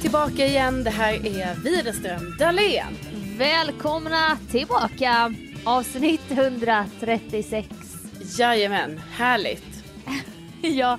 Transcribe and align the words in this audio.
Tillbaka 0.00 0.46
igen. 0.46 0.84
Det 0.84 0.90
här 0.90 1.26
är 1.26 1.54
Widerström 1.54 2.36
Dahlén. 2.38 2.96
Välkomna 3.38 4.38
tillbaka! 4.50 5.34
Avsnitt 5.64 6.30
136. 6.30 7.68
Jajamän, 8.38 9.00
härligt. 9.12 9.84
ja, 10.62 10.98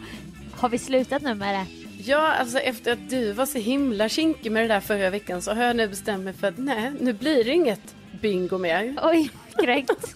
har 0.51 0.69
vi 0.69 0.77
slutat 0.77 1.21
nu 1.21 1.33
med 1.33 1.55
det? 1.55 1.65
Ja, 2.05 2.33
alltså 2.33 2.59
efter 2.59 2.93
att 2.93 3.09
du 3.09 3.31
var 3.31 3.45
så 3.45 3.57
himla 3.57 4.09
kinkig 4.09 4.51
med 4.51 4.63
det 4.63 4.67
där 4.67 4.79
förra 4.79 5.09
veckan 5.09 5.41
så 5.41 5.53
har 5.53 5.63
jag 5.63 5.75
nu 5.75 5.87
bestämt 5.87 6.23
mig 6.23 6.33
för 6.33 6.47
att 6.47 6.57
nej, 6.57 6.91
nu 6.99 7.13
blir 7.13 7.43
det 7.43 7.51
inget 7.51 7.95
bingo 8.21 8.57
mer. 8.57 8.95
Oj, 9.03 9.29
kränkt. 9.63 10.15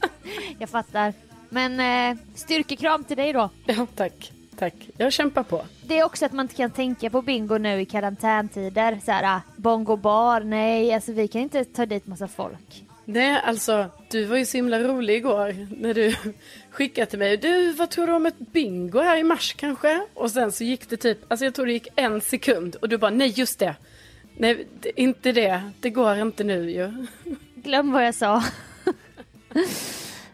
Jag 0.59 0.69
fattar. 0.69 1.13
Men 1.49 1.79
eh, 1.79 2.23
styrkekram 2.35 3.03
till 3.03 3.17
dig 3.17 3.33
då. 3.33 3.49
Ja, 3.65 3.87
tack. 3.95 4.31
Tack. 4.57 4.89
Jag 4.97 5.13
kämpar 5.13 5.43
på. 5.43 5.65
Det 5.81 5.99
är 5.99 6.03
också 6.03 6.25
att 6.25 6.31
man 6.31 6.45
inte 6.45 6.55
kan 6.55 6.71
tänka 6.71 7.09
på 7.09 7.21
bingo 7.21 7.57
nu 7.57 7.81
i 7.81 7.85
karantäntider. 7.85 8.99
Så 9.05 9.11
här, 9.11 9.35
ah, 9.35 9.41
bongo 9.55 9.95
bar, 9.95 10.41
nej, 10.41 10.93
alltså 10.93 11.11
vi 11.11 11.27
kan 11.27 11.41
inte 11.41 11.65
ta 11.65 11.85
dit 11.85 12.07
massa 12.07 12.27
folk. 12.27 12.83
Nej, 13.05 13.41
alltså 13.43 13.89
du 14.09 14.25
var 14.25 14.37
ju 14.37 14.45
så 14.45 14.57
himla 14.57 14.79
rolig 14.79 15.15
igår 15.15 15.67
när 15.81 15.93
du 15.93 16.15
skickade 16.69 17.05
till 17.07 17.19
mig. 17.19 17.37
Du, 17.37 17.71
vad 17.71 17.89
tror 17.89 18.07
du 18.07 18.13
om 18.13 18.25
ett 18.25 18.39
bingo 18.39 18.99
här 18.99 19.17
i 19.17 19.23
mars 19.23 19.53
kanske? 19.53 20.01
Och 20.13 20.31
sen 20.31 20.51
så 20.51 20.63
gick 20.63 20.89
det 20.89 20.97
typ, 20.97 21.17
alltså 21.27 21.45
jag 21.45 21.53
tror 21.53 21.65
det 21.65 21.73
gick 21.73 21.87
en 21.95 22.21
sekund 22.21 22.75
och 22.75 22.89
du 22.89 22.97
bara 22.97 23.11
nej 23.11 23.33
just 23.35 23.59
det. 23.59 23.75
Nej, 24.37 24.67
inte 24.95 25.31
det. 25.31 25.71
Det 25.79 25.89
går 25.89 26.21
inte 26.21 26.43
nu 26.43 26.71
ju. 26.71 27.05
Glöm 27.55 27.91
vad 27.91 28.05
jag 28.05 28.15
sa. 28.15 28.43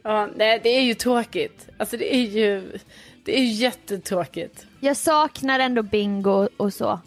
Ja, 0.03 0.29
nej, 0.35 0.59
det 0.63 0.69
är 0.69 0.81
ju 0.81 0.93
tråkigt. 0.93 1.67
Alltså 1.77 1.97
det 1.97 2.15
är 2.15 2.21
ju, 2.21 2.79
det 3.25 3.39
är 3.39 3.45
jättetråkigt. 3.45 4.65
Jag 4.79 4.97
saknar 4.97 5.59
ändå 5.59 5.83
bingo 5.83 6.47
och 6.57 6.73
så. 6.73 6.99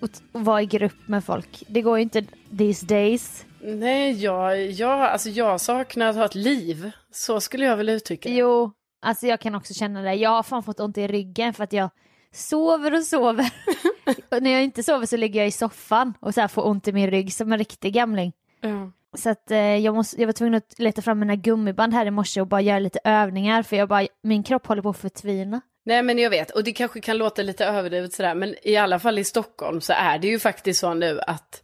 Och, 0.00 0.10
och 0.32 0.44
vara 0.44 0.62
i 0.62 0.66
grupp 0.66 1.08
med 1.08 1.24
folk. 1.24 1.64
Det 1.68 1.82
går 1.82 1.98
ju 1.98 2.02
inte 2.02 2.24
these 2.58 2.86
days. 2.86 3.44
Nej, 3.60 4.22
jag, 4.24 4.70
jag, 4.70 5.00
alltså 5.00 5.28
jag 5.28 5.60
saknar 5.60 6.06
att 6.06 6.16
ha 6.16 6.24
ett 6.24 6.34
liv. 6.34 6.90
Så 7.12 7.40
skulle 7.40 7.64
jag 7.64 7.76
väl 7.76 7.88
uttrycka. 7.88 8.28
Jo, 8.28 8.72
alltså 9.02 9.26
jag 9.26 9.40
kan 9.40 9.54
också 9.54 9.74
känna 9.74 10.02
det. 10.02 10.14
Jag 10.14 10.30
har 10.30 10.42
fan 10.42 10.62
fått 10.62 10.80
ont 10.80 10.98
i 10.98 11.06
ryggen 11.06 11.54
för 11.54 11.64
att 11.64 11.72
jag 11.72 11.90
sover 12.32 12.94
och 12.94 13.02
sover. 13.04 13.52
och 14.30 14.42
när 14.42 14.50
jag 14.50 14.64
inte 14.64 14.82
sover 14.82 15.06
så 15.06 15.16
ligger 15.16 15.40
jag 15.40 15.48
i 15.48 15.52
soffan 15.52 16.14
och 16.20 16.34
så 16.34 16.48
får 16.48 16.66
ont 16.66 16.88
i 16.88 16.92
min 16.92 17.10
rygg 17.10 17.32
som 17.32 17.52
en 17.52 17.58
riktig 17.58 17.94
gamling. 17.94 18.32
Ja. 18.60 18.92
Så 19.18 19.30
att 19.30 19.50
eh, 19.50 19.76
jag, 19.76 19.94
måste, 19.94 20.20
jag 20.20 20.26
var 20.26 20.32
tvungen 20.32 20.54
att 20.54 20.78
leta 20.78 21.02
fram 21.02 21.18
mina 21.18 21.36
gummiband 21.36 21.94
här 21.94 22.06
i 22.06 22.10
morse 22.10 22.40
och 22.40 22.46
bara 22.46 22.60
göra 22.60 22.78
lite 22.78 23.00
övningar 23.04 23.62
för 23.62 23.76
jag 23.76 23.88
bara, 23.88 24.06
min 24.22 24.42
kropp 24.42 24.66
håller 24.66 24.82
på 24.82 24.88
att 24.88 24.98
förtvina. 24.98 25.60
Nej 25.84 26.02
men 26.02 26.18
jag 26.18 26.30
vet, 26.30 26.50
och 26.50 26.64
det 26.64 26.72
kanske 26.72 27.00
kan 27.00 27.18
låta 27.18 27.42
lite 27.42 27.64
överdrivet 27.64 28.12
sådär, 28.12 28.34
men 28.34 28.54
i 28.62 28.76
alla 28.76 28.98
fall 28.98 29.18
i 29.18 29.24
Stockholm 29.24 29.80
så 29.80 29.92
är 29.92 30.18
det 30.18 30.28
ju 30.28 30.38
faktiskt 30.38 30.80
så 30.80 30.94
nu 30.94 31.20
att 31.26 31.62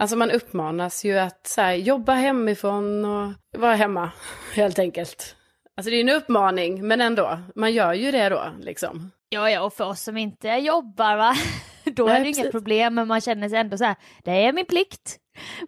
Alltså 0.00 0.16
man 0.16 0.30
uppmanas 0.30 1.04
ju 1.04 1.18
att 1.18 1.46
så 1.46 1.60
här, 1.60 1.74
jobba 1.74 2.12
hemifrån 2.12 3.04
och 3.04 3.32
vara 3.58 3.74
hemma 3.74 4.10
helt 4.54 4.78
enkelt. 4.78 5.36
Alltså 5.76 5.90
det 5.90 5.96
är 5.96 6.00
en 6.00 6.08
uppmaning, 6.08 6.86
men 6.86 7.00
ändå, 7.00 7.38
man 7.54 7.72
gör 7.72 7.92
ju 7.92 8.10
det 8.10 8.28
då 8.28 8.44
liksom. 8.60 9.10
Ja, 9.28 9.50
ja, 9.50 9.62
och 9.62 9.74
för 9.74 9.84
oss 9.84 10.02
som 10.02 10.16
inte 10.16 10.48
jobbar 10.48 11.16
va, 11.16 11.34
då 11.94 12.04
Nej, 12.04 12.14
är 12.14 12.24
det 12.24 12.32
precis. 12.32 12.50
problem, 12.50 12.94
men 12.94 13.08
man 13.08 13.20
känner 13.20 13.48
sig 13.48 13.58
ändå 13.58 13.78
så 13.78 13.84
här, 13.84 13.96
det 14.24 14.30
är 14.30 14.52
min 14.52 14.66
plikt. 14.66 15.18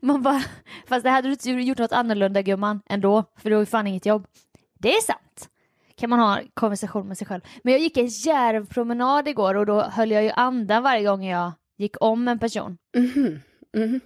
Man 0.02 0.22
bara, 0.22 0.42
fast 0.88 1.04
det 1.04 1.10
hade 1.10 1.28
du 1.28 1.32
inte 1.32 1.50
gjort 1.50 1.78
något 1.78 1.92
annorlunda 1.92 2.42
gumman 2.42 2.80
ändå, 2.88 3.24
för 3.38 3.50
du 3.50 3.56
har 3.56 3.62
ju 3.62 3.66
fan 3.66 3.86
inget 3.86 4.06
jobb. 4.06 4.26
Det 4.78 4.94
är 4.94 5.00
sant. 5.00 5.48
Kan 5.96 6.10
man 6.10 6.18
ha 6.18 6.38
en 6.38 6.48
konversation 6.54 7.08
med 7.08 7.18
sig 7.18 7.26
själv. 7.26 7.40
Men 7.64 7.72
jag 7.72 7.80
gick 7.80 7.96
en 7.96 8.06
järvpromenad 8.06 9.28
igår 9.28 9.54
och 9.54 9.66
då 9.66 9.82
höll 9.82 10.10
jag 10.10 10.22
ju 10.24 10.30
andan 10.30 10.82
varje 10.82 11.04
gång 11.04 11.24
jag 11.24 11.52
gick 11.78 11.96
om 12.00 12.28
en 12.28 12.38
person. 12.38 12.78
Mhm, 12.96 13.40
mhm. 13.76 14.00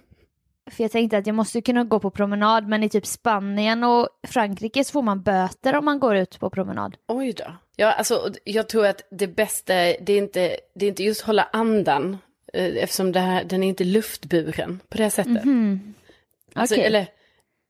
För 0.71 0.83
jag 0.83 0.91
tänkte 0.91 1.17
att 1.17 1.27
jag 1.27 1.35
måste 1.35 1.61
kunna 1.61 1.83
gå 1.83 1.99
på 1.99 2.09
promenad, 2.11 2.67
men 2.67 2.83
i 2.83 2.89
typ 2.89 3.05
Spanien 3.05 3.83
och 3.83 4.09
Frankrike 4.27 4.83
så 4.83 4.91
får 4.91 5.01
man 5.01 5.21
böter 5.21 5.75
om 5.75 5.85
man 5.85 5.99
går 5.99 6.15
ut 6.15 6.39
på 6.39 6.49
promenad. 6.49 6.95
Oj 7.07 7.33
då. 7.33 7.43
Ja, 7.75 7.91
alltså 7.93 8.29
jag 8.43 8.69
tror 8.69 8.85
att 8.87 9.01
det 9.11 9.27
bästa, 9.27 9.73
det 9.73 10.09
är 10.13 10.17
inte, 10.17 10.57
det 10.75 10.85
är 10.85 10.89
inte 10.89 11.03
just 11.03 11.21
hålla 11.21 11.47
andan, 11.53 12.17
eh, 12.53 12.65
eftersom 12.83 13.11
det 13.11 13.19
här, 13.19 13.43
den 13.43 13.63
är 13.63 13.67
inte 13.67 13.83
luftburen 13.83 14.79
på 14.89 14.97
det 14.97 15.09
sättet. 15.09 15.43
Alltså, 16.53 16.75
Okej. 16.75 16.85
eller, 16.85 17.07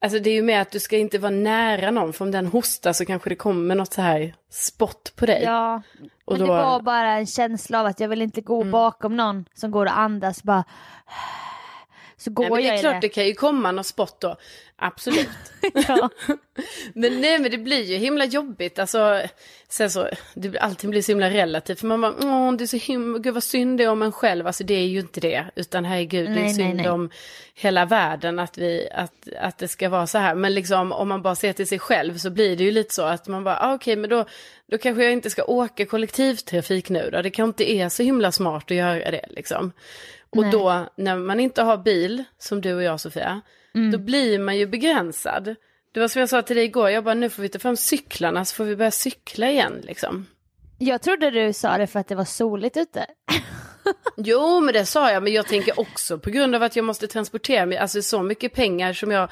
alltså 0.02 0.20
det 0.20 0.30
är 0.30 0.34
ju 0.34 0.42
mer 0.42 0.62
att 0.62 0.72
du 0.72 0.80
ska 0.80 0.98
inte 0.98 1.18
vara 1.18 1.32
nära 1.32 1.92
någon, 1.92 2.14
för 2.14 2.26
om 2.26 2.32
den 2.32 2.46
hostar 2.48 2.94
så 2.94 3.06
kanske 3.06 3.30
det 3.30 3.36
kommer 3.36 3.76
något 3.76 3.94
så 3.94 4.02
här 4.02 4.36
spott 4.50 5.14
på 5.16 5.26
dig. 5.26 5.44
Ja, 5.44 5.82
Och 6.26 6.38
men 6.38 6.40
då- 6.40 6.54
Mm. 6.54 6.58
det 6.58 6.64
var 6.64 6.82
bara 6.82 7.12
en 7.12 7.28
känsla 7.28 7.80
av 7.80 7.86
att 7.86 8.00
jag 8.00 8.10
vill 8.10 8.22
inte 8.22 8.42
gå 8.42 8.64
bakom 8.64 9.18
någon 9.18 9.46
som 9.54 9.72
går 9.72 9.86
och 9.86 10.00
andas 10.00 10.44
bara. 10.44 10.64
Så 12.20 12.32
går 12.32 12.44
Nej, 12.44 12.52
men 12.52 12.64
det 12.64 12.70
är 12.70 12.80
klart 12.80 12.94
det. 12.94 13.08
det 13.08 13.10
kan 13.10 13.26
ju 13.26 13.34
komma 13.34 13.72
något 13.72 13.86
spott 13.86 14.22
då, 14.22 14.38
absolut. 14.76 15.30
Men 16.94 17.22
nej 17.22 17.40
men 17.40 17.52
det 17.52 17.58
blir 17.58 17.84
ju 17.84 17.98
himla 17.98 18.26
jobbigt, 18.26 18.80
alltså, 18.80 19.22
sen 19.70 19.92
så, 19.92 20.08
det, 20.34 20.60
allting 20.60 20.90
blir 20.90 21.02
så 21.02 21.12
himla 21.12 21.30
relativt, 21.30 21.80
för 21.80 21.88
man 21.88 22.02
bara, 22.02 22.14
åh 22.22 22.54
det 22.54 22.64
är 22.64 22.68
så 22.68 22.78
himla, 22.78 23.20
gud 23.20 23.34
vad 23.34 23.44
synd 23.44 23.78
det 23.78 23.84
är 23.84 23.90
om 23.90 24.02
en 24.02 24.12
själv, 24.12 24.48
alltså 24.48 24.64
det 24.64 24.74
är 24.74 24.88
ju 24.88 25.00
inte 25.00 25.20
det, 25.20 25.46
utan 25.56 25.86
herregud, 25.86 26.26
det 26.26 26.32
är 26.32 26.36
Nej, 26.36 26.44
nej, 26.44 26.54
synd 26.54 26.76
nej. 26.76 26.90
om 26.90 27.10
hela 27.54 27.86
världen 27.86 28.40
att, 28.40 28.58
vi, 28.58 28.90
att, 28.94 29.28
att 29.40 29.58
det 29.58 29.68
ska 29.68 29.90
vara 29.90 30.08
så 30.08 30.18
här, 30.18 30.36
men 30.36 30.54
liksom 30.54 30.92
om 30.92 31.08
man 31.08 31.22
bara 31.22 31.36
ser 31.36 31.54
till 31.54 31.68
sig 31.68 31.80
själv 31.80 32.18
så 32.18 32.30
blir 32.30 32.56
det 32.56 32.64
ju 32.64 32.72
lite 32.72 32.94
så 32.94 33.04
att 33.04 33.28
man 33.28 33.44
bara, 33.44 33.60
ah, 33.60 33.74
okej 33.74 33.96
men 33.96 34.10
då, 34.10 34.26
då 34.72 34.78
kanske 34.78 35.04
jag 35.04 35.14
inte 35.14 35.30
ska 35.30 35.44
åka 35.44 35.86
kollektivtrafik 35.86 36.90
nu 36.90 37.10
då, 37.12 37.22
det 37.22 37.30
kanske 37.30 37.50
inte 37.50 37.72
är 37.72 37.90
så 37.90 38.04
himla 38.04 38.32
smart 38.32 38.72
att 38.72 38.78
göra 38.78 39.12
det 39.12 39.26
liksom. 39.30 39.72
Och 40.38 40.44
Nej. 40.44 40.52
då 40.52 40.86
när 40.96 41.16
man 41.16 41.40
inte 41.40 41.62
har 41.62 41.78
bil, 41.78 42.24
som 42.38 42.62
du 42.62 42.74
och 42.74 42.84
jag 42.84 43.00
Sofia, 43.00 43.42
Mm. 43.76 43.92
då 43.92 43.98
blir 43.98 44.40
man 44.40 44.58
ju 44.58 44.68
begränsad. 44.68 45.56
Det 45.92 46.00
var 46.00 46.08
som 46.08 46.20
jag 46.20 46.30
sa 46.30 46.42
till 46.42 46.56
dig 46.56 46.66
igår, 46.66 46.90
jag 46.90 47.04
bara 47.04 47.14
nu 47.14 47.30
får 47.30 47.44
vi 47.44 47.50
ta 47.50 47.60
fram 47.60 47.78
cyklarna 47.78 48.46
så 48.46 48.56
får 48.56 48.64
vi 48.64 48.76
börja 48.76 48.92
cykla 48.92 49.50
igen 49.50 49.74
liksom. 49.84 50.26
Jag 50.78 51.02
trodde 51.02 51.32
du 51.32 51.54
sa 51.54 51.78
det 51.78 51.88
för 51.88 52.00
att 52.00 52.08
det 52.08 52.16
var 52.16 52.26
soligt 52.26 52.78
ute. 52.78 53.06
Jo, 54.18 54.60
men 54.60 54.74
det 54.74 54.86
sa 54.86 55.12
jag, 55.12 55.24
men 55.24 55.34
jag 55.34 55.48
tänker 55.48 55.80
också 55.80 56.20
på 56.20 56.30
grund 56.30 56.56
av 56.56 56.64
att 56.64 56.76
jag 56.76 56.86
måste 56.86 57.08
transportera 57.08 57.66
mig, 57.66 57.78
alltså 57.78 58.02
så 58.02 58.24
mycket 58.24 58.54
pengar 58.54 58.94
som 58.94 59.12
jag 59.12 59.30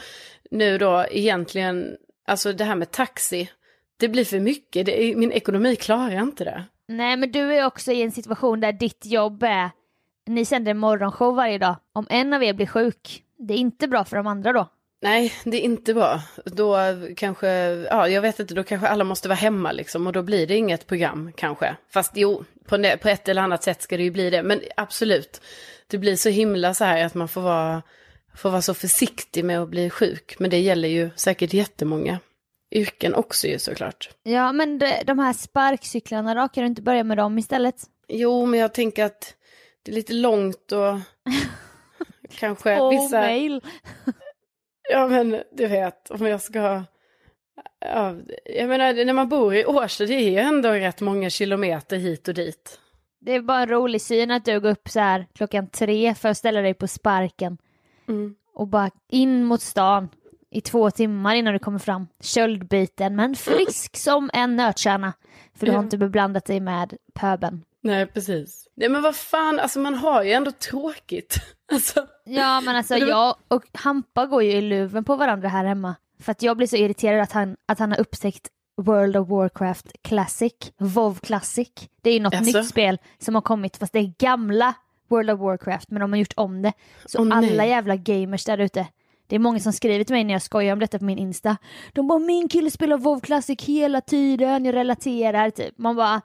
nu 0.51 0.77
då 0.77 1.05
egentligen, 1.11 1.95
alltså 2.27 2.53
det 2.53 2.63
här 2.63 2.75
med 2.75 2.91
taxi, 2.91 3.49
det 3.97 4.07
blir 4.07 4.25
för 4.25 4.39
mycket, 4.39 4.85
det, 4.85 5.15
min 5.17 5.31
ekonomi 5.31 5.75
klarar 5.75 6.21
inte 6.21 6.43
det. 6.43 6.63
Nej 6.87 7.17
men 7.17 7.31
du 7.31 7.53
är 7.53 7.65
också 7.65 7.91
i 7.91 8.01
en 8.01 8.11
situation 8.11 8.59
där 8.59 8.71
ditt 8.73 9.05
jobb 9.05 9.43
är, 9.43 9.69
ni 10.25 10.45
sänder 10.45 10.71
en 10.71 10.77
morgonshow 10.77 11.35
varje 11.35 11.57
dag. 11.57 11.75
Om 11.93 12.07
en 12.09 12.33
av 12.33 12.43
er 12.43 12.53
blir 12.53 12.67
sjuk, 12.67 13.23
det 13.37 13.53
är 13.53 13.57
inte 13.57 13.87
bra 13.87 14.05
för 14.05 14.17
de 14.17 14.27
andra 14.27 14.53
då. 14.53 14.67
Nej, 15.01 15.33
det 15.43 15.57
är 15.57 15.61
inte 15.61 15.93
bra. 15.93 16.21
Då 16.45 16.77
kanske, 17.15 17.47
ja 17.89 18.09
jag 18.09 18.21
vet 18.21 18.39
inte, 18.39 18.53
då 18.53 18.63
kanske 18.63 18.87
alla 18.87 19.03
måste 19.03 19.27
vara 19.27 19.35
hemma 19.35 19.71
liksom 19.71 20.07
och 20.07 20.13
då 20.13 20.21
blir 20.21 20.47
det 20.47 20.55
inget 20.55 20.87
program 20.87 21.31
kanske. 21.35 21.75
Fast 21.89 22.11
jo, 22.15 22.43
på, 22.67 22.97
på 23.01 23.09
ett 23.09 23.29
eller 23.29 23.41
annat 23.41 23.63
sätt 23.63 23.81
ska 23.81 23.97
det 23.97 24.03
ju 24.03 24.11
bli 24.11 24.29
det. 24.29 24.43
Men 24.43 24.61
absolut, 24.77 25.41
det 25.87 25.97
blir 25.97 26.15
så 26.15 26.29
himla 26.29 26.73
så 26.73 26.85
här 26.85 27.05
att 27.05 27.13
man 27.13 27.27
får 27.27 27.41
vara, 27.41 27.81
får 28.35 28.49
vara 28.49 28.61
så 28.61 28.73
försiktig 28.73 29.45
med 29.45 29.61
att 29.61 29.69
bli 29.69 29.89
sjuk. 29.89 30.35
Men 30.39 30.49
det 30.49 30.59
gäller 30.59 30.87
ju 30.87 31.09
säkert 31.15 31.53
jättemånga 31.53 32.19
yrken 32.71 33.15
också 33.15 33.47
ju 33.47 33.59
såklart. 33.59 34.09
Ja 34.23 34.51
men 34.51 34.79
de, 34.79 35.03
de 35.05 35.19
här 35.19 35.33
sparkcyklarna 35.33 36.33
då, 36.33 36.47
kan 36.47 36.63
du 36.63 36.67
inte 36.67 36.81
börja 36.81 37.03
med 37.03 37.17
dem 37.17 37.37
istället? 37.37 37.75
Jo, 38.07 38.45
men 38.45 38.59
jag 38.59 38.73
tänker 38.73 39.05
att 39.05 39.35
det 39.85 39.91
är 39.91 39.95
lite 39.95 40.13
långt 40.13 40.71
och 40.71 40.99
kanske 42.29 42.79
Åh, 42.81 42.89
vissa... 42.89 43.19
mail. 43.19 43.61
Ja 44.89 45.07
men 45.07 45.43
du 45.51 45.67
vet, 45.67 46.11
om 46.11 46.25
jag 46.25 46.41
ska... 46.41 46.83
Ja, 47.79 48.15
jag 48.45 48.69
menar 48.69 49.05
när 49.05 49.13
man 49.13 49.29
bor 49.29 49.55
i 49.55 49.65
Årsta, 49.65 50.05
det 50.05 50.13
är 50.13 50.29
ju 50.29 50.37
ändå 50.37 50.69
rätt 50.69 51.01
många 51.01 51.29
kilometer 51.29 51.97
hit 51.97 52.27
och 52.27 52.33
dit. 52.33 52.79
Det 53.19 53.31
är 53.31 53.41
bara 53.41 53.61
en 53.61 53.69
rolig 53.69 54.01
syn 54.01 54.31
att 54.31 54.45
du 54.45 54.59
går 54.59 54.69
upp 54.69 54.89
så 54.89 54.99
här 54.99 55.27
klockan 55.35 55.67
tre 55.69 56.15
för 56.15 56.29
att 56.29 56.37
ställa 56.37 56.61
dig 56.61 56.73
på 56.73 56.87
sparken 56.87 57.57
Mm. 58.07 58.35
och 58.53 58.67
bara 58.67 58.89
in 59.09 59.43
mot 59.43 59.61
stan 59.61 60.09
i 60.51 60.61
två 60.61 60.91
timmar 60.91 61.35
innan 61.35 61.53
du 61.53 61.59
kommer 61.59 61.79
fram. 61.79 62.07
Köldbiten 62.21 63.15
men 63.15 63.35
frisk 63.35 63.97
som 63.97 64.29
en 64.33 64.55
nötkärna. 64.55 65.13
För 65.55 65.65
du 65.65 65.71
har 65.71 65.79
inte 65.83 65.97
beblandat 65.97 66.45
dig 66.45 66.59
med 66.59 66.97
pöben. 67.13 67.63
Nej, 67.85 68.05
precis. 68.05 68.67
Nej 68.75 68.89
men 68.89 69.01
vad 69.01 69.15
fan, 69.15 69.59
alltså 69.59 69.79
man 69.79 69.93
har 69.93 70.23
ju 70.23 70.31
ändå 70.31 70.51
tråkigt. 70.51 71.35
Alltså, 71.71 72.07
Ja 72.25 72.61
men 72.61 72.75
alltså 72.75 72.97
jag 72.97 73.35
och 73.47 73.63
Hampa 73.73 74.25
går 74.25 74.43
ju 74.43 74.51
i 74.51 74.61
luven 74.61 75.03
på 75.03 75.15
varandra 75.15 75.49
här 75.49 75.65
hemma. 75.65 75.95
För 76.19 76.31
att 76.31 76.41
jag 76.41 76.57
blir 76.57 76.67
så 76.67 76.75
irriterad 76.75 77.21
att 77.21 77.31
han, 77.31 77.57
att 77.65 77.79
han 77.79 77.91
har 77.91 77.99
upptäckt 77.99 78.47
World 78.77 79.17
of 79.17 79.29
Warcraft 79.29 79.87
Classic, 80.01 80.53
WoW 80.77 81.15
Classic. 81.19 81.69
Det 82.01 82.09
är 82.09 82.13
ju 82.13 82.19
något 82.19 82.33
Jaså? 82.33 82.57
nytt 82.57 82.69
spel 82.69 82.97
som 83.19 83.35
har 83.35 83.41
kommit 83.41 83.77
fast 83.77 83.93
det 83.93 83.99
är 83.99 84.13
gamla 84.19 84.73
World 85.09 85.29
of 85.31 85.39
Warcraft 85.39 85.91
men 85.91 86.01
de 86.01 86.11
har 86.11 86.19
gjort 86.19 86.33
om 86.35 86.61
det. 86.61 86.73
Så 87.05 87.23
nej. 87.23 87.37
alla 87.37 87.65
jävla 87.65 87.95
gamers 87.95 88.45
där 88.45 88.57
ute. 88.57 88.87
Det 89.27 89.35
är 89.35 89.39
många 89.39 89.59
som 89.59 89.73
skriver 89.73 90.03
till 90.03 90.15
mig 90.15 90.23
när 90.23 90.33
jag 90.33 90.41
skojar 90.41 90.73
om 90.73 90.79
detta 90.79 90.99
på 90.99 91.05
min 91.05 91.17
Insta. 91.19 91.57
De 91.93 92.07
bara 92.07 92.19
min 92.19 92.47
kille 92.49 92.71
spelar 92.71 92.97
WoW 92.97 93.19
Classic 93.19 93.61
hela 93.61 94.01
tiden, 94.01 94.65
jag 94.65 94.75
relaterar 94.75 95.49
typ. 95.49 95.77
Man 95.77 95.95
bara 95.95 96.21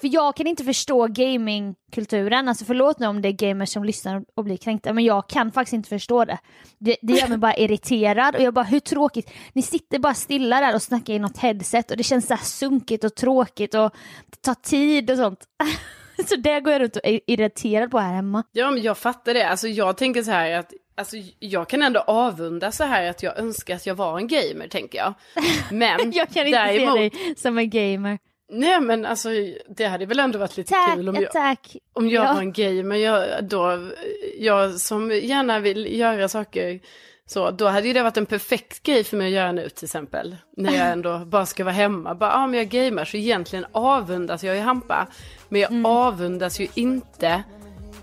för 0.00 0.14
jag 0.14 0.36
kan 0.36 0.46
inte 0.46 0.64
förstå 0.64 1.06
gamingkulturen, 1.06 2.48
alltså 2.48 2.64
förlåt 2.64 2.98
nu 2.98 3.06
om 3.06 3.22
det 3.22 3.28
är 3.28 3.32
gamers 3.32 3.68
som 3.68 3.84
lyssnar 3.84 4.24
och 4.34 4.44
blir 4.44 4.56
kränkta, 4.56 4.92
men 4.92 5.04
jag 5.04 5.28
kan 5.28 5.52
faktiskt 5.52 5.72
inte 5.72 5.88
förstå 5.88 6.24
det. 6.24 6.38
Det, 6.78 6.96
det 7.02 7.12
gör 7.12 7.28
mig 7.28 7.38
bara 7.38 7.56
irriterad 7.56 8.36
och 8.36 8.42
jag 8.42 8.54
bara 8.54 8.64
hur 8.64 8.80
tråkigt, 8.80 9.30
ni 9.52 9.62
sitter 9.62 9.98
bara 9.98 10.14
stilla 10.14 10.60
där 10.60 10.74
och 10.74 10.82
snackar 10.82 11.14
i 11.14 11.18
något 11.18 11.38
headset 11.38 11.90
och 11.90 11.96
det 11.96 12.02
känns 12.02 12.26
så 12.26 12.34
här 12.34 12.44
sunkigt 12.44 13.04
och 13.04 13.14
tråkigt 13.14 13.74
och 13.74 13.94
det 14.30 14.42
tar 14.42 14.54
tid 14.54 15.10
och 15.10 15.16
sånt. 15.16 15.40
så 16.28 16.36
det 16.36 16.60
går 16.60 16.72
jag 16.72 16.82
runt 16.82 16.96
och 16.96 17.04
är 17.04 17.20
irriterad 17.26 17.90
på 17.90 17.98
här 17.98 18.14
hemma. 18.14 18.42
ja 18.52 18.70
men 18.70 18.82
jag 18.82 18.98
fattar 18.98 19.34
det. 19.34 19.48
Alltså 19.48 19.68
jag 19.68 19.96
tänker 19.96 20.22
så 20.22 20.30
här 20.30 20.50
att, 20.50 20.72
alltså 20.96 21.16
jag 21.38 21.68
kan 21.68 21.82
ändå 21.82 22.00
avunda 22.00 22.72
så 22.72 22.84
här 22.84 23.10
att 23.10 23.22
jag 23.22 23.38
önskar 23.38 23.76
att 23.76 23.86
jag 23.86 23.94
var 23.94 24.18
en 24.18 24.28
gamer, 24.28 24.68
tänker 24.68 24.98
jag. 24.98 25.14
Men 25.70 26.12
Jag 26.12 26.28
kan 26.28 26.46
inte 26.46 26.58
däremot, 26.58 26.94
se 26.94 27.18
dig 27.18 27.34
som 27.36 27.58
en 27.58 27.70
gamer. 27.70 28.18
Nej 28.48 28.80
men 28.80 29.06
alltså 29.06 29.28
det 29.68 29.84
hade 29.86 30.06
väl 30.06 30.18
ändå 30.18 30.38
varit 30.38 30.56
lite 30.56 30.72
Tack, 30.72 30.94
kul 30.96 31.08
om 31.08 31.14
jag, 31.14 31.32
tack. 31.32 31.76
Om 31.92 32.08
jag 32.08 32.24
Ja. 32.24 32.32
var 32.32 32.40
en 32.40 32.52
gamer, 32.52 32.96
jag, 32.96 33.44
då, 33.44 33.88
jag 34.38 34.74
som 34.80 35.10
gärna 35.10 35.58
vill 35.60 35.98
göra 35.98 36.28
saker 36.28 36.80
så, 37.28 37.50
då 37.50 37.66
hade 37.68 37.86
ju 37.86 37.92
det 37.92 38.02
varit 38.02 38.16
en 38.16 38.26
perfekt 38.26 38.82
grej 38.82 39.04
för 39.04 39.16
mig 39.16 39.26
att 39.26 39.32
göra 39.32 39.52
nu 39.52 39.68
till 39.68 39.84
exempel. 39.84 40.36
När 40.56 40.72
jag 40.72 40.88
ändå 40.92 41.18
bara 41.18 41.46
ska 41.46 41.64
vara 41.64 41.74
hemma, 41.74 42.14
bara, 42.14 42.30
ja 42.30 42.46
men 42.46 42.58
jag 42.58 42.68
gamer, 42.68 43.04
så 43.04 43.16
egentligen 43.16 43.66
avundas 43.72 44.44
jag 44.44 44.56
ju 44.56 44.60
Hampa. 44.62 45.06
Men 45.48 45.60
jag 45.60 45.70
Mm. 45.70 45.86
avundas 45.86 46.60
ju 46.60 46.66
inte 46.74 47.42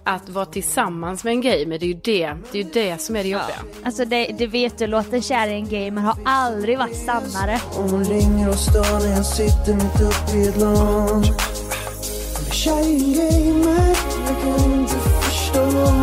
att 0.04 0.30
vara 0.30 0.46
tillsammans 0.46 1.24
med 1.24 1.32
en 1.32 1.42
gamer, 1.42 1.80
det 1.80 1.86
är 1.86 1.88
ju 1.88 1.94
det, 1.94 2.36
det 2.52 2.60
är 2.60 2.64
ju 2.64 2.70
det 2.74 3.02
som 3.02 3.16
är 3.16 3.24
det 3.24 3.30
jobbiga. 3.30 3.60
Alltså 3.84 4.06
det, 4.06 4.36
det 4.38 4.48
vet 4.48 4.78
du, 4.78 4.88
låten 4.88 5.22
Kär 5.22 5.48
i 5.48 5.54
en 5.54 5.70
gamer 5.70 6.02
har 6.02 6.18
aldrig 6.26 6.78
varit 6.78 7.06
sannare. 7.06 7.60
Om 7.78 7.90
hon 7.90 8.04
ringer 8.04 8.50
och 8.50 8.60
stör 8.60 9.00
när 9.00 9.16
jag 9.16 9.26
sitter 9.26 9.74
mitt 9.74 10.02
uppe 10.02 10.38
i 10.38 10.48
ett 10.48 10.58
LAN 10.58 11.10
Hon 11.10 11.24
är 12.48 12.52
kär 12.52 12.88
i 12.88 12.96
en 12.96 13.14
gamer, 13.14 13.96
jag 14.28 14.42
kan 14.42 14.80
inte 14.80 14.94
förstå 14.94 16.03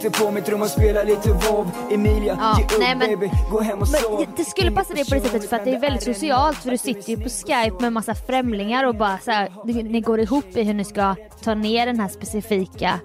Sitter 0.00 0.24
på 0.24 0.30
mitt 0.30 0.48
rum 0.48 0.62
och 0.62 0.68
spelar 0.68 1.04
lite 1.04 1.28
WoW. 1.28 1.70
Emilia, 1.90 2.36
Ja, 2.40 2.56
ge 2.58 2.64
upp 2.64 2.70
nej, 2.78 2.94
men- 2.96 3.08
baby, 3.08 3.30
gå 3.50 3.60
hem 3.60 3.78
och 3.78 3.88
sov. 3.88 4.20
Men 4.20 4.28
det 4.36 4.44
skulle 4.44 4.70
passa 4.70 4.94
dig 4.94 5.04
på 5.04 5.14
det 5.14 5.20
sättet 5.20 5.48
för 5.48 5.56
att 5.56 5.64
det 5.64 5.74
är 5.74 5.80
väldigt 5.80 6.02
socialt 6.02 6.56
för 6.58 6.70
du 6.70 6.78
sitter 6.78 7.10
ju 7.10 7.16
på 7.16 7.28
skype 7.28 7.76
med 7.80 7.92
massa 7.92 8.14
främlingar 8.14 8.84
och 8.84 8.94
bara 8.94 9.18
så 9.18 9.30
här, 9.30 9.52
ni, 9.64 9.82
ni 9.82 10.00
går 10.00 10.20
ihop 10.20 10.56
i 10.56 10.62
hur 10.62 10.74
ni 10.74 10.84
ska 10.84 11.14
ta 11.42 11.54
ner 11.54 11.86
den 11.86 12.00
här 12.00 12.08
specifika 12.08 13.00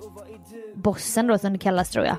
bossen 0.75 1.27
då 1.27 1.37
som 1.37 1.53
det 1.53 1.59
kallas 1.59 1.89
tror 1.89 2.05
jag. 2.05 2.15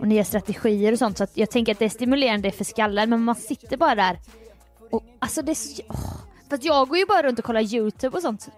Och 0.00 0.08
nya 0.08 0.24
strategier 0.24 0.92
och 0.92 0.98
sånt. 0.98 1.18
Så 1.18 1.24
att 1.24 1.30
jag 1.34 1.50
tänker 1.50 1.72
att 1.72 1.78
det 1.78 1.84
är 1.84 1.88
stimulerande 1.88 2.50
för 2.50 2.64
skallen 2.64 3.10
men 3.10 3.24
man 3.24 3.34
sitter 3.34 3.76
bara 3.76 3.94
där 3.94 4.18
och 4.90 5.02
alltså 5.18 5.42
det 5.42 5.52
är 5.52 5.54
så, 5.54 5.82
åh, 5.88 5.96
för 6.48 6.54
att 6.56 6.64
jag 6.64 6.88
går 6.88 6.98
ju 6.98 7.06
bara 7.06 7.22
runt 7.22 7.38
och 7.38 7.44
kollar 7.44 7.74
youtube 7.74 8.16
och 8.16 8.22
sånt. 8.22 8.48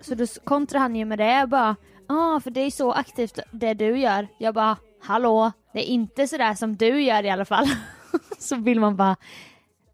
Så 0.00 0.14
då 0.14 0.26
kontrar 0.44 0.80
han 0.80 0.96
ju 0.96 1.04
med 1.04 1.18
det 1.18 1.46
bara, 1.48 1.76
ja 2.10 2.36
ah, 2.36 2.40
för 2.40 2.50
det 2.50 2.60
är 2.60 2.70
så 2.70 2.92
aktivt 2.92 3.38
det 3.50 3.74
du 3.74 3.98
gör. 3.98 4.28
Jag 4.38 4.54
bara, 4.54 4.76
hallå, 5.02 5.52
det 5.72 5.78
är 5.78 5.84
inte 5.84 6.26
sådär 6.26 6.54
som 6.54 6.76
du 6.76 7.02
gör 7.02 7.24
i 7.24 7.30
alla 7.30 7.44
fall. 7.44 7.66
så 8.38 8.56
vill 8.56 8.80
man 8.80 8.96
bara 8.96 9.16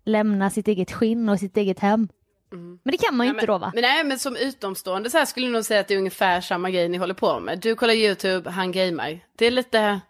lämna 0.05 0.51
sitt 0.51 0.69
eget 0.69 0.93
skinn 0.93 1.29
och 1.29 1.39
sitt 1.39 1.57
eget 1.57 1.79
hem. 1.79 2.09
Men 2.51 2.93
det 2.93 2.99
kan 2.99 3.17
man 3.17 3.27
ju 3.27 3.33
Nej, 3.33 3.37
inte 3.41 3.53
men, 3.53 3.61
då 3.61 3.67
va? 3.67 3.73
Men 3.75 3.83
nej, 3.83 4.05
men 4.05 4.19
som 4.19 4.37
utomstående 4.37 5.11
så 5.11 5.19
här 5.19 5.25
skulle 5.25 5.47
jag 5.47 5.53
nog 5.53 5.65
säga 5.65 5.81
att 5.81 5.89
det 5.89 5.95
är 5.95 5.99
ungefär 5.99 6.41
samma 6.41 6.71
grej 6.71 6.89
ni 6.89 6.99
håller 6.99 7.15
på 7.15 7.41
med. 7.41 7.59
Du 7.59 7.75
kollar 7.75 7.95
YouTube, 7.95 8.51
han 8.51 8.73
gamer. 8.73 9.25
Det 9.37 9.47
är 9.47 9.51
lite, 9.51 10.01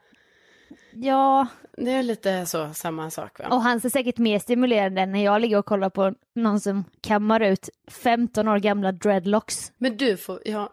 Ja, 0.92 1.46
det 1.76 1.90
är 1.90 2.02
lite 2.02 2.46
så 2.46 2.74
samma 2.74 3.10
sak 3.10 3.38
va? 3.38 3.46
och 3.50 3.62
han 3.62 3.80
ser 3.80 3.88
säkert 3.88 4.18
mer 4.18 4.38
stimulerande 4.38 5.00
än 5.00 5.12
när 5.12 5.24
jag 5.24 5.40
ligger 5.40 5.58
och 5.58 5.66
kollar 5.66 5.90
på 5.90 6.14
någon 6.34 6.60
som 6.60 6.84
kammar 7.00 7.40
ut 7.40 7.68
15 7.90 8.48
år 8.48 8.58
gamla 8.58 8.92
dreadlocks. 8.92 9.72
Men 9.78 9.96
du 9.96 10.16
får, 10.16 10.42
ja. 10.44 10.70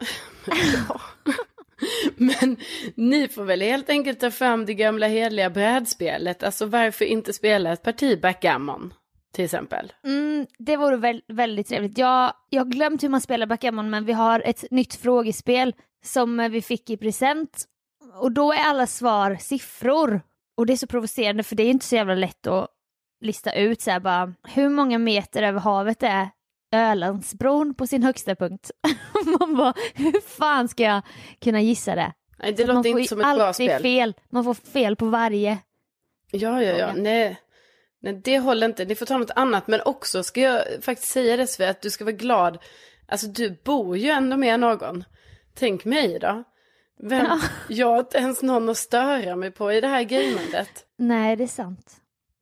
ja. 0.88 1.02
Men 2.16 2.58
ni 2.96 3.28
får 3.28 3.44
väl 3.44 3.62
helt 3.62 3.90
enkelt 3.90 4.20
ta 4.20 4.32
fram 4.32 4.66
det 4.66 4.74
gamla 4.74 5.08
hedliga 5.08 5.50
brädspelet. 5.50 6.44
Alltså 6.44 6.66
varför 6.66 7.06
inte 7.06 7.34
spela 7.34 7.74
ett 7.74 7.84
parti 7.84 8.22
backgammon 8.22 8.94
till 9.32 9.46
exempel? 9.46 9.94
Mm, 10.04 10.48
det 10.58 10.78
vore 10.78 10.98
väl, 10.98 11.22
väldigt 11.28 11.68
trevligt. 11.68 11.98
Jag, 11.98 12.34
jag 12.50 12.62
har 12.62 12.72
glömt 12.72 13.04
hur 13.04 13.10
man 13.10 13.22
spelar 13.22 13.46
backgammon 13.46 13.90
men 13.90 14.06
vi 14.06 14.14
har 14.14 14.40
ett 14.46 14.72
nytt 14.72 14.96
frågespel 14.96 15.76
som 16.04 16.50
vi 16.52 16.62
fick 16.62 16.90
i 16.90 16.98
present. 16.98 17.66
Och 18.20 18.32
då 18.32 18.54
är 18.54 18.64
alla 18.64 18.88
svar 18.88 19.38
siffror. 19.40 20.22
Och 20.58 20.66
det 20.66 20.74
är 20.74 20.78
så 20.78 20.88
provocerande 20.88 21.44
för 21.44 21.56
det 21.56 21.64
är 21.64 21.70
inte 21.70 21.86
så 21.86 21.96
jävla 21.96 22.16
lätt 22.16 22.48
att 22.48 22.68
lista 23.22 23.54
ut 23.54 23.82
så 23.82 23.92
här 23.92 24.00
bara 24.00 24.34
hur 24.48 24.70
många 24.70 24.98
meter 24.98 25.44
över 25.44 25.60
havet 25.60 26.04
är 26.04 26.30
Ölandsbron 26.72 27.74
på 27.74 27.88
sin 27.88 28.04
högsta 28.04 28.36
punkt. 28.36 28.72
man 29.40 29.56
bara, 29.56 29.74
hur 29.94 30.22
fan 30.22 30.68
ska 30.68 30.84
jag 30.84 31.02
kunna 31.42 31.62
gissa 31.62 31.96
det? 31.96 32.14
Nej, 32.40 32.54
det 32.54 32.66
Så 32.68 32.74
låter 32.74 32.90
inte 32.90 33.10
som 33.10 33.20
ett 33.20 33.36
bra 33.36 33.46
alltid 33.46 33.70
spel. 33.70 33.82
fel. 33.82 34.14
Man 34.30 34.44
får 34.44 34.54
fel 34.54 34.96
på 34.96 35.06
varje. 35.06 35.58
Ja, 36.32 36.64
ja, 36.64 36.78
ja. 36.78 36.88
fråga. 36.88 36.94
Nej. 37.04 37.40
Nej, 38.02 38.22
det 38.24 38.40
håller 38.40 38.68
inte. 38.68 38.86
Ni 38.86 38.96
får 38.96 39.06
ta 39.06 39.18
något 39.18 39.32
annat. 39.36 39.68
Men 39.68 39.82
också 39.82 40.24
ska 40.24 40.42
jag 40.42 40.64
faktiskt 40.82 41.12
säga 41.12 41.38
det 41.38 41.48
Sofia, 41.48 41.70
att 41.70 41.82
du 41.82 41.90
ska 41.90 42.06
vara 42.06 42.16
glad. 42.16 42.58
Alltså 43.08 43.28
du 43.28 43.58
bor 43.64 43.98
ju 43.98 44.10
ändå 44.10 44.38
med 44.38 44.60
någon. 44.60 45.04
Tänk 45.54 45.86
mig 45.86 46.20
då. 46.20 46.44
Vem, 47.02 47.40
Jag 47.70 47.88
har 47.88 48.00
inte 48.00 48.18
ens 48.18 48.42
någon 48.42 48.70
att 48.70 48.78
störa 48.78 49.36
mig 49.36 49.52
på 49.52 49.74
i 49.74 49.82
det 49.82 49.88
här 49.88 50.04
gamandet. 50.04 50.86
Nej, 50.98 51.36
det 51.36 51.44
är 51.44 51.48
sant. 51.48 51.96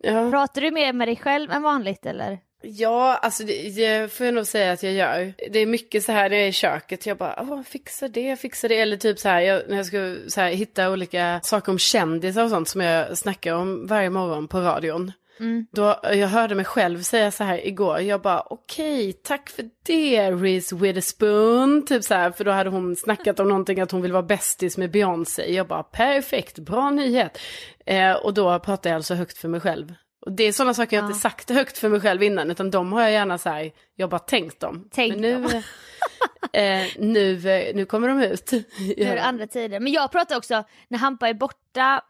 Ja. 0.03 0.31
Pratar 0.31 0.61
du 0.61 0.71
mer 0.71 0.93
med 0.93 1.07
dig 1.07 1.15
själv 1.15 1.51
än 1.51 1.61
vanligt 1.61 2.05
eller? 2.05 2.39
Ja, 2.63 3.15
alltså 3.15 3.43
det, 3.43 3.75
det 3.75 4.13
får 4.13 4.25
jag 4.25 4.35
nog 4.35 4.47
säga 4.47 4.71
att 4.71 4.83
jag 4.83 4.93
gör. 4.93 5.33
Det 5.51 5.59
är 5.59 5.65
mycket 5.65 6.03
så 6.03 6.11
här 6.11 6.29
när 6.29 6.37
jag 6.37 6.45
är 6.45 6.49
i 6.49 6.51
köket, 6.51 7.05
jag 7.05 7.17
bara, 7.17 7.35
åh, 7.41 7.61
fixa 7.63 8.07
det, 8.07 8.35
fixa 8.35 8.67
det. 8.67 8.79
Eller 8.79 8.97
typ 8.97 9.19
så 9.19 9.29
här, 9.29 9.41
jag, 9.41 9.61
när 9.69 9.77
jag 9.77 9.85
ska 9.85 10.15
så 10.27 10.41
här, 10.41 10.49
hitta 10.49 10.91
olika 10.91 11.39
saker 11.43 11.71
om 11.71 11.77
kändisar 11.79 12.43
och 12.43 12.49
sånt 12.49 12.67
som 12.69 12.81
jag 12.81 13.17
snackar 13.17 13.53
om 13.53 13.87
varje 13.87 14.09
morgon 14.09 14.47
på 14.47 14.59
radion. 14.59 15.11
Mm. 15.41 15.65
Då, 15.71 15.99
jag 16.03 16.27
hörde 16.27 16.55
mig 16.55 16.65
själv 16.65 17.01
säga 17.01 17.31
så 17.31 17.43
här 17.43 17.67
igår, 17.67 17.99
jag 17.99 18.21
bara 18.21 18.41
okej, 18.41 19.13
tack 19.13 19.49
för 19.49 19.65
det 19.85 20.31
Reese 20.31 20.73
Witherspoon. 20.73 21.85
Typ 21.85 22.03
så 22.03 22.13
här, 22.13 22.31
för 22.31 22.43
då 22.43 22.51
hade 22.51 22.69
hon 22.69 22.95
snackat 22.95 23.39
om 23.39 23.47
någonting 23.49 23.79
att 23.79 23.91
hon 23.91 24.01
vill 24.01 24.11
vara 24.11 24.23
bästis 24.23 24.77
med 24.77 24.91
Beyoncé. 24.91 25.53
Jag 25.53 25.67
bara 25.67 25.83
perfekt, 25.83 26.59
bra 26.59 26.89
nyhet. 26.89 27.37
Eh, 27.85 28.13
och 28.13 28.33
då 28.33 28.59
pratade 28.59 28.89
jag 28.89 28.95
alltså 28.95 29.13
högt 29.13 29.37
för 29.37 29.47
mig 29.47 29.59
själv. 29.59 29.93
Och 30.25 30.31
det 30.31 30.43
är 30.43 30.51
sådana 30.51 30.73
saker 30.73 30.97
jag 30.97 31.03
Ja. 31.03 31.07
inte 31.07 31.19
sagt 31.19 31.49
högt 31.49 31.77
för 31.77 31.89
mig 31.89 31.99
själv 31.99 32.23
innan, 32.23 32.51
utan 32.51 32.71
de 32.71 32.93
har 32.93 33.01
jag 33.01 33.11
gärna 33.11 33.37
så 33.37 33.49
här, 33.49 33.71
jag 33.95 34.09
bara 34.09 34.19
tänkt 34.19 34.59
dem. 34.59 34.89
Tänkt 34.91 35.19
Men 35.19 35.21
nu, 35.21 35.41
dem. 35.47 35.61
eh, 36.53 36.87
nu, 36.97 37.49
eh, 37.49 37.75
nu 37.75 37.85
kommer 37.85 38.07
de 38.07 38.21
ut. 38.23 38.51
Nu 38.97 39.03
är 39.03 39.15
det 39.15 39.23
andra 39.23 39.47
tider. 39.47 39.79
Men 39.79 39.93
jag 39.93 40.11
pratar 40.11 40.37
också, 40.37 40.63
när 40.87 40.97
Hampa 40.97 41.29
är 41.29 41.33
borta, 41.33 42.01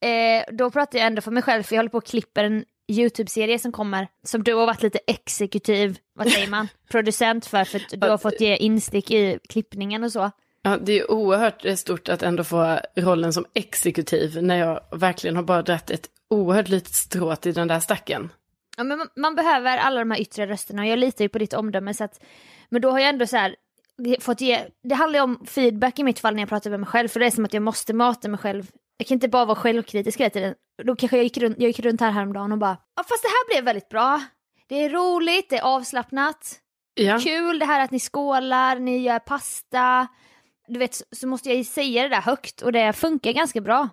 eh, 0.00 0.54
då 0.54 0.70
pratar 0.70 0.98
jag 0.98 1.06
ändå 1.06 1.22
för 1.22 1.30
mig 1.30 1.42
själv 1.42 1.62
för 1.62 1.74
jag 1.74 1.78
håller 1.78 1.90
på 1.90 1.98
och 1.98 2.06
klipper 2.06 2.44
en 2.44 2.64
YouTube-serie 2.88 3.58
som 3.58 3.72
kommer, 3.72 4.08
som 4.22 4.42
du 4.44 4.54
har 4.54 4.66
varit 4.66 4.82
lite 4.82 4.98
exekutiv, 5.06 5.98
vad 6.14 6.30
säger 6.30 6.48
man, 6.48 6.68
producent 6.90 7.46
för, 7.46 7.64
för 7.64 7.78
att 7.78 8.00
du 8.00 8.08
har 8.08 8.18
fått 8.18 8.40
ge 8.40 8.56
instick 8.56 9.10
i 9.10 9.38
klippningen 9.48 10.04
och 10.04 10.12
så. 10.12 10.30
Ja, 10.62 10.76
det 10.82 10.98
är 10.98 11.10
oerhört 11.10 11.78
stort 11.78 12.08
att 12.08 12.22
ändå 12.22 12.44
få 12.44 12.78
rollen 12.96 13.32
som 13.32 13.46
exekutiv 13.54 14.42
när 14.42 14.56
jag 14.56 14.80
verkligen 14.92 15.36
har 15.36 15.42
bara 15.42 15.62
dragit 15.62 15.90
ett 15.90 16.08
oerhört 16.30 16.68
litet 16.68 16.94
strå 16.94 17.36
till 17.36 17.54
den 17.54 17.68
där 17.68 17.80
stacken. 17.80 18.30
Ja, 18.76 18.84
men 18.84 18.98
man, 18.98 19.08
man 19.16 19.34
behöver 19.34 19.78
alla 19.78 19.98
de 19.98 20.10
här 20.10 20.20
yttre 20.20 20.46
rösterna 20.46 20.82
och 20.82 20.88
jag 20.88 20.98
litar 20.98 21.24
ju 21.24 21.28
på 21.28 21.38
ditt 21.38 21.52
omdöme 21.52 21.94
så 21.94 22.04
att, 22.04 22.20
men 22.68 22.82
då 22.82 22.90
har 22.90 22.98
jag 22.98 23.08
ändå 23.08 23.26
så 23.26 23.36
här 23.36 23.56
fått 24.20 24.40
ge, 24.40 24.60
det 24.82 24.94
handlar 24.94 25.18
ju 25.18 25.22
om 25.22 25.46
feedback 25.46 25.98
i 25.98 26.02
mitt 26.02 26.18
fall 26.18 26.34
när 26.34 26.42
jag 26.42 26.48
pratar 26.48 26.70
med 26.70 26.80
mig 26.80 26.88
själv 26.88 27.08
för 27.08 27.20
det 27.20 27.26
är 27.26 27.30
som 27.30 27.44
att 27.44 27.54
jag 27.54 27.62
måste 27.62 27.94
mata 27.94 28.28
mig 28.28 28.38
själv. 28.38 28.66
Jag 28.96 29.06
kan 29.06 29.14
inte 29.14 29.28
bara 29.28 29.44
vara 29.44 29.56
självkritisk 29.56 30.20
hela 30.20 30.30
tiden. 30.30 30.54
Då 30.84 30.96
kanske 30.96 31.16
jag 31.16 31.24
gick 31.24 31.38
runt, 31.38 31.56
jag 31.58 31.68
gick 31.68 31.80
runt 31.80 32.00
här 32.00 32.10
häromdagen 32.10 32.52
och 32.52 32.58
bara, 32.58 32.76
ja 32.96 33.02
fast 33.08 33.22
det 33.22 33.28
här 33.28 33.46
blev 33.54 33.64
väldigt 33.64 33.88
bra. 33.88 34.22
Det 34.68 34.84
är 34.84 34.90
roligt, 34.90 35.50
det 35.50 35.56
är 35.58 35.62
avslappnat, 35.62 36.60
Ja. 36.94 37.18
kul 37.18 37.58
det 37.58 37.64
här 37.66 37.84
att 37.84 37.90
ni 37.90 38.00
skålar, 38.00 38.78
ni 38.78 38.98
gör 38.98 39.18
pasta. 39.18 40.08
Du 40.68 40.78
vet 40.78 41.02
så, 41.16 41.26
måste 41.26 41.48
jag 41.48 41.58
ju 41.58 41.64
säga 41.64 42.02
det 42.02 42.08
där 42.08 42.20
högt 42.20 42.62
och 42.62 42.72
det 42.72 42.92
funkar 42.92 43.32
ganska 43.32 43.60
bra. 43.60 43.88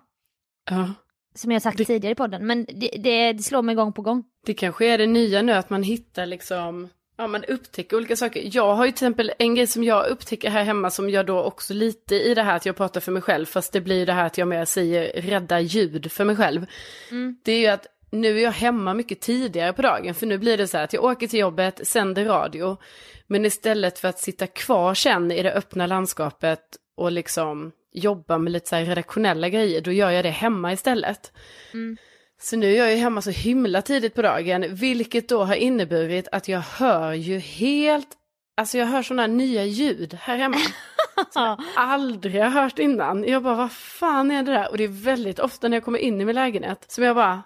Ja. 0.70 0.90
Som 1.34 1.52
jag 1.52 1.62
sagt 1.62 1.86
tidigare 1.86 2.12
i 2.12 2.14
podden 2.14 2.46
men 2.46 2.64
det, 2.64 2.90
det, 2.98 3.32
det 3.32 3.42
slår 3.42 3.62
mig 3.62 3.74
gång 3.74 3.92
på 3.92 4.02
gång. 4.02 4.24
Det 4.46 4.54
kanske 4.54 4.86
är 4.86 4.98
det 4.98 5.06
nya 5.06 5.42
nu 5.42 5.52
att 5.52 5.70
man 5.70 5.82
hittar 5.82 6.26
liksom, 6.26 6.88
ja 7.16 7.26
man 7.26 7.44
upptäcker 7.44 7.96
olika 7.96 8.16
saker. 8.16 8.48
Jag 8.52 8.74
har 8.74 8.86
ju 8.86 8.90
till 8.90 8.96
exempel 8.96 9.32
en 9.38 9.54
grej 9.54 9.66
som 9.66 9.84
jag 9.84 10.06
upptäcker 10.06 10.50
här 10.50 10.64
hemma 10.64 10.90
som 10.90 11.10
jag 11.10 11.26
då 11.26 11.42
också 11.42 11.74
lite 11.74 12.14
i 12.14 12.34
det 12.34 12.42
här 12.42 12.56
att 12.56 12.66
jag 12.66 12.76
pratar 12.76 13.00
för 13.00 13.12
mig 13.12 13.22
själv, 13.22 13.46
fast 13.46 13.72
det 13.72 13.80
blir 13.80 14.06
det 14.06 14.12
här 14.12 14.26
att 14.26 14.38
jag 14.38 14.48
mer 14.48 14.64
säger 14.64 15.22
rädda 15.22 15.60
ljud 15.60 16.12
för 16.12 16.24
mig 16.24 16.36
själv. 16.36 16.66
Det 17.44 17.52
är 17.52 17.58
ju 17.58 17.66
att 17.66 17.86
nu 18.10 18.38
är 18.38 18.42
jag 18.42 18.52
hemma 18.52 18.94
mycket 18.94 19.20
tidigare 19.20 19.72
på 19.72 19.82
dagen, 19.82 20.14
för 20.14 20.26
nu 20.26 20.38
blir 20.38 20.58
det 20.58 20.68
så 20.68 20.76
här 20.76 20.84
att 20.84 20.92
jag 20.92 21.04
åker 21.04 21.26
till 21.26 21.40
jobbet, 21.40 21.86
sänder 21.86 22.24
radio, 22.24 22.76
men 23.26 23.44
istället 23.44 23.98
för 23.98 24.08
att 24.08 24.18
sitta 24.18 24.46
kvar 24.46 24.94
sen 24.94 25.30
i 25.30 25.42
det 25.42 25.52
öppna 25.52 25.86
landskapet 25.86 26.60
och 26.96 27.12
liksom 27.12 27.72
jobba 27.92 28.38
med 28.38 28.52
lite 28.52 28.68
så 28.68 28.76
här 28.76 28.84
redaktionella 28.84 29.48
grejer, 29.48 29.80
då 29.80 29.92
gör 29.92 30.10
jag 30.10 30.24
det 30.24 30.30
hemma 30.30 30.72
istället. 30.72 31.32
Så 32.40 32.56
nu 32.56 32.72
är 32.72 32.76
jag 32.78 32.90
ju 32.90 32.96
hemma 32.96 33.22
så 33.22 33.30
himla 33.30 33.82
tidigt 33.82 34.14
på 34.14 34.22
dagen, 34.22 34.74
vilket 34.74 35.28
då 35.28 35.44
har 35.44 35.54
inneburit 35.54 36.28
att 36.32 36.48
jag 36.48 36.60
hör 36.60 37.12
ju 37.12 37.38
helt, 37.38 38.08
alltså 38.56 38.78
jag 38.78 38.86
hör 38.86 39.02
sådana 39.02 39.26
nya 39.26 39.64
ljud 39.64 40.14
här 40.20 40.36
hemma. 40.36 40.56
som 41.32 41.42
jag 41.42 41.58
aldrig 41.76 42.42
har 42.42 42.48
hört 42.50 42.78
innan. 42.78 43.24
Jag 43.24 43.42
bara, 43.42 43.54
vad 43.54 43.72
fan 43.72 44.30
är 44.30 44.42
det 44.42 44.52
där? 44.52 44.70
Och 44.70 44.78
det 44.78 44.84
är 44.84 44.88
väldigt 45.04 45.38
ofta 45.38 45.68
när 45.68 45.76
jag 45.76 45.84
kommer 45.84 45.98
in 45.98 46.20
i 46.20 46.24
min 46.24 46.34
lägenhet 46.34 46.84
som 46.88 47.04
jag 47.04 47.16
bara, 47.16 47.42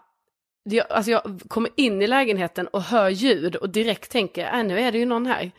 det- 0.71 0.81
alltså 0.83 1.11
jag 1.11 1.41
kommer 1.49 1.71
in 1.77 2.03
i 2.03 2.07
lägenheten 2.07 2.67
och 2.69 2.83
hör 2.83 3.09
ljud 3.09 3.57
och 3.57 3.71
direkt 3.71 4.11
tänker, 4.13 4.59
äh, 4.59 4.65
nu 4.65 4.81
är 4.81 4.93
det 4.93 4.99
ju 4.99 5.07
någon 5.07 5.27
här. 5.27 5.51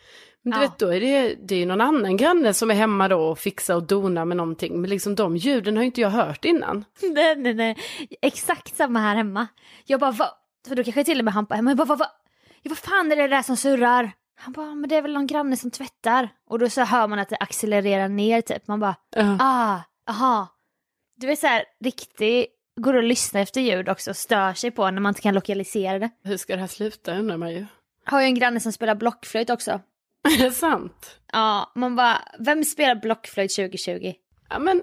Men 0.43 0.51
du 0.51 0.57
Ja. 0.57 0.61
vet, 0.61 0.79
då 0.79 0.87
är 0.93 0.99
det, 0.99 1.35
det 1.47 1.55
är 1.55 1.59
ju 1.59 1.65
någon 1.65 1.81
annan 1.81 2.17
granne 2.17 2.53
som 2.53 2.71
är 2.71 2.75
hemma 2.75 3.07
då 3.07 3.19
och 3.21 3.39
fixar 3.39 3.75
och 3.75 3.83
donar 3.83 4.25
med 4.25 4.37
någonting. 4.37 4.81
Men 4.81 4.89
liksom 4.89 5.15
de 5.15 5.37
ljuden 5.37 5.77
har 5.77 5.83
inte 5.83 6.01
jag 6.01 6.09
hört 6.09 6.45
innan. 6.45 6.85
Nej, 7.13 7.35
nej, 7.35 7.53
nej. 7.53 7.77
Exakt 8.21 8.75
samma 8.75 8.99
här 8.99 9.15
hemma. 9.15 9.47
Jag 9.85 9.99
bara, 9.99 10.11
vad? 10.11 10.29
För 10.67 10.75
då 10.75 10.83
kanske 10.83 11.03
till 11.03 11.19
och 11.19 11.25
med 11.25 11.33
Hampa 11.33 11.55
hemma. 11.55 11.69
Jag 11.71 11.77
bara, 11.77 11.85
vad, 11.85 11.99
vad? 11.99 12.07
Ja, 12.61 12.69
vad 12.69 12.77
fan 12.77 13.11
är 13.11 13.15
det 13.15 13.27
där 13.27 13.41
som 13.41 13.57
surrar? 13.57 14.11
Han 14.35 14.53
bara, 14.53 14.75
men 14.75 14.89
det 14.89 14.95
är 14.95 15.01
väl 15.01 15.13
någon 15.13 15.27
granne 15.27 15.57
som 15.57 15.71
tvättar. 15.71 16.29
Och 16.49 16.59
då 16.59 16.69
så 16.69 16.81
hör 16.81 17.07
man 17.07 17.19
att 17.19 17.29
det 17.29 17.37
accelererar 17.39 18.07
ner 18.09 18.41
typ. 18.41 18.67
Man 18.67 18.79
bara, 18.79 18.95
Ja. 19.15 19.37
ah, 19.39 19.79
aha. 20.09 20.47
Du 21.17 21.27
vet 21.27 21.39
så 21.39 21.47
här, 21.47 21.63
riktigt, 21.83 22.47
går 22.81 22.93
och 22.93 23.03
lyssnar 23.03 23.41
efter 23.41 23.61
ljud 23.61 23.89
också, 23.89 24.13
stör 24.13 24.53
sig 24.53 24.71
på 24.71 24.91
när 24.91 25.01
man 25.01 25.09
inte 25.09 25.21
kan 25.21 25.33
lokalisera 25.33 25.99
det. 25.99 26.09
Hur 26.23 26.37
ska 26.37 26.53
det 26.55 26.59
här 26.59 26.67
sluta 26.67 27.15
undrar 27.17 27.37
man 27.37 27.51
ju. 27.51 27.65
Har 28.05 28.21
ju 28.21 28.25
en 28.25 28.35
granne 28.35 28.59
som 28.59 28.71
spelar 28.71 28.95
blockflöjt 28.95 29.49
också. 29.49 29.79
Är 30.39 30.43
det 30.43 30.51
sant? 30.51 31.19
Ja, 31.31 31.71
man 31.75 31.95
bara, 31.95 32.21
vem 32.39 32.63
spelar 32.63 32.95
blockflöjt 32.95 33.55
2020? 33.55 34.13
Ja 34.49 34.59
men, 34.59 34.81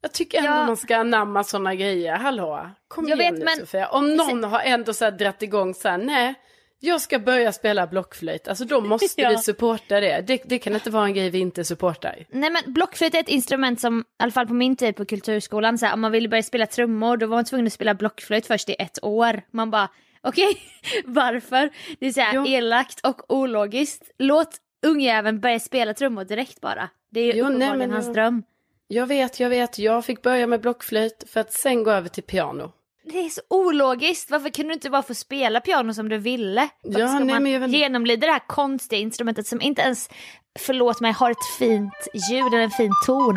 jag 0.00 0.12
tycker 0.12 0.38
ändå 0.38 0.50
Ja. 0.50 0.66
man 0.66 0.76
ska 0.76 0.96
anamma 0.96 1.44
sådana 1.44 1.74
grejer. 1.74 2.16
Hallå, 2.16 2.70
kom 2.88 3.08
Jag 3.08 3.20
igen 3.20 3.32
vet, 3.34 3.38
nu 3.38 3.44
men- 3.44 3.58
Sofia. 3.58 3.88
Om 3.88 4.14
någon 4.16 4.44
har 4.44 4.60
ändå 4.60 4.94
så 4.94 5.04
här 5.04 5.12
dratt 5.12 5.42
igång 5.42 5.74
så 5.74 5.88
här, 5.88 5.98
nej, 5.98 6.34
jag 6.80 7.00
ska 7.00 7.18
börja 7.18 7.52
spela 7.52 7.86
blockflöjt. 7.86 8.48
Alltså 8.48 8.64
då 8.64 8.80
måste 8.88 9.22
Ja. 9.22 9.28
vi 9.30 9.38
supporta 9.38 10.00
det. 10.00 10.20
det. 10.26 10.42
Det 10.44 10.58
kan 10.58 10.74
inte 10.74 10.90
vara 10.90 11.04
en 11.04 11.14
grej 11.14 11.30
vi 11.30 11.38
inte 11.38 11.64
supportar. 11.64 12.26
Nej 12.30 12.50
men 12.50 12.72
blockflöjt 12.72 13.14
är 13.14 13.20
ett 13.20 13.28
instrument 13.28 13.80
som, 13.80 14.00
i 14.00 14.04
alla 14.22 14.32
fall 14.32 14.46
på 14.46 14.54
min 14.54 14.76
tid 14.76 14.96
på 14.96 15.04
kulturskolan, 15.04 15.78
så 15.78 15.86
här, 15.86 15.94
om 15.94 16.00
man 16.00 16.12
ville 16.12 16.28
börja 16.28 16.42
spela 16.42 16.66
trummor 16.66 17.16
då 17.16 17.26
var 17.26 17.36
man 17.36 17.44
tvungen 17.44 17.66
att 17.66 17.72
spela 17.72 17.94
blockflöjt 17.94 18.46
först 18.46 18.68
i 18.68 18.76
ett 18.78 18.98
år. 19.04 19.42
Man 19.50 19.70
bara, 19.70 19.88
okej, 20.28 20.58
varför? 21.04 21.70
Det 22.00 22.06
är 22.06 22.12
så 22.12 22.20
här 22.20 22.34
Jo. 22.34 22.46
elakt 22.46 23.06
och 23.06 23.34
ologiskt. 23.34 24.02
Låt 24.18 24.56
ungjäveln 24.86 25.40
börja 25.40 25.60
spela 25.60 25.94
trummor 25.94 26.24
direkt 26.24 26.60
bara. 26.60 26.88
Det 27.10 27.20
är 27.20 27.34
ju 27.34 27.40
uppenbarligen 27.42 27.90
hans 27.90 28.06
jag- 28.06 28.14
dröm. 28.14 28.42
Jag 28.88 29.06
vet, 29.06 29.40
jag 29.40 29.50
vet. 29.50 29.78
Jag 29.78 30.04
fick 30.04 30.22
börja 30.22 30.46
med 30.46 30.60
blockflöjt 30.60 31.24
för 31.32 31.40
att 31.40 31.52
sen 31.52 31.82
gå 31.84 31.90
över 31.90 32.08
till 32.08 32.22
piano. 32.22 32.72
Det 33.04 33.18
är 33.18 33.28
så 33.28 33.40
ologiskt, 33.50 34.30
varför 34.30 34.48
kunde 34.50 34.70
du 34.70 34.74
inte 34.74 34.90
bara 34.90 35.02
få 35.02 35.14
spela 35.14 35.60
piano 35.60 35.94
som 35.94 36.08
du 36.08 36.18
ville? 36.18 36.68
Varför 36.82 37.00
Ja, 37.00 37.08
ska 37.08 37.18
nej, 37.18 37.40
man 37.40 37.60
vet- 37.60 37.70
genomlida 37.70 38.26
det 38.26 38.32
här 38.32 38.42
konstiga 38.46 39.00
instrumentet 39.00 39.46
som 39.46 39.60
inte 39.60 39.82
ens, 39.82 40.10
förlåt 40.58 41.00
mig, 41.00 41.12
har 41.12 41.30
ett 41.30 41.46
fint 41.58 42.08
ljud 42.30 42.46
eller 42.54 42.58
en 42.64 42.70
fin 42.70 42.92
ton? 43.06 43.36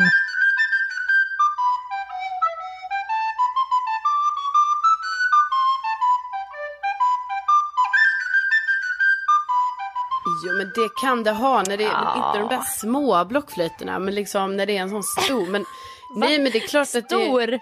Det 10.74 10.88
kan 11.02 11.22
det 11.22 11.30
ha 11.30 11.62
när 11.62 11.76
det 11.76 11.84
är, 11.84 11.88
Ja. 11.88 12.26
inte 12.26 12.38
de 12.38 12.48
där 12.56 12.62
små 12.64 13.24
blockflöjterna 13.24 13.98
men 13.98 14.14
liksom 14.14 14.56
när 14.56 14.66
det 14.66 14.76
är 14.76 14.80
en 14.82 14.90
sån 14.90 15.02
stor. 15.02 15.46
Men, 15.46 15.64
nej 16.16 16.38
men 16.38 16.52
det 16.52 16.58
är 16.58 16.68
klart 16.68 16.88
att 16.96 17.08
det, 17.08 17.24
Stor! 17.24 17.58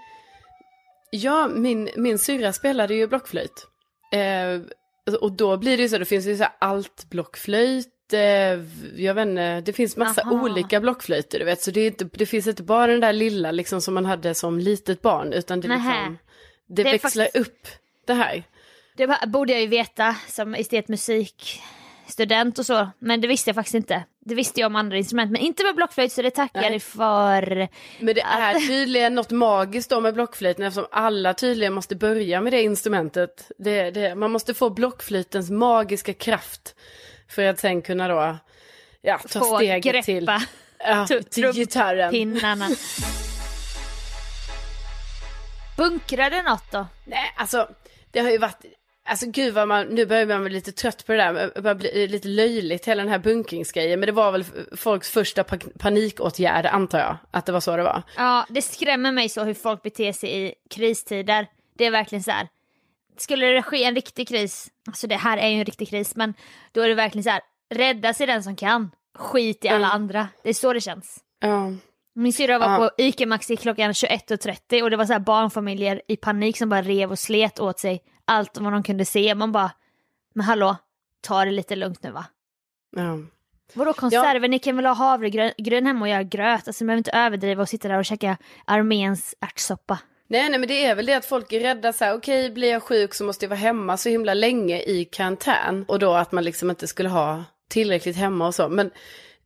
Ja, 1.10 1.48
min, 1.48 1.90
min 1.96 2.18
syrra 2.18 2.52
spelade 2.52 2.94
ju 2.94 3.06
blockflöjt. 3.06 3.66
Eh, 4.12 5.14
och 5.20 5.32
då 5.32 5.56
blir 5.56 5.76
det 5.76 5.82
ju 5.82 5.88
så, 5.88 5.98
det 5.98 6.04
finns 6.04 6.26
ju 6.26 6.36
så 6.36 6.42
här 6.42 6.52
altblockflöjt, 6.58 8.12
eh, 8.12 8.20
jag 9.02 9.14
vet 9.14 9.26
inte, 9.26 9.60
det 9.60 9.72
finns 9.72 9.96
massa 9.96 10.22
Aha. 10.22 10.32
olika 10.32 10.80
blockflöjter 10.80 11.38
du 11.38 11.44
vet. 11.44 11.62
Så 11.62 11.70
det, 11.70 11.86
inte, 11.86 12.04
det 12.12 12.26
finns 12.26 12.46
inte 12.46 12.62
bara 12.62 12.86
den 12.86 13.00
där 13.00 13.12
lilla 13.12 13.50
liksom 13.50 13.80
som 13.80 13.94
man 13.94 14.04
hade 14.06 14.34
som 14.34 14.58
litet 14.58 15.02
barn, 15.02 15.32
utan 15.32 15.60
det, 15.60 15.68
liksom, 15.68 16.18
det, 16.68 16.82
Det 16.82 16.92
växlar 16.92 17.24
faktiskt- 17.24 17.46
upp 17.48 17.66
det 18.06 18.14
här. 18.14 18.44
Det 18.96 19.18
borde 19.26 19.52
jag 19.52 19.60
ju 19.62 19.66
veta 19.66 20.16
som 20.28 20.54
estetmusikstudent 22.08 22.58
och 22.58 22.66
så, 22.66 22.88
men 22.98 23.20
det 23.20 23.28
visste 23.28 23.50
jag 23.50 23.54
faktiskt 23.54 23.74
inte. 23.74 24.04
Det 24.20 24.34
visste 24.34 24.60
jag 24.60 24.66
om 24.66 24.76
andra 24.76 24.96
instrument, 24.96 25.30
men 25.30 25.40
inte 25.40 25.64
med 25.64 25.74
blockflöjt 25.74 26.12
så 26.12 26.22
det 26.22 26.30
tackar 26.30 26.70
jag 26.70 26.82
för. 26.82 27.68
Men 28.00 28.14
det 28.14 28.20
är 28.20 28.54
tydligen 28.68 29.14
något 29.14 29.30
magiskt 29.30 29.90
då 29.90 30.00
med 30.00 30.14
blockflöjten 30.14 30.64
eftersom 30.64 30.86
alla 30.90 31.34
tydligen 31.34 31.72
måste 31.72 31.96
börja 31.96 32.40
med 32.40 32.52
det 32.52 32.62
instrumentet. 32.62 33.50
Det, 33.58 33.90
det, 33.90 34.14
man 34.14 34.30
måste 34.30 34.54
få 34.54 34.70
blockflöjtens 34.70 35.50
magiska 35.50 36.14
kraft 36.14 36.74
för 37.28 37.44
att 37.44 37.58
sen 37.60 37.82
kunna 37.82 38.08
då 38.08 38.36
ja, 39.02 39.18
ta 39.18 39.40
Få 39.40 39.56
steget 39.56 39.84
greppa 39.84 40.04
till, 40.04 40.30
ja, 40.78 41.06
till 41.30 41.52
gitarren. 41.52 42.10
pinnarna. 42.10 42.68
Bunkrar 45.76 46.30
det 46.30 46.42
något 46.42 46.72
då? 46.72 46.86
Nej, 47.04 47.32
alltså 47.36 47.68
det 48.10 48.20
har 48.20 48.30
ju 48.30 48.38
varit, 48.38 48.64
alltså 49.08 49.26
gud 49.30 49.54
vad 49.54 49.68
man, 49.68 49.86
nu 49.86 50.06
börjar 50.06 50.26
man 50.26 50.44
bli 50.44 50.52
lite 50.54 50.72
trött 50.72 51.06
på 51.06 51.12
det 51.12 51.18
där, 51.18 51.50
det 51.54 51.60
börjar 51.62 51.74
bli 51.74 52.08
lite 52.08 52.28
löjligt 52.28 52.88
hela 52.88 53.02
den 53.02 53.12
här 53.12 53.18
bunkringsgrejen. 53.18 54.00
Men 54.00 54.06
det 54.06 54.12
var 54.12 54.32
väl 54.32 54.44
folks 54.76 55.10
första 55.10 55.44
pa- 55.44 55.56
panikåtgärd 55.78 56.66
antar 56.66 56.98
jag, 56.98 57.16
att 57.30 57.46
det 57.46 57.52
var 57.52 57.60
så 57.60 57.76
det 57.76 57.82
var. 57.82 58.02
Ja, 58.16 58.46
det 58.48 58.62
skrämmer 58.62 59.12
mig 59.12 59.28
så 59.28 59.44
hur 59.44 59.54
folk 59.54 59.82
beter 59.82 60.12
sig 60.12 60.42
i 60.46 60.54
kristider. 60.70 61.46
Det 61.78 61.84
är 61.86 61.90
verkligen 61.90 62.22
så 62.22 62.30
här. 62.30 62.48
skulle 63.16 63.46
det 63.46 63.62
ske 63.62 63.84
en 63.84 63.94
riktig 63.94 64.28
kris, 64.28 64.68
alltså 64.86 65.06
det 65.06 65.16
här 65.16 65.38
är 65.38 65.48
ju 65.48 65.58
en 65.58 65.64
riktig 65.64 65.88
kris, 65.88 66.16
men 66.16 66.34
då 66.72 66.80
är 66.80 66.88
det 66.88 66.94
verkligen 66.94 67.24
så 67.24 67.30
här, 67.30 67.40
rädda 67.74 68.14
sig 68.14 68.26
den 68.26 68.42
som 68.42 68.56
kan. 68.56 68.90
Skit 69.18 69.64
i 69.64 69.68
alla 69.68 69.76
Mm. 69.86 69.90
andra. 69.90 70.28
Det 70.42 70.48
är 70.48 70.54
så 70.54 70.72
det 70.72 70.80
känns. 70.80 71.18
Ja. 71.40 71.72
Min 72.14 72.32
syrra 72.32 72.58
var 72.58 72.70
Ja. 72.70 72.76
på 72.78 72.90
ICA 73.02 73.26
Maxi 73.26 73.56
klockan 73.56 73.92
21.30 73.92 74.82
och 74.82 74.90
det 74.90 74.96
var 74.96 75.04
så 75.04 75.12
här 75.12 75.20
barnfamiljer 75.20 76.02
i 76.08 76.16
panik 76.16 76.58
som 76.58 76.68
bara 76.68 76.82
rev 76.82 77.10
och 77.10 77.18
slet 77.18 77.60
åt 77.60 77.78
sig 77.78 78.00
allt 78.28 78.58
vad 78.58 78.72
de 78.72 78.82
kunde 78.82 79.04
se. 79.04 79.34
Man 79.34 79.52
bara, 79.52 79.70
men 80.34 80.44
hallå, 80.44 80.76
ta 81.20 81.44
det 81.44 81.50
lite 81.50 81.76
lugnt 81.76 82.02
nu 82.02 82.10
va? 82.10 82.24
Ja. 82.96 83.18
Vadå 83.74 83.92
konserver? 83.92 84.48
Ni 84.48 84.58
kan 84.58 84.76
väl 84.76 84.86
ha 84.86 84.94
havregryn 84.94 85.86
hemma 85.86 86.00
och 86.00 86.08
göra 86.08 86.22
gröt? 86.22 86.68
Alltså 86.68 86.84
ni 86.84 86.86
behöver 86.86 86.98
inte 86.98 87.10
överdriva 87.10 87.62
och 87.62 87.68
sitta 87.68 87.88
där 87.88 87.98
och 87.98 88.04
käka 88.04 88.36
arméns 88.64 89.34
ärtsoppa. 89.40 89.98
Nej, 90.26 90.50
nej, 90.50 90.58
men 90.58 90.68
det 90.68 90.84
är 90.84 90.94
väl 90.94 91.06
det 91.06 91.14
att 91.14 91.26
folk 91.26 91.52
är 91.52 91.60
rädda 91.60 91.92
så 91.92 92.04
här, 92.04 92.14
okej, 92.14 92.50
blir 92.50 92.70
jag 92.70 92.82
sjuk 92.82 93.14
så 93.14 93.24
måste 93.24 93.44
jag 93.44 93.50
vara 93.50 93.58
hemma 93.58 93.96
så 93.96 94.08
himla 94.08 94.34
länge 94.34 94.80
i 94.80 95.04
karantän. 95.04 95.84
Och 95.88 95.98
då 95.98 96.12
att 96.12 96.32
man 96.32 96.44
liksom 96.44 96.70
inte 96.70 96.86
skulle 96.86 97.08
ha 97.08 97.44
tillräckligt 97.68 98.16
hemma 98.16 98.46
och 98.46 98.54
så. 98.54 98.68
Men 98.68 98.90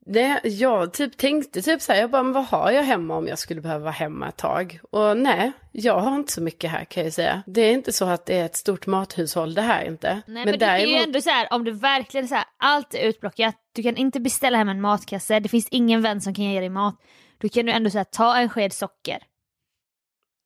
det, 0.06 0.40
jag 0.44 0.92
typ 0.92 1.16
tänkte 1.16 1.62
typ 1.62 1.82
så 1.82 1.92
här, 1.92 2.00
jag 2.00 2.10
bara, 2.10 2.22
men 2.22 2.32
vad 2.32 2.44
har 2.44 2.70
jag 2.70 2.82
hemma 2.82 3.16
om 3.16 3.26
jag 3.26 3.38
skulle 3.38 3.60
behöva 3.60 3.84
vara 3.84 3.92
hemma 3.92 4.28
ett 4.28 4.36
tag? 4.36 4.80
Och 4.90 5.16
nej, 5.16 5.52
jag 5.72 6.00
har 6.00 6.16
inte 6.16 6.32
så 6.32 6.42
mycket 6.42 6.70
här 6.70 6.84
kan 6.84 7.04
jag 7.04 7.12
säga. 7.12 7.42
Det 7.46 7.60
är 7.60 7.72
inte 7.72 7.92
så 7.92 8.04
att 8.04 8.26
det 8.26 8.38
är 8.38 8.44
ett 8.44 8.56
stort 8.56 8.86
mathushåll 8.86 9.54
det 9.54 9.62
här 9.62 9.84
inte. 9.84 10.22
Nej 10.26 10.44
men, 10.44 10.58
det 10.58 10.66
är 10.66 10.86
ju 10.86 10.94
ändå 10.94 11.20
så 11.20 11.30
här, 11.30 11.48
om 11.52 11.64
du 11.64 11.70
verkligen 11.70 12.28
så 12.28 12.34
här, 12.34 12.44
allt 12.56 12.94
är 12.94 12.98
utplockat, 13.08 13.54
du 13.72 13.82
kan 13.82 13.96
inte 13.96 14.20
beställa 14.20 14.58
hem 14.58 14.68
en 14.68 14.80
matkasse, 14.80 15.40
det 15.40 15.48
finns 15.48 15.68
ingen 15.70 16.02
vän 16.02 16.20
som 16.20 16.34
kan 16.34 16.44
ge 16.44 16.60
dig 16.60 16.68
mat. 16.68 16.96
Då 17.38 17.48
kan 17.48 17.66
du 17.66 17.72
ändå 17.72 17.90
så 17.90 17.98
här, 17.98 18.04
ta 18.04 18.36
en 18.36 18.48
sked 18.48 18.72
socker. 18.72 19.18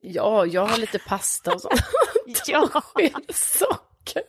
Ja, 0.01 0.47
jag 0.47 0.67
har 0.67 0.79
lite 0.79 0.99
pasta 0.99 1.55
och 1.55 1.61
sånt. 1.61 1.75
Ja. 2.47 2.69
Sked 2.69 3.35
socker. 3.35 4.23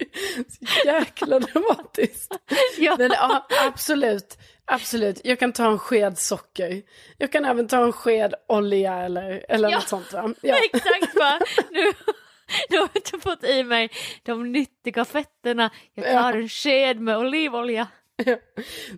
Så 0.49 0.87
jäkla 0.87 1.39
dramatiskt. 1.39 2.37
Ja. 2.77 2.95
Men 2.97 3.11
ja, 3.11 3.47
absolut. 3.67 4.37
Absolut. 4.69 5.21
Jag 5.23 5.39
kan 5.39 5.53
ta 5.53 5.71
en 5.71 5.79
sked 5.79 6.17
socker. 6.17 6.81
Jag 7.17 7.31
kan 7.31 7.45
även 7.45 7.67
ta 7.67 7.83
en 7.83 7.91
sked 7.93 8.33
olja 8.47 8.93
eller, 8.93 9.45
eller 9.49 9.69
Ja. 9.69 9.75
något 9.77 9.87
sånt 9.87 10.13
va? 10.13 10.33
Ja. 10.41 10.55
Exakt 10.73 11.15
va! 11.15 11.39
Nu, 11.71 11.81
nu 12.69 12.77
har 12.77 12.89
jag 12.93 12.95
inte 12.95 13.19
fått 13.19 13.43
i 13.43 13.63
mig 13.63 13.89
de 14.23 14.51
nyttiga 14.51 15.05
fetterna. 15.05 15.69
Jag 15.93 16.05
tar 16.05 16.11
Ja. 16.13 16.33
en 16.33 16.49
sked 16.49 16.99
med 16.99 17.17
olivolja. 17.17 17.87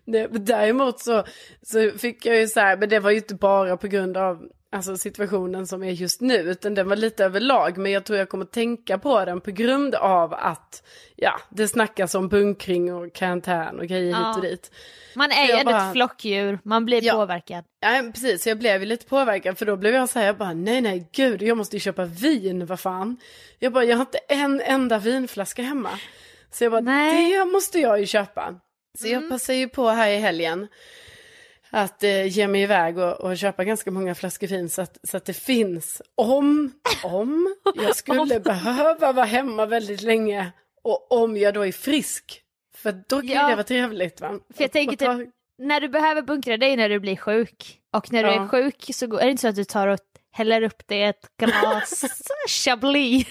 Det, 0.06 0.28
däremot 0.28 1.00
så, 1.00 1.24
så 1.62 1.92
fick 1.98 2.26
jag 2.26 2.38
ju 2.38 2.48
så 2.48 2.60
här, 2.60 2.78
men 2.78 2.90
det 2.90 3.00
var 3.00 3.12
ju 3.12 3.18
inte 3.18 3.36
bara 3.36 3.78
på 3.78 3.88
grund 3.88 4.18
av 4.18 4.50
alltså, 4.72 4.98
situationen 4.98 5.68
som 5.68 5.84
är 5.84 5.92
just 5.92 6.22
nu, 6.22 6.36
utan 6.36 6.74
den 6.76 6.90
var 6.90 6.96
lite 6.96 7.26
överlag, 7.26 7.78
men 7.78 7.92
jag 7.92 8.04
tror 8.06 8.20
jag 8.20 8.30
kommer 8.30 8.46
tänka 8.46 8.98
på 8.98 9.26
den 9.26 9.42
på 9.42 9.52
grund 9.52 9.96
av 9.96 10.34
att, 10.34 10.84
ja, 11.16 11.40
det 11.50 11.68
snackas 11.68 12.16
om 12.16 12.28
bunkring 12.30 12.94
och 12.94 13.14
karantän 13.14 13.80
och 13.80 13.86
grejer 13.88 14.12
Ja. 14.12 14.28
hit 14.28 14.38
och 14.38 14.44
dit. 14.44 14.72
Man 15.16 15.32
är 15.32 15.58
ju 15.58 15.64
bara- 15.64 15.86
ett 15.88 15.94
flockdjur, 15.94 16.60
man 16.64 16.86
blir 16.86 17.04
Ja. 17.04 17.14
påverkad. 17.14 17.64
Ja, 17.80 18.12
precis, 18.14 18.48
jag 18.48 18.60
blev 18.60 18.80
ju 18.82 18.86
lite 18.86 19.06
påverkad 19.06 19.58
för 19.58 19.66
då 19.66 19.76
blev 19.76 19.94
jag 19.94 20.10
så 20.10 20.20
här, 20.20 20.26
jag 20.26 20.38
bara 20.38 20.54
nej 20.54 20.82
nej 20.82 21.10
gud, 21.12 21.42
jag 21.42 21.58
måste 21.58 21.76
ju 21.76 21.80
köpa 21.80 22.06
vin, 22.06 22.66
vad 22.66 22.80
fan. 22.80 23.18
Jag 23.60 23.74
bara, 23.74 23.84
jag 23.84 23.98
har 23.98 24.02
inte 24.02 24.18
en 24.18 24.62
enda 24.62 24.98
vinflaska 25.00 25.62
hemma. 25.62 25.90
Så 26.52 26.64
jag 26.64 26.72
bara, 26.72 26.82
Nej. 26.82 27.38
det 27.38 27.46
måste 27.46 27.80
jag 27.80 28.00
ju 28.00 28.06
köpa. 28.06 28.56
Så 29.00 29.08
jag 29.08 29.30
passar 29.30 29.54
ju 29.54 29.70
på 29.70 29.90
här 29.90 30.10
i 30.12 30.18
helgen 30.18 30.68
att 31.70 32.04
eh, 32.04 32.26
ge 32.28 32.48
mig 32.48 32.62
iväg 32.62 32.98
och, 32.98 33.14
och 33.22 33.38
köpa 33.38 33.64
ganska 33.64 33.92
många 33.92 34.16
flaskor 34.16 34.48
vin 34.48 34.70
så 34.70 34.82
att, 34.82 34.98
så 35.04 35.18
att 35.18 35.26
det 35.26 35.34
finns 35.34 36.02
om, 36.16 36.72
om 37.04 37.56
jag 37.76 37.96
skulle 37.96 38.40
behöva 38.40 39.12
vara 39.12 39.26
hemma 39.26 39.66
väldigt 39.66 40.02
länge 40.02 40.52
och 40.84 41.12
om 41.12 41.38
jag 41.38 41.54
då 41.54 41.66
är 41.66 41.72
frisk. 41.72 42.42
För 42.76 43.04
då 43.10 43.20
kan 43.22 43.30
Ja. 43.30 43.48
det 43.50 43.56
vara 43.56 43.64
trevligt 43.64 44.22
va? 44.22 44.40
För 44.56 44.64
jag 44.64 44.72
tänker 44.72 44.98
ta- 45.06 45.18
typ, 45.18 45.30
när 45.58 45.82
du 45.82 45.90
behöver 45.90 46.22
bunkra 46.22 46.58
dig 46.58 46.78
när 46.78 46.90
du 46.90 47.00
blir 47.00 47.16
sjuk. 47.16 47.80
Och 47.94 48.14
när 48.14 48.24
du 48.24 48.30
Ja. 48.30 48.44
är 48.44 48.48
sjuk 48.48 48.86
så 48.94 49.18
är 49.18 49.26
det 49.26 49.32
inte 49.32 49.42
så 49.42 49.48
att 49.48 49.56
du 49.56 49.64
tar 49.64 49.88
och 49.88 50.00
häller 50.32 50.62
upp 50.62 50.84
det 50.88 50.96
i 50.96 51.04
ett 51.04 51.26
glas 51.40 52.04
chablis. 52.66 53.28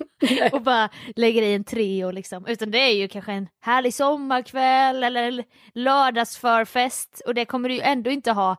och 0.52 0.62
bara 0.62 0.88
lägger 1.16 1.42
i 1.42 1.54
en 1.54 1.64
Treo 1.64 2.10
liksom. 2.10 2.46
Utan 2.46 2.70
det 2.70 2.78
är 2.78 2.94
ju 2.94 3.08
kanske 3.08 3.32
en 3.32 3.48
härlig 3.60 3.94
sommarkväll 3.94 5.04
eller 5.04 5.44
lördagsförfest. 5.74 7.22
Och 7.26 7.34
det 7.34 7.44
kommer 7.44 7.68
du 7.68 7.74
ju 7.74 7.80
ändå 7.80 8.10
inte 8.10 8.32
ha. 8.32 8.56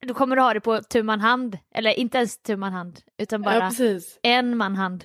Du 0.00 0.14
kommer 0.14 0.36
du 0.36 0.42
ha 0.42 0.54
det 0.54 0.60
på 0.60 0.80
tu 0.82 1.02
man 1.02 1.20
hand. 1.20 1.58
Eller 1.74 1.98
inte 1.98 2.18
ens 2.18 2.42
tu 2.42 2.56
man 2.56 2.72
hand. 2.72 3.00
Utan 3.18 3.42
Ja, 3.42 3.50
bara 3.50 3.68
precis. 3.68 4.18
en 4.22 4.56
man 4.56 4.76
hand. 4.76 5.04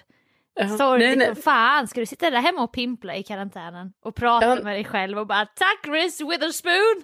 Ja. 0.53 0.67
Så 0.77 0.97
Nej, 0.97 1.15
nej. 1.15 1.35
fan, 1.35 1.87
ska 1.87 1.99
du 1.99 2.05
sitta 2.05 2.29
där 2.29 2.41
hemma 2.41 2.63
och 2.63 2.73
pimpla 2.73 3.15
i 3.15 3.23
karantänen 3.23 3.93
och 4.05 4.15
prata 4.15 4.45
Ja. 4.47 4.55
med 4.63 4.75
dig 4.75 4.83
själv 4.85 5.19
och 5.19 5.27
bara 5.27 5.45
tack 5.45 5.87
Reese 5.87 6.21
Witherspoon! 6.21 7.03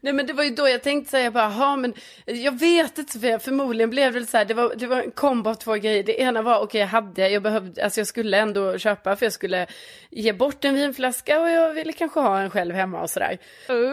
Nej 0.00 0.12
men 0.12 0.26
det 0.26 0.32
var 0.32 0.44
ju 0.44 0.50
då 0.50 0.68
jag 0.68 0.82
tänkte 0.82 1.10
säga 1.10 1.30
bara, 1.30 1.48
ha 1.48 1.76
men 1.76 1.94
jag 2.24 2.58
vet 2.58 2.98
inte 2.98 3.12
Sofia, 3.12 3.38
förmodligen 3.38 3.90
blev 3.90 4.12
det 4.12 4.26
så 4.26 4.36
här, 4.36 4.44
det 4.44 4.54
var, 4.54 4.74
det 4.76 4.86
var 4.86 5.02
en 5.02 5.10
kombo 5.10 5.50
av 5.50 5.54
två 5.54 5.74
grejer. 5.74 6.02
Det 6.02 6.20
ena 6.20 6.42
var, 6.42 6.60
okej 6.60 6.80
jag 6.80 6.88
hade, 6.88 7.28
jag 7.28 7.42
behövde, 7.42 7.84
alltså 7.84 8.00
jag 8.00 8.06
skulle 8.06 8.36
ändå 8.38 8.78
köpa 8.78 9.16
för 9.16 9.26
jag 9.26 9.32
skulle 9.32 9.66
ge 10.10 10.32
bort 10.32 10.64
en 10.64 10.74
vinflaska 10.74 11.40
och 11.40 11.50
jag 11.50 11.74
ville 11.74 11.92
kanske 11.92 12.20
ha 12.20 12.40
en 12.40 12.50
själv 12.50 12.74
hemma 12.74 13.02
och 13.02 13.10
sådär. 13.10 13.38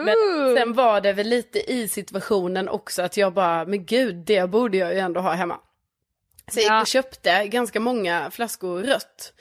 Men 0.04 0.56
sen 0.56 0.72
var 0.72 1.00
det 1.00 1.12
väl 1.12 1.28
lite 1.28 1.72
i 1.72 1.88
situationen 1.88 2.68
också 2.68 3.02
att 3.02 3.16
jag 3.16 3.32
bara, 3.34 3.64
men 3.64 3.84
gud 3.84 4.14
det 4.14 4.50
borde 4.50 4.76
jag 4.76 4.92
ju 4.94 4.98
ändå 4.98 5.20
ha 5.20 5.32
hemma. 5.32 5.58
Så 6.52 6.60
jag 6.60 6.80
Ja. 6.80 6.84
köpte 6.84 7.46
ganska 7.46 7.80
många 7.80 8.30
flaskor 8.30 8.82
rött. 8.82 9.32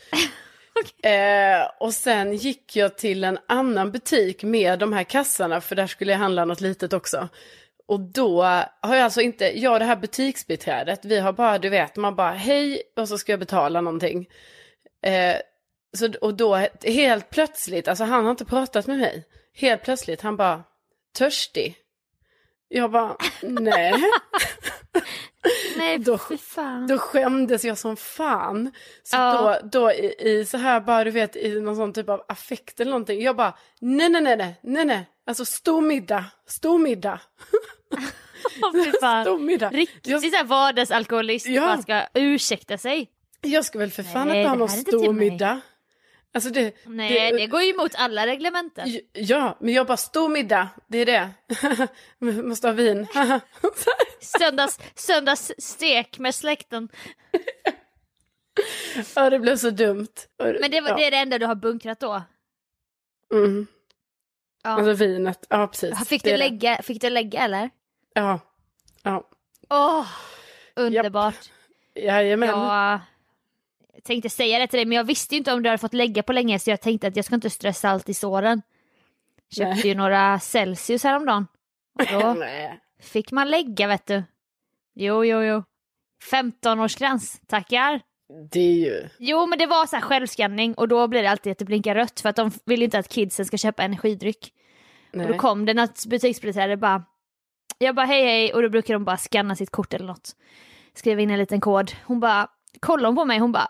Eh, 1.03 1.69
och 1.79 1.93
sen 1.93 2.33
gick 2.33 2.75
jag 2.75 2.97
till 2.97 3.23
en 3.23 3.39
annan 3.47 3.91
butik 3.91 4.43
med 4.43 4.79
de 4.79 4.93
här 4.93 5.03
kassarna 5.03 5.61
för 5.61 5.75
där 5.75 5.87
skulle 5.87 6.11
jag 6.11 6.19
handla 6.19 6.45
något 6.45 6.61
litet 6.61 6.93
också. 6.93 7.29
Och 7.87 7.99
då 7.99 8.43
har 8.81 8.95
jag 8.95 8.99
alltså 9.03 9.21
inte, 9.21 9.59
jag 9.59 9.73
och 9.73 9.79
det 9.79 9.85
här 9.85 9.95
butiksbiträdet, 9.95 11.05
vi 11.05 11.19
har 11.19 11.33
bara, 11.33 11.57
du 11.57 11.69
vet, 11.69 11.95
man 11.95 12.15
bara 12.15 12.31
hej 12.31 12.81
och 12.95 13.09
så 13.09 13.17
ska 13.17 13.31
jag 13.31 13.39
betala 13.39 13.81
någonting. 13.81 14.29
Eh, 15.05 15.35
så, 15.97 16.13
och 16.21 16.33
då 16.33 16.67
helt 16.83 17.29
plötsligt, 17.29 17.87
alltså 17.87 18.03
han 18.03 18.23
har 18.23 18.31
inte 18.31 18.45
pratat 18.45 18.87
med 18.87 18.99
mig. 18.99 19.23
Helt 19.55 19.83
plötsligt, 19.83 20.21
han 20.21 20.37
bara, 20.37 20.63
törstig? 21.17 21.75
Jag 22.67 22.91
bara, 22.91 23.17
nej. 23.41 23.93
Nej 25.77 25.97
Då- 25.99 26.17
fy 26.17 26.37
fan. 26.37 26.87
Då 26.87 26.97
skämdes 26.97 27.63
jag 27.65 27.77
som 27.77 27.97
fan. 27.97 28.71
Så 29.03 29.15
Ja. 29.15 29.59
då, 29.63 29.67
då 29.81 29.91
i, 29.91 30.15
i 30.19 30.45
så 30.45 30.57
här 30.57 30.79
bara, 30.79 31.03
du 31.03 31.11
vet, 31.11 31.35
i 31.35 31.59
någon 31.61 31.75
sån 31.75 31.93
typ 31.93 32.09
av 32.09 32.23
affekt 32.27 32.79
eller 32.79 32.91
någonting. 32.91 33.21
Jag 33.21 33.35
bara, 33.35 33.53
nej, 33.79 34.09
nej, 34.09 34.21
nej, 34.21 34.37
nej, 34.37 34.59
nej, 34.63 34.85
nej. 34.85 35.09
Alltså 35.27 35.45
stor 35.45 35.81
middag, 35.81 36.25
stor 36.47 36.79
middag. 36.79 37.19
Fan. 39.01 39.23
Stor 39.25 39.39
middag. 39.39 39.69
Riktigt 39.69 40.07
Jag, 40.07 40.21
såhär 40.21 40.43
vardagsalkoholist, 40.43 41.45
Ja. 41.47 41.61
man 41.61 41.81
ska 41.81 42.03
ursäkta 42.13 42.77
sig. 42.77 43.07
jag 43.41 43.65
ska 43.65 43.79
väl 43.79 43.91
för 43.91 44.03
fan 44.03 44.27
Nej, 44.27 44.37
inte 44.37 44.49
ha 44.49 44.55
någon 44.55 44.69
stor 44.69 45.13
middag. 45.13 45.61
Alltså 46.35 46.49
det, 46.49 46.75
Nej, 46.85 47.31
det, 47.31 47.47
går 47.47 47.61
ju 47.61 47.69
emot 47.69 47.95
alla 47.95 48.27
reglementen. 48.27 48.99
Ja, 49.13 49.57
men 49.59 49.73
jag 49.73 49.87
bara, 49.87 49.97
stor 49.97 50.29
middag, 50.29 50.69
det 50.87 50.97
är 50.97 51.05
det. 51.05 51.29
Måste 52.43 52.67
ha 52.67 52.73
vin. 52.73 53.07
Söndags, 54.21 54.79
söndagsstek 54.95 56.19
med 56.19 56.35
släkten. 56.35 56.89
ja, 59.15 59.29
det 59.29 59.39
blev 59.39 59.57
så 59.57 59.69
dumt. 59.69 60.07
Men 60.37 60.71
det, 60.71 60.81
var, 60.81 60.89
ja. 60.89 60.95
det 60.95 61.05
är 61.05 61.11
det 61.11 61.17
enda 61.17 61.37
du 61.37 61.45
har 61.45 61.55
bunkrat 61.55 61.99
då? 61.99 62.23
Mm. 63.33 63.67
Ja. 64.63 64.69
Alltså 64.69 64.93
vinet, 64.93 65.45
ja 65.49 65.67
precis. 65.67 66.07
fick, 66.07 66.23
Det 66.23 66.29
du 66.29 66.33
det. 66.33 66.37
lägga, 66.37 66.81
fick 66.81 67.01
du 67.01 67.09
lägga 67.09 67.39
eller? 67.43 67.69
Ja, 68.13 68.39
ja. 69.03 69.29
Åh, 69.69 70.07
underbart. 70.75 71.51
Jajamän. 71.95 72.49
Jag 73.93 74.03
tänkte 74.03 74.29
säga 74.29 74.59
det 74.59 74.67
till 74.67 74.77
dig 74.77 74.85
men 74.85 74.95
jag 74.97 75.03
visste 75.03 75.35
ju 75.35 75.37
inte 75.37 75.53
om 75.53 75.63
du 75.63 75.69
hade 75.69 75.77
fått 75.77 75.93
lägga 75.93 76.23
på 76.23 76.33
länge 76.33 76.59
så 76.59 76.69
jag 76.69 76.81
tänkte 76.81 77.07
att 77.07 77.15
jag 77.15 77.25
ska 77.25 77.35
inte 77.35 77.49
stressa 77.49 77.89
allt 77.89 78.09
i 78.09 78.13
såren. 78.13 78.61
Köpte 79.49 79.73
Nej. 79.75 79.87
ju 79.87 79.95
några 79.95 80.39
Celsius 80.39 81.03
häromdagen. 81.03 81.47
Och 81.99 82.05
då 82.11 82.33
Nej. 82.39 82.79
fick 83.01 83.31
man 83.31 83.49
lägga 83.49 83.87
vet 83.87 84.05
du. 84.05 84.23
Jo, 84.95 85.25
jo, 85.25 85.41
jo. 85.41 85.63
15-årsgräns, 86.31 87.41
tackar. 87.47 88.01
Det 88.51 88.59
är 88.59 88.73
ju... 88.73 89.09
Jo 89.19 89.45
men 89.47 89.59
det 89.59 89.65
var 89.65 89.85
så 89.85 89.95
här 89.95 90.03
självskanning 90.03 90.73
och 90.73 90.87
då 90.87 91.07
blir 91.07 91.23
det 91.23 91.29
alltid 91.29 91.51
att 91.51 91.57
det 91.57 91.65
blinkar 91.65 91.95
rött 91.95 92.19
för 92.19 92.29
att 92.29 92.35
de 92.35 92.51
vill 92.65 92.83
inte 92.83 92.99
att 92.99 93.09
kidsen 93.09 93.45
ska 93.45 93.57
köpa 93.57 93.83
energidryck. 93.83 94.53
Och 95.11 95.19
då 95.19 95.25
Nej. 95.25 95.37
kom 95.37 95.65
det 95.65 95.73
något 95.73 96.05
butiksbiträde 96.05 96.77
bara, 96.77 97.03
jag 97.77 97.95
bara 97.95 98.05
hej 98.05 98.23
hej 98.23 98.53
och 98.53 98.61
då 98.61 98.69
brukar 98.69 98.93
de 98.93 99.05
bara 99.05 99.17
scanna 99.17 99.55
sitt 99.55 99.71
kort 99.71 99.93
eller 99.93 100.05
något. 100.05 100.35
Skriva 100.93 101.21
in 101.21 101.29
en 101.31 101.39
liten 101.39 101.61
kod. 101.61 101.91
Hon 102.05 102.19
bara, 102.19 102.47
kollar 102.79 103.05
hon 103.05 103.15
på 103.15 103.25
mig, 103.25 103.39
hon 103.39 103.51
bara, 103.51 103.67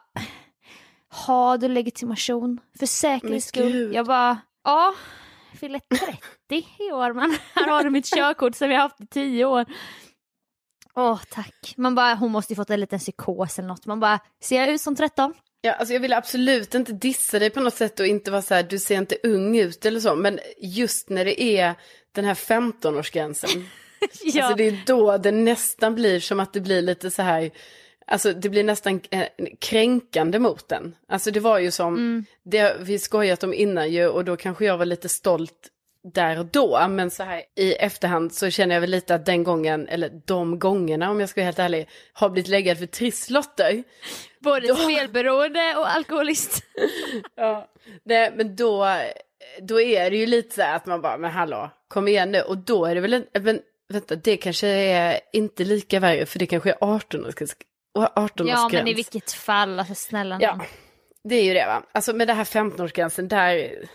har 1.09 1.57
du 1.57 1.67
legitimation 1.67 2.59
för 2.79 2.85
säkerhets 2.85 3.47
skull? 3.47 3.93
Jag 3.95 4.05
bara, 4.05 4.37
ja, 4.63 4.93
jag 5.51 5.59
fyller 5.59 5.79
30 5.79 6.67
i 6.79 6.91
år 6.91 7.13
men 7.13 7.37
här 7.53 7.67
har 7.67 7.83
du 7.83 7.89
mitt 7.89 8.05
körkort 8.15 8.55
som 8.55 8.71
jag 8.71 8.79
haft 8.79 9.01
i 9.01 9.07
10 9.07 9.45
år. 9.45 9.65
Åh 10.95 11.19
tack. 11.31 11.73
Man 11.77 11.95
bara, 11.95 12.15
hon 12.15 12.31
måste 12.31 12.53
ju 12.53 12.55
fått 12.55 12.69
en 12.69 12.79
liten 12.79 12.99
psykos 12.99 13.59
eller 13.59 13.67
något. 13.67 13.85
Man 13.85 13.99
bara, 13.99 14.19
ser 14.43 14.59
jag 14.59 14.69
ut 14.69 14.81
som 14.81 14.95
13? 14.95 15.33
Ja, 15.61 15.73
alltså 15.73 15.93
jag 15.93 15.99
vill 15.99 16.13
absolut 16.13 16.75
inte 16.75 16.93
dissa 16.93 17.39
dig 17.39 17.49
på 17.49 17.59
något 17.59 17.73
sätt 17.73 17.99
och 17.99 18.07
inte 18.07 18.31
vara 18.31 18.41
så 18.41 18.53
här, 18.53 18.63
du 18.63 18.79
ser 18.79 18.97
inte 18.97 19.17
ung 19.23 19.57
ut 19.57 19.85
eller 19.85 19.99
så. 19.99 20.15
Men 20.15 20.39
just 20.57 21.09
när 21.09 21.25
det 21.25 21.41
är 21.41 21.75
den 22.11 22.25
här 22.25 22.33
15-årsgränsen. 22.33 23.65
Ja. 24.23 24.43
Alltså 24.43 24.57
det 24.57 24.63
är 24.63 24.83
då 24.85 25.17
det 25.17 25.31
nästan 25.31 25.95
blir 25.95 26.19
som 26.19 26.39
att 26.39 26.53
det 26.53 26.61
blir 26.61 26.81
lite 26.81 27.11
så 27.11 27.21
här, 27.21 27.51
alltså 28.07 28.33
det 28.33 28.49
blir 28.49 28.63
nästan 28.63 29.01
eh, 29.11 29.25
kränkande 29.59 30.39
mot 30.39 30.67
den. 30.67 30.95
Alltså 31.07 31.31
det 31.31 31.39
var 31.39 31.59
ju 31.59 31.71
som, 31.71 31.93
Mm. 31.95 32.25
det 32.43 32.75
vi 32.79 32.99
skojat 32.99 33.43
om 33.43 33.53
innan 33.53 33.91
ju 33.91 34.07
och 34.07 34.25
då 34.25 34.35
kanske 34.37 34.65
jag 34.65 34.77
var 34.77 34.85
lite 34.85 35.09
stolt 35.09 35.69
där 36.13 36.39
och 36.39 36.45
då. 36.45 36.87
Men 36.89 37.11
så 37.11 37.23
här 37.23 37.41
i 37.55 37.73
efterhand 37.73 38.33
så 38.33 38.49
känner 38.49 38.75
jag 38.75 38.81
väl 38.81 38.89
lite 38.89 39.15
att 39.15 39.25
den 39.25 39.43
gången, 39.43 39.87
eller 39.87 40.21
de 40.25 40.59
gångerna 40.59 41.11
om 41.11 41.19
jag 41.19 41.29
ska 41.29 41.41
vara 41.41 41.45
helt 41.45 41.59
ärlig, 41.59 41.89
har 42.13 42.29
blivit 42.29 42.49
läggad 42.49 42.77
för 42.77 42.85
trisslotter. 42.85 43.83
Både 44.39 44.75
spelberoende 44.75 45.75
och 45.77 45.89
alkoholist. 45.95 46.63
Ja. 47.35 47.69
Nej, 48.03 48.33
men 48.35 48.55
då, 48.55 48.87
då 49.61 49.81
är 49.81 50.11
det 50.11 50.17
ju 50.17 50.25
lite 50.25 50.55
så 50.55 50.61
här 50.61 50.75
att 50.75 50.85
man 50.85 51.01
bara, 51.01 51.17
men 51.17 51.31
hallå, 51.31 51.69
kom 51.87 52.07
igen 52.07 52.31
nu. 52.31 52.41
Och 52.41 52.57
då 52.57 52.85
är 52.85 52.95
det 52.95 53.01
väl 53.01 53.13
en, 53.13 53.25
men 53.41 53.59
vänta, 53.89 54.15
det 54.15 54.37
kanske 54.37 54.67
är 54.67 55.19
inte 55.33 55.63
lika 55.63 55.99
värre, 55.99 56.25
för 56.25 56.39
det 56.39 56.45
kanske 56.45 56.69
är 56.69 56.77
18 56.81 57.25
års 57.25 57.35
18 57.93 58.47
Ja 58.47 58.69
men 58.73 58.87
i 58.87 58.93
vilket 58.93 59.31
fall, 59.31 59.79
alltså 59.79 59.95
snälla 59.95 60.37
Ja, 60.41 60.55
nån. 60.55 60.65
det 61.23 61.35
är 61.35 61.43
ju 61.43 61.53
det 61.53 61.65
va. 61.65 61.83
Alltså 61.91 62.13
med 62.13 62.27
det 62.27 62.33
här 62.33 62.43
15-årsgränsen, 62.43 63.27
där, 63.27 63.85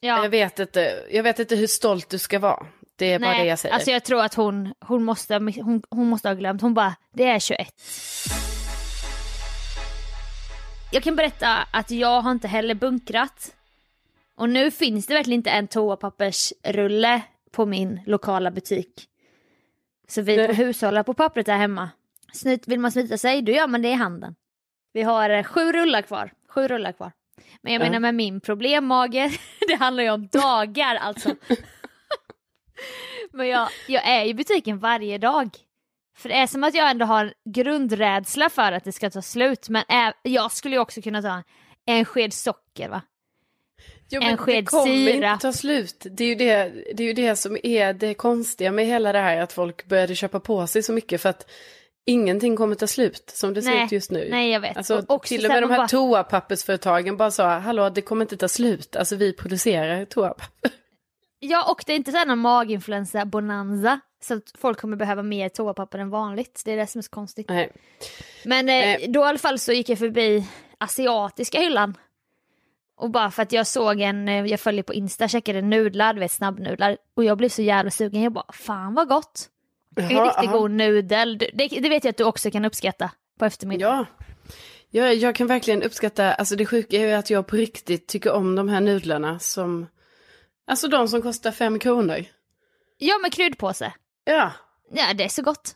Ja. 0.00 0.22
jag, 0.22 0.30
vet 0.30 0.58
inte, 0.58 1.04
jag 1.10 1.22
vet 1.22 1.38
inte 1.38 1.56
hur 1.56 1.66
stolt 1.66 2.08
du 2.10 2.18
ska 2.18 2.38
vara. 2.38 2.66
Det 2.96 3.12
är 3.12 3.18
bara 3.18 3.34
det 3.38 3.44
jag 3.44 3.58
säger. 3.58 3.74
Alltså 3.74 3.90
jag 3.90 4.04
tror 4.04 4.22
att 4.22 4.34
hon, 4.34 4.74
hon, 4.80 5.04
måste, 5.04 5.34
hon, 5.34 5.82
hon 5.90 6.06
måste 6.08 6.28
ha 6.28 6.34
glömt. 6.34 6.62
Hon 6.62 6.74
bara, 6.74 6.94
det 7.12 7.24
är 7.24 7.38
21. 7.38 7.74
Jag 10.92 11.02
kan 11.02 11.16
berätta 11.16 11.56
att 11.72 11.90
jag 11.90 12.20
har 12.20 12.30
inte 12.30 12.48
heller 12.48 12.74
bunkrat. 12.74 13.54
Och 14.36 14.48
nu 14.48 14.70
finns 14.70 15.06
det 15.06 15.14
verkligen 15.14 15.38
inte 15.40 15.50
en 15.50 15.68
toapappersrulle 15.68 17.22
på 17.50 17.66
min 17.66 18.00
lokala 18.06 18.50
butik. 18.50 19.06
Så 20.08 20.22
vi 20.22 20.46
får 20.46 20.54
hushålla 20.54 21.04
på 21.04 21.14
pappret 21.14 21.46
där 21.46 21.56
hemma. 21.56 21.90
Snyt, 22.32 22.68
vill 22.68 22.80
man 22.80 22.92
snyta 22.92 23.18
sig, 23.18 23.42
då 23.42 23.52
gör 23.52 23.66
man 23.66 23.82
det 23.82 23.88
i 23.88 23.92
handen. 23.92 24.34
Vi 24.92 25.02
har 25.02 25.30
eh, 25.30 25.42
sju 25.44 25.72
rullar 25.72 26.02
kvar. 26.02 26.32
Sju 26.48 26.68
rullar 26.68 26.92
kvar. 26.92 27.12
Men 27.62 27.72
jag 27.72 27.80
Ja. 27.82 27.84
menar 27.86 28.00
med 28.00 28.14
min 28.14 28.40
problemmage, 28.40 29.38
det 29.68 29.74
handlar 29.74 30.04
ju 30.04 30.10
om 30.10 30.28
dagar 30.28 30.96
alltså. 30.96 31.34
Men 33.32 33.48
jag, 33.48 33.68
jag 33.88 34.08
är 34.08 34.24
i 34.24 34.34
butiken 34.34 34.78
varje 34.78 35.18
dag. 35.18 35.48
För 36.16 36.28
det 36.28 36.34
är 36.34 36.46
som 36.46 36.64
att 36.64 36.74
jag 36.74 36.90
ändå 36.90 37.06
har 37.06 37.34
grundrädsla 37.50 38.50
för 38.50 38.72
att 38.72 38.84
det 38.84 38.92
ska 38.92 39.10
ta 39.10 39.22
slut. 39.22 39.68
Men 39.68 39.84
ä- 39.88 40.12
jag 40.22 40.52
skulle 40.52 40.74
ju 40.76 40.80
också 40.80 41.02
kunna 41.02 41.22
ta 41.22 41.42
en 41.86 42.04
sked 42.04 42.32
socker 42.32 42.88
va? 42.88 43.02
Jo, 44.10 44.22
en 44.22 44.36
sked 44.36 44.64
det 44.64 44.66
kommer 44.66 44.86
sirap. 44.86 45.32
inte 45.34 45.42
ta 45.46 45.52
slut. 45.52 46.06
Det 46.10 46.24
är, 46.24 46.28
ju 46.28 46.34
det, 46.34 46.72
det 46.94 47.02
är 47.02 47.06
ju 47.06 47.12
det 47.12 47.36
som 47.36 47.56
är 47.62 47.92
det 47.92 48.14
konstiga 48.14 48.72
med 48.72 48.86
hela 48.86 49.12
det 49.12 49.18
här, 49.20 49.36
att 49.40 49.52
folk 49.52 49.84
började 49.86 50.14
köpa 50.14 50.40
på 50.40 50.66
sig 50.66 50.82
så 50.82 50.92
mycket 50.92 51.20
för 51.20 51.28
att 51.28 51.50
ingenting 52.06 52.56
kommer 52.56 52.74
ta 52.74 52.86
slut 52.86 53.30
som 53.34 53.54
det 53.54 53.62
ser 53.62 53.70
Nej, 53.70 53.84
ut 53.84 53.92
just 53.92 54.10
nu. 54.10 54.28
nej, 54.30 54.50
jag 54.50 54.60
vet. 54.60 54.76
Alltså, 54.76 54.98
Och 54.98 55.10
också 55.10 55.34
till 55.34 55.44
och 55.46 55.52
med 55.52 55.62
de 55.62 55.70
här 55.70 55.76
bara- 55.76 55.88
toapappersföretagen 55.88 57.16
bara 57.16 57.30
sa, 57.30 57.58
hallå 57.58 57.90
det 57.90 58.02
kommer 58.02 58.24
inte 58.24 58.36
ta 58.36 58.48
slut, 58.48 58.96
alltså 58.96 59.16
vi 59.16 59.32
producerar 59.32 60.04
toapapper. 60.04 60.70
Ja 61.42 61.70
och 61.70 61.82
det 61.86 61.92
är 61.92 61.96
inte 61.96 62.24
någon 62.24 62.38
maginfluensa-bonanza. 62.38 64.00
Så 64.22 64.34
att 64.34 64.52
folk 64.58 64.80
kommer 64.80 64.96
behöva 64.96 65.22
mer 65.22 65.48
toapapper 65.48 65.98
än 65.98 66.10
vanligt. 66.10 66.62
Det 66.64 66.72
är 66.72 66.76
det 66.76 66.86
som 66.86 66.98
är 66.98 67.02
så 67.02 67.10
konstigt. 67.10 67.48
Nej. 67.48 67.72
Men 68.44 68.68
eh, 68.68 69.10
då 69.10 69.20
i 69.20 69.24
alla 69.24 69.38
fall 69.38 69.58
så 69.58 69.72
gick 69.72 69.88
jag 69.88 69.98
förbi 69.98 70.46
asiatiska 70.78 71.60
hyllan. 71.60 71.96
Och 72.96 73.10
bara 73.10 73.30
för 73.30 73.42
att 73.42 73.52
jag 73.52 73.66
såg 73.66 74.00
en, 74.00 74.28
eh, 74.28 74.46
jag 74.46 74.60
följer 74.60 74.82
på 74.82 74.94
Insta, 74.94 75.28
checkade 75.28 75.62
nudlar, 75.62 76.14
du 76.14 76.20
vet 76.20 76.32
snabbnudlar. 76.32 76.96
Och 77.16 77.24
jag 77.24 77.38
blev 77.38 77.48
så 77.48 77.62
jävla 77.62 77.90
sugen, 77.90 78.22
jag 78.22 78.32
bara 78.32 78.52
fan 78.52 78.94
vad 78.94 79.08
gott. 79.08 79.48
En 80.04 80.10
Jaha, 80.10 80.24
riktigt 80.28 80.48
aha. 80.48 80.58
god 80.58 80.70
nudel, 80.70 81.38
det, 81.38 81.48
det 81.54 81.88
vet 81.88 82.04
jag 82.04 82.10
att 82.10 82.16
du 82.16 82.24
också 82.24 82.50
kan 82.50 82.64
uppskatta 82.64 83.10
på 83.38 83.44
eftermiddagen. 83.44 84.06
Ja. 84.18 84.24
Jag, 84.92 85.14
jag 85.14 85.34
kan 85.34 85.46
verkligen 85.46 85.82
uppskatta, 85.82 86.32
alltså 86.34 86.56
det 86.56 86.66
sjuka 86.66 86.96
är 86.96 87.00
ju 87.06 87.12
att 87.12 87.30
jag 87.30 87.46
på 87.46 87.56
riktigt 87.56 88.06
tycker 88.08 88.32
om 88.32 88.54
de 88.54 88.68
här 88.68 88.80
nudlarna 88.80 89.38
som, 89.38 89.86
alltså 90.66 90.88
de 90.88 91.08
som 91.08 91.22
kostar 91.22 91.52
fem 91.52 91.78
kronor. 91.78 92.24
Ja 92.98 93.18
med 93.22 93.32
kryddpåse. 93.32 93.92
Ja, 94.24 94.52
Ja 94.92 95.14
det 95.14 95.24
är 95.24 95.28
så 95.28 95.42
gott. 95.42 95.74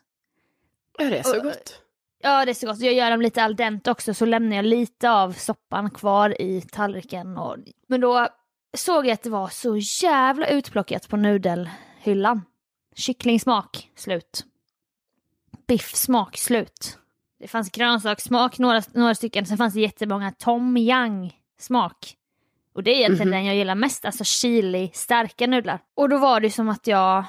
ja 0.98 1.04
det 1.04 1.18
är 1.18 1.22
så 1.22 1.36
Och- 1.36 1.42
gott. 1.42 1.80
Ja 2.22 2.44
det 2.44 2.50
är 2.52 2.54
så 2.54 2.66
gott, 2.66 2.80
jag 2.80 2.94
gör 2.94 3.10
dem 3.10 3.22
lite 3.22 3.42
al 3.44 3.56
dente 3.56 3.90
också 3.90 4.14
så 4.14 4.24
lämnar 4.24 4.56
jag 4.56 4.64
lite 4.64 5.10
av 5.10 5.32
soppan 5.32 5.90
kvar 5.90 6.40
i 6.42 6.60
tallriken. 6.62 7.38
Och... 7.38 7.56
Men 7.88 8.00
då 8.00 8.28
såg 8.76 9.06
jag 9.06 9.12
att 9.12 9.22
det 9.22 9.30
var 9.30 9.48
så 9.48 9.76
jävla 10.06 10.46
utplockat 10.46 11.08
på 11.08 11.16
nudelhyllan. 11.16 12.40
Kycklingsmak, 12.94 13.90
slut. 13.96 14.44
Biffsmak, 15.66 16.36
slut. 16.38 16.98
Det 17.40 17.48
fanns 17.48 17.70
grönsakssmak, 17.70 18.58
några, 18.58 18.82
några 18.92 19.14
stycken, 19.14 19.46
sen 19.46 19.56
fanns 19.58 19.74
det 19.74 19.80
jättemånga 19.80 20.32
tom 20.38 20.76
yang 20.76 21.32
smak. 21.60 22.14
Och 22.74 22.82
det 22.82 22.90
är 22.90 22.94
egentligen 22.98 23.30
den 23.30 23.44
jag 23.44 23.56
gillar 23.56 23.74
mest, 23.74 24.04
alltså 24.04 24.24
chili, 24.24 24.90
starka 24.94 25.46
nudlar. 25.46 25.78
Och 25.94 26.08
då 26.08 26.18
var 26.18 26.40
det 26.40 26.50
som 26.50 26.68
att 26.68 26.86
jag, 26.86 27.24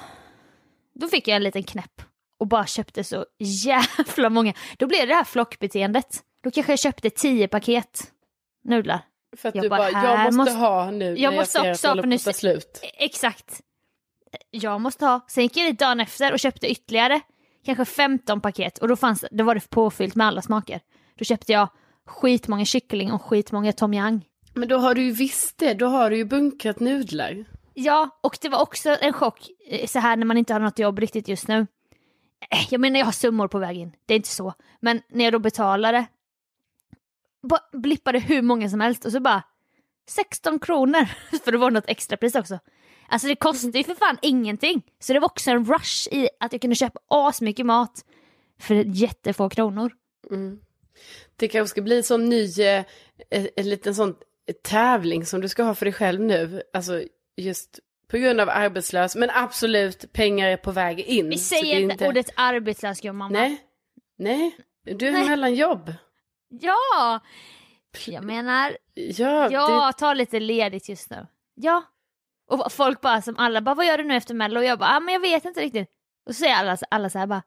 då 0.94 1.08
fick 1.08 1.28
jag 1.28 1.36
en 1.36 1.42
liten 1.42 1.62
knäpp 1.62 2.02
och 2.38 2.46
bara 2.46 2.66
köpte 2.66 3.04
så 3.04 3.26
jävla 3.38 4.30
många. 4.30 4.54
Då 4.78 4.86
blev 4.86 5.08
det 5.08 5.14
här 5.14 5.24
flockbeteendet. 5.24 6.22
Då 6.42 6.50
kanske 6.50 6.72
jag 6.72 6.78
köpte 6.78 7.10
tio 7.10 7.48
paket 7.48 8.12
nudlar. 8.64 9.00
För 9.36 9.48
att 9.48 9.54
Jag 9.54 9.64
du 9.64 9.68
bara, 9.68 9.92
bara, 9.92 10.04
jag 10.04 10.18
måste, 10.24 10.36
måste- 10.36 10.52
ha 10.54 10.90
nu 10.90 11.16
jag 11.18 11.34
måste 11.34 11.58
jag 11.58 11.64
ser 11.78 11.90
också 11.90 12.00
att 12.00 12.08
nu 12.08 12.18
slut. 12.18 12.80
Exakt. 12.82 13.60
Jag 14.50 14.80
måste 14.80 15.06
ha. 15.06 15.20
Sen 15.28 15.42
gick 15.42 15.56
jag 15.56 15.66
dit 15.66 15.78
dagen 15.78 16.00
efter 16.00 16.32
och 16.32 16.38
köpte 16.38 16.70
ytterligare 16.70 17.20
kanske 17.64 17.84
15 17.84 18.40
paket 18.40 18.78
och 18.78 18.88
då, 18.88 18.96
fanns, 18.96 19.24
då 19.30 19.44
var 19.44 19.54
det 19.54 19.70
påfyllt 19.70 20.14
med 20.14 20.26
alla 20.26 20.42
smaker. 20.42 20.80
Då 21.18 21.24
köpte 21.24 21.52
jag 21.52 21.68
skitmånga 22.06 22.64
kyckling 22.64 23.12
och 23.12 23.22
skitmånga 23.22 23.72
tom 23.72 23.94
yum. 23.94 24.20
Men 24.54 24.68
då 24.68 24.78
har 24.78 24.94
du 24.94 25.02
ju 25.02 25.10
visst 25.12 25.58
det, 25.58 25.74
då 25.74 25.86
har 25.86 26.10
du 26.10 26.16
ju 26.16 26.24
bunkrat 26.24 26.80
nudlar. 26.80 27.44
Ja, 27.74 28.10
och 28.22 28.38
det 28.40 28.48
var 28.48 28.62
också 28.62 28.96
en 29.00 29.12
chock 29.12 29.40
eh, 29.68 29.86
så 29.86 29.98
här 29.98 30.16
när 30.16 30.26
man 30.26 30.36
inte 30.36 30.52
har 30.52 30.60
något 30.60 30.78
jobb 30.78 30.98
riktigt 30.98 31.28
just 31.28 31.48
nu. 31.48 31.66
Eh, 32.50 32.66
Jag 32.70 32.80
menar 32.80 32.98
jag 32.98 33.06
har 33.06 33.12
summor 33.12 33.48
på 33.48 33.58
väg 33.58 33.76
in, 33.76 33.92
det 34.06 34.14
är 34.14 34.16
inte 34.16 34.28
så. 34.28 34.54
Men 34.80 35.02
när 35.08 35.24
jag 35.24 35.32
då 35.32 35.38
betalade 35.38 36.06
blippade 37.72 38.18
hur 38.18 38.42
många 38.42 38.68
som 38.70 38.80
helst 38.80 39.04
och 39.04 39.12
så 39.12 39.20
bara 39.20 39.42
16 40.08 40.58
kronor. 40.58 41.04
För 41.44 41.52
det 41.52 41.58
var 41.58 41.70
något 41.70 41.84
extra 41.88 42.16
pris 42.16 42.34
också. 42.34 42.58
Alltså 43.08 43.28
det 43.28 43.36
kostar 43.36 43.78
ju 43.78 43.84
för 43.84 43.94
fan 43.94 44.18
ingenting. 44.22 44.82
Så 44.98 45.12
det 45.12 45.18
var 45.18 45.26
också 45.26 45.50
en 45.50 45.64
rush 45.64 46.08
i 46.10 46.28
att 46.40 46.52
jag 46.52 46.60
kunde 46.60 46.76
köpa 46.76 47.00
asmycket 47.08 47.66
mat 47.66 48.04
för 48.60 48.74
jättefå 48.74 49.48
kronor. 49.48 49.92
Mm. 50.30 50.60
Det 51.36 51.48
kanske 51.48 51.70
ska 51.70 51.82
bli 51.82 52.02
sån 52.02 52.24
ny, 52.24 52.60
eh, 52.60 52.84
en 53.56 53.68
liten 53.68 53.94
sån 53.94 54.14
tävling 54.62 55.26
som 55.26 55.40
du 55.40 55.48
ska 55.48 55.62
ha 55.62 55.74
för 55.74 55.86
dig 55.86 55.92
själv 55.92 56.20
nu. 56.20 56.62
Alltså 56.72 57.02
just 57.36 57.80
på 58.08 58.16
grund 58.16 58.40
av 58.40 58.48
arbetslös, 58.48 59.16
men 59.16 59.30
absolut 59.30 60.12
pengar 60.12 60.48
är 60.48 60.56
på 60.56 60.72
väg 60.72 61.00
in. 61.00 61.28
Vi 61.28 61.34
det 61.34 61.40
säger 61.40 61.80
inte 61.80 62.08
ordet 62.08 62.30
arbetslös 62.36 63.00
gumman? 63.00 63.32
Nej, 63.32 63.56
nej, 64.18 64.56
du 64.84 65.08
är 65.08 65.12
Nej. 65.12 65.28
mellan 65.28 65.54
jobb. 65.54 65.94
Ja! 66.48 67.20
Jag 68.06 68.24
menar, 68.24 68.76
Ja, 68.94 69.50
Jag 69.50 69.98
tar 69.98 70.14
lite 70.14 70.40
ledigt 70.40 70.88
just 70.88 71.10
nu. 71.10 71.26
Ja. 71.54 71.82
Och 72.48 72.72
folk 72.72 73.00
bara 73.00 73.22
som 73.22 73.36
alla 73.36 73.60
bara, 73.60 73.74
vad 73.74 73.86
gör 73.86 73.98
du 73.98 74.04
nu 74.04 74.16
efter 74.16 74.34
mello? 74.34 74.60
Och 74.60 74.64
jag 74.64 74.78
bara, 74.78 74.96
ah, 74.96 75.00
men 75.00 75.14
jag 75.14 75.20
vet 75.20 75.44
inte 75.44 75.60
riktigt. 75.60 75.88
Och 76.26 76.34
så 76.34 76.38
säger 76.38 76.54
alla, 76.54 76.76
alla 76.90 77.10
så 77.10 77.18
här 77.18 77.26
bara, 77.26 77.42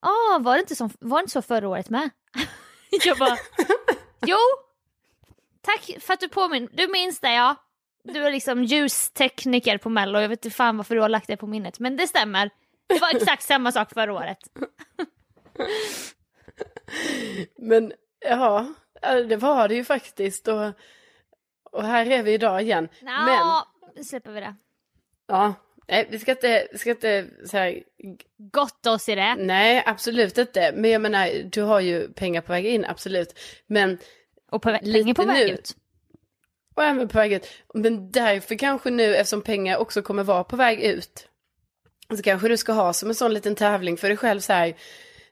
ah, 0.00 0.38
var 0.38 0.54
det 0.54 0.60
inte 0.60 0.76
så, 0.76 0.90
var 1.00 1.18
det 1.18 1.22
inte 1.22 1.32
så 1.32 1.42
förra 1.42 1.68
året 1.68 1.90
med? 1.90 2.10
jag 3.04 3.18
bara, 3.18 3.36
jo. 4.26 4.36
Tack 5.60 5.90
för 6.00 6.14
att 6.14 6.20
du 6.20 6.28
påminner, 6.28 6.68
du 6.72 6.88
minns 6.88 7.20
det 7.20 7.34
ja. 7.34 7.56
Du 8.04 8.24
är 8.26 8.30
liksom 8.32 8.64
ljustekniker 8.64 9.78
på 9.78 9.88
mello, 9.88 10.20
jag 10.20 10.28
vet 10.28 10.44
inte 10.44 10.56
fan 10.56 10.76
varför 10.76 10.94
du 10.94 11.00
har 11.00 11.08
lagt 11.08 11.26
det 11.26 11.36
på 11.36 11.46
minnet. 11.46 11.78
Men 11.78 11.96
det 11.96 12.06
stämmer. 12.06 12.50
Det 12.86 13.00
var 13.00 13.16
exakt 13.16 13.42
samma 13.42 13.72
sak 13.72 13.92
förra 13.94 14.12
året. 14.12 14.38
men 17.58 17.92
ja, 18.20 18.74
det 19.28 19.36
var 19.36 19.68
det 19.68 19.74
ju 19.74 19.84
faktiskt. 19.84 20.48
Och, 20.48 20.72
och 21.70 21.84
här 21.84 22.06
är 22.06 22.22
vi 22.22 22.32
idag 22.32 22.62
igen. 22.62 22.88
Men, 23.02 23.28
Ja, 23.28 23.68
nu 23.96 24.04
släpper 24.04 24.32
vi 24.32 24.40
det. 24.40 24.54
ja, 25.28 25.54
nej, 25.88 26.06
vi 26.10 26.18
ska 26.18 26.30
inte, 26.30 26.68
vi 26.72 26.78
ska 26.78 26.90
inte 26.90 27.26
så 27.46 27.56
här, 27.56 27.82
Gott 28.38 28.86
oss 28.86 29.08
i 29.08 29.14
det. 29.14 29.34
nej, 29.38 29.82
absolut 29.86 30.38
inte. 30.38 30.72
Men 30.76 30.90
jag 30.90 31.02
menar, 31.02 31.30
du 31.44 31.62
har 31.62 31.80
ju 31.80 32.12
pengar 32.12 32.40
på 32.40 32.52
väg 32.52 32.66
in, 32.66 32.84
absolut. 32.84 33.38
Men 33.66 33.98
Och 34.50 34.62
på, 34.62 34.78
länge 34.82 35.14
på 35.14 35.24
väg 35.24 35.46
nu. 35.46 35.54
ut. 35.54 35.76
Och 36.74 36.84
även 36.84 37.08
på 37.08 37.18
väg 37.18 37.32
ut. 37.32 37.46
Men 37.74 38.10
därför 38.10 38.54
kanske 38.54 38.90
nu, 38.90 39.16
eftersom 39.16 39.42
pengar 39.42 39.76
också 39.76 40.02
kommer 40.02 40.22
vara 40.22 40.44
på 40.44 40.56
väg 40.56 40.80
ut, 40.80 41.28
så 42.16 42.22
kanske 42.22 42.48
du 42.48 42.56
ska 42.56 42.72
ha 42.72 42.92
som 42.92 43.08
en 43.08 43.14
sån 43.14 43.34
liten 43.34 43.54
tävling 43.54 43.96
för 43.96 44.08
dig 44.08 44.16
själv 44.16 44.40
så 44.40 44.52
här, 44.52 44.74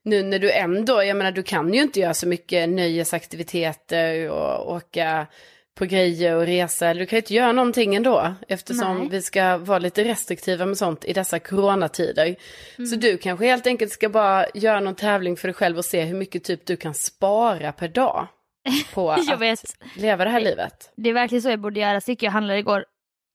nu 0.02 0.22
när 0.22 0.38
du 0.38 0.52
ändå, 0.52 1.02
jag 1.04 1.16
menar 1.16 1.32
du 1.32 1.42
kan 1.42 1.74
ju 1.74 1.82
inte 1.82 2.00
göra 2.00 2.14
så 2.14 2.28
mycket 2.28 2.68
nöjesaktiviteter 2.68 4.30
och 4.30 4.72
åka 4.72 5.26
på 5.74 5.84
grejer 5.84 6.36
och 6.36 6.46
resa. 6.46 6.94
Du 6.94 7.06
kan 7.06 7.16
ju 7.16 7.20
inte 7.20 7.34
göra 7.34 7.52
någonting 7.52 7.94
ändå 7.94 8.34
eftersom 8.48 8.98
Nej. 8.98 9.08
vi 9.08 9.22
ska 9.22 9.56
vara 9.58 9.78
lite 9.78 10.04
restriktiva 10.04 10.66
med 10.66 10.78
sånt 10.78 11.04
i 11.04 11.12
dessa 11.12 11.38
coronatider. 11.38 12.36
Mm. 12.78 12.86
Så 12.86 12.96
du 12.96 13.18
kanske 13.18 13.46
helt 13.46 13.66
enkelt 13.66 13.92
ska 13.92 14.08
bara 14.08 14.46
göra 14.54 14.80
någon 14.80 14.94
tävling 14.94 15.36
för 15.36 15.48
dig 15.48 15.54
själv 15.54 15.78
och 15.78 15.84
se 15.84 16.04
hur 16.04 16.14
mycket 16.14 16.44
typ 16.44 16.66
du 16.66 16.76
kan 16.76 16.94
spara 16.94 17.72
per 17.72 17.88
dag 17.88 18.28
på 18.94 19.12
att 19.12 19.40
vet. 19.40 19.76
leva 19.96 20.24
det 20.24 20.30
här 20.30 20.40
livet. 20.40 20.92
Det 20.96 21.10
är 21.10 21.14
verkligen 21.14 21.42
så 21.42 21.48
jag 21.50 21.60
borde 21.60 21.80
göra. 21.80 22.00
Så 22.00 22.10
gick 22.10 22.22
jag 22.22 22.28
och 22.28 22.32
handlade 22.32 22.58
igår. 22.58 22.84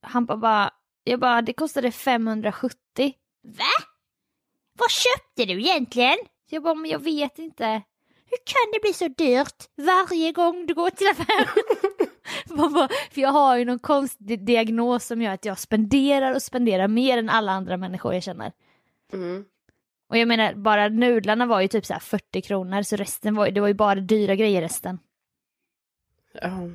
Han 0.02 0.26
bara, 0.26 0.71
jag 1.04 1.19
bara, 1.19 1.41
det 1.41 1.54
kostade 1.54 1.91
570. 1.91 2.78
Va? 3.43 3.86
Vad 4.80 4.91
köpte 4.91 5.54
du 5.54 5.62
egentligen? 5.62 6.17
Så 6.50 6.56
jag 6.56 6.63
bara, 6.63 6.76
men 6.76 6.91
jag 6.91 7.00
vet 7.00 7.39
inte. 7.39 7.82
Hur 8.30 8.38
kan 8.43 8.71
det 8.73 8.80
bli 8.82 8.93
så 8.93 9.08
dyrt 9.08 9.63
varje 9.78 10.32
gång 10.32 10.65
du 10.65 10.73
går 10.73 10.89
till 10.89 11.08
affären? 11.08 11.63
Bara, 12.73 12.89
För 13.12 13.21
jag 13.21 13.29
har 13.29 13.57
ju 13.57 13.65
någon 13.65 13.79
konstig 13.79 14.45
diagnos 14.45 15.05
som 15.05 15.21
gör 15.21 15.33
att 15.33 15.45
jag 15.45 15.60
spenderar 15.60 16.36
och 16.36 16.41
spenderar 16.41 16.88
mer 16.88 17.17
än 17.17 17.29
alla 17.29 17.51
andra 17.51 17.77
människor 17.77 18.13
jag 18.13 18.23
känner. 18.23 18.51
Mm. 19.13 19.45
Och 20.10 20.17
jag 20.17 20.27
menar, 20.27 20.53
bara 20.53 20.89
nudlarna 20.89 21.45
var 21.45 21.62
ju 21.62 21.67
typ 21.67 21.86
så 21.86 21.93
här 21.93 21.99
40 21.99 22.41
kronor 22.41 22.81
så 22.81 22.95
resten 22.95 23.36
var, 23.36 23.49
det 23.49 23.62
var 23.62 23.67
ju 23.67 23.73
bara 23.73 23.95
dyra 23.95 24.36
grejer 24.36 24.62
resten. 24.62 24.99
Ja. 26.41 26.69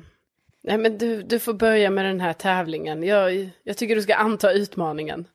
Nej 0.63 0.77
men 0.77 0.97
du, 0.97 1.23
du 1.23 1.39
får 1.39 1.53
börja 1.53 1.89
med 1.89 2.05
den 2.05 2.21
här 2.21 2.33
tävlingen. 2.33 3.03
Jag, 3.03 3.49
jag 3.63 3.77
tycker 3.77 3.95
du 3.95 4.01
ska 4.01 4.15
anta 4.15 4.51
utmaningen. 4.51 5.27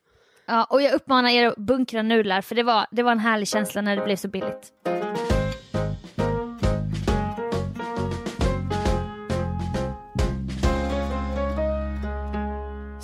Ja, 0.46 0.64
och 0.64 0.82
jag 0.82 0.94
uppmanar 0.94 1.30
er 1.30 1.46
att 1.46 1.56
bunkra 1.56 2.02
nudlar 2.02 2.40
för 2.40 2.54
det 2.54 2.62
var, 2.62 2.86
det 2.90 3.02
var 3.02 3.12
en 3.12 3.18
härlig 3.18 3.48
känsla 3.48 3.82
när 3.82 3.96
det 3.96 4.04
blev 4.04 4.16
så 4.16 4.28
billigt. 4.28 4.72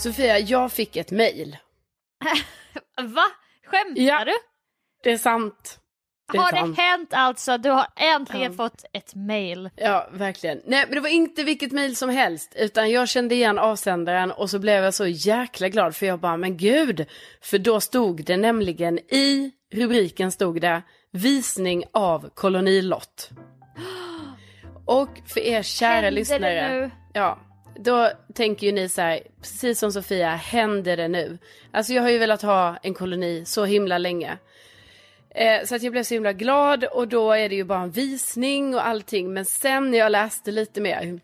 Sofia, 0.04 0.38
jag 0.38 0.72
fick 0.72 0.96
ett 0.96 1.10
mejl. 1.10 1.56
Va? 3.02 3.24
Skämtar 3.66 4.02
Ja. 4.02 4.24
du? 4.24 4.32
Det 5.02 5.12
är 5.12 5.18
sant. 5.18 5.78
Det 6.32 6.38
är 6.38 6.42
har 6.42 6.50
sant. 6.50 6.76
det 6.76 6.82
hänt 6.82 7.08
alltså? 7.14 7.58
Du 7.58 7.70
har 7.70 7.86
äntligen 7.96 8.52
Ja. 8.52 8.56
fått 8.56 8.84
ett 8.92 9.14
mail. 9.14 9.70
Ja, 9.76 10.08
verkligen. 10.12 10.60
Nej, 10.64 10.84
men 10.86 10.94
det 10.94 11.00
var 11.00 11.08
inte 11.08 11.44
vilket 11.44 11.72
mejl 11.72 11.96
som 11.96 12.08
helst, 12.10 12.52
utan 12.56 12.90
jag 12.90 13.08
kände 13.08 13.34
igen 13.34 13.58
avsändaren 13.58 14.30
och 14.32 14.50
så 14.50 14.58
blev 14.58 14.84
jag 14.84 14.94
så 14.94 15.06
jäkla 15.06 15.68
glad 15.68 15.96
för 15.96 16.06
jag 16.06 16.20
bara, 16.20 16.36
men 16.36 16.56
gud, 16.56 17.06
för 17.42 17.58
då 17.58 17.80
stod 17.80 18.24
det 18.24 18.36
nämligen 18.36 18.98
i 18.98 19.52
rubriken 19.72 20.32
stod 20.32 20.60
det 20.60 20.82
visning 21.12 21.84
av 21.92 22.30
kolonilott. 22.34 23.30
Och 24.86 25.08
för 25.26 25.40
er 25.40 25.62
kära 25.62 25.90
Händer 25.94 26.10
lyssnare, 26.10 26.68
det 26.68 26.80
nu? 26.80 26.90
ja, 27.12 27.38
då 27.76 28.10
tänker 28.34 28.66
ju 28.66 28.72
ni 28.72 28.88
så 28.88 29.00
här, 29.00 29.20
precis 29.40 29.78
som 29.78 29.92
Sofia, 29.92 30.30
händer 30.36 30.96
det 30.96 31.08
nu? 31.08 31.38
Alltså 31.70 31.92
jag 31.92 32.02
har 32.02 32.10
ju 32.10 32.18
velat 32.18 32.42
ha 32.42 32.76
en 32.82 32.94
koloni 32.94 33.44
så 33.46 33.64
himla 33.64 33.98
länge. 33.98 34.38
Eh, 35.30 35.64
så 35.64 35.74
att 35.74 35.82
jag 35.82 35.92
blev 35.92 36.02
så 36.02 36.14
himla 36.14 36.32
glad 36.32 36.84
och 36.84 37.08
då 37.08 37.32
är 37.32 37.48
det 37.48 37.54
ju 37.54 37.64
bara 37.64 37.82
en 37.82 37.90
visning 37.90 38.74
och 38.74 38.86
allting. 38.86 39.32
Men 39.32 39.44
sen 39.44 39.90
när 39.90 39.98
jag 39.98 40.12
läste 40.12 40.50
lite 40.50 40.80
mer 40.80 41.20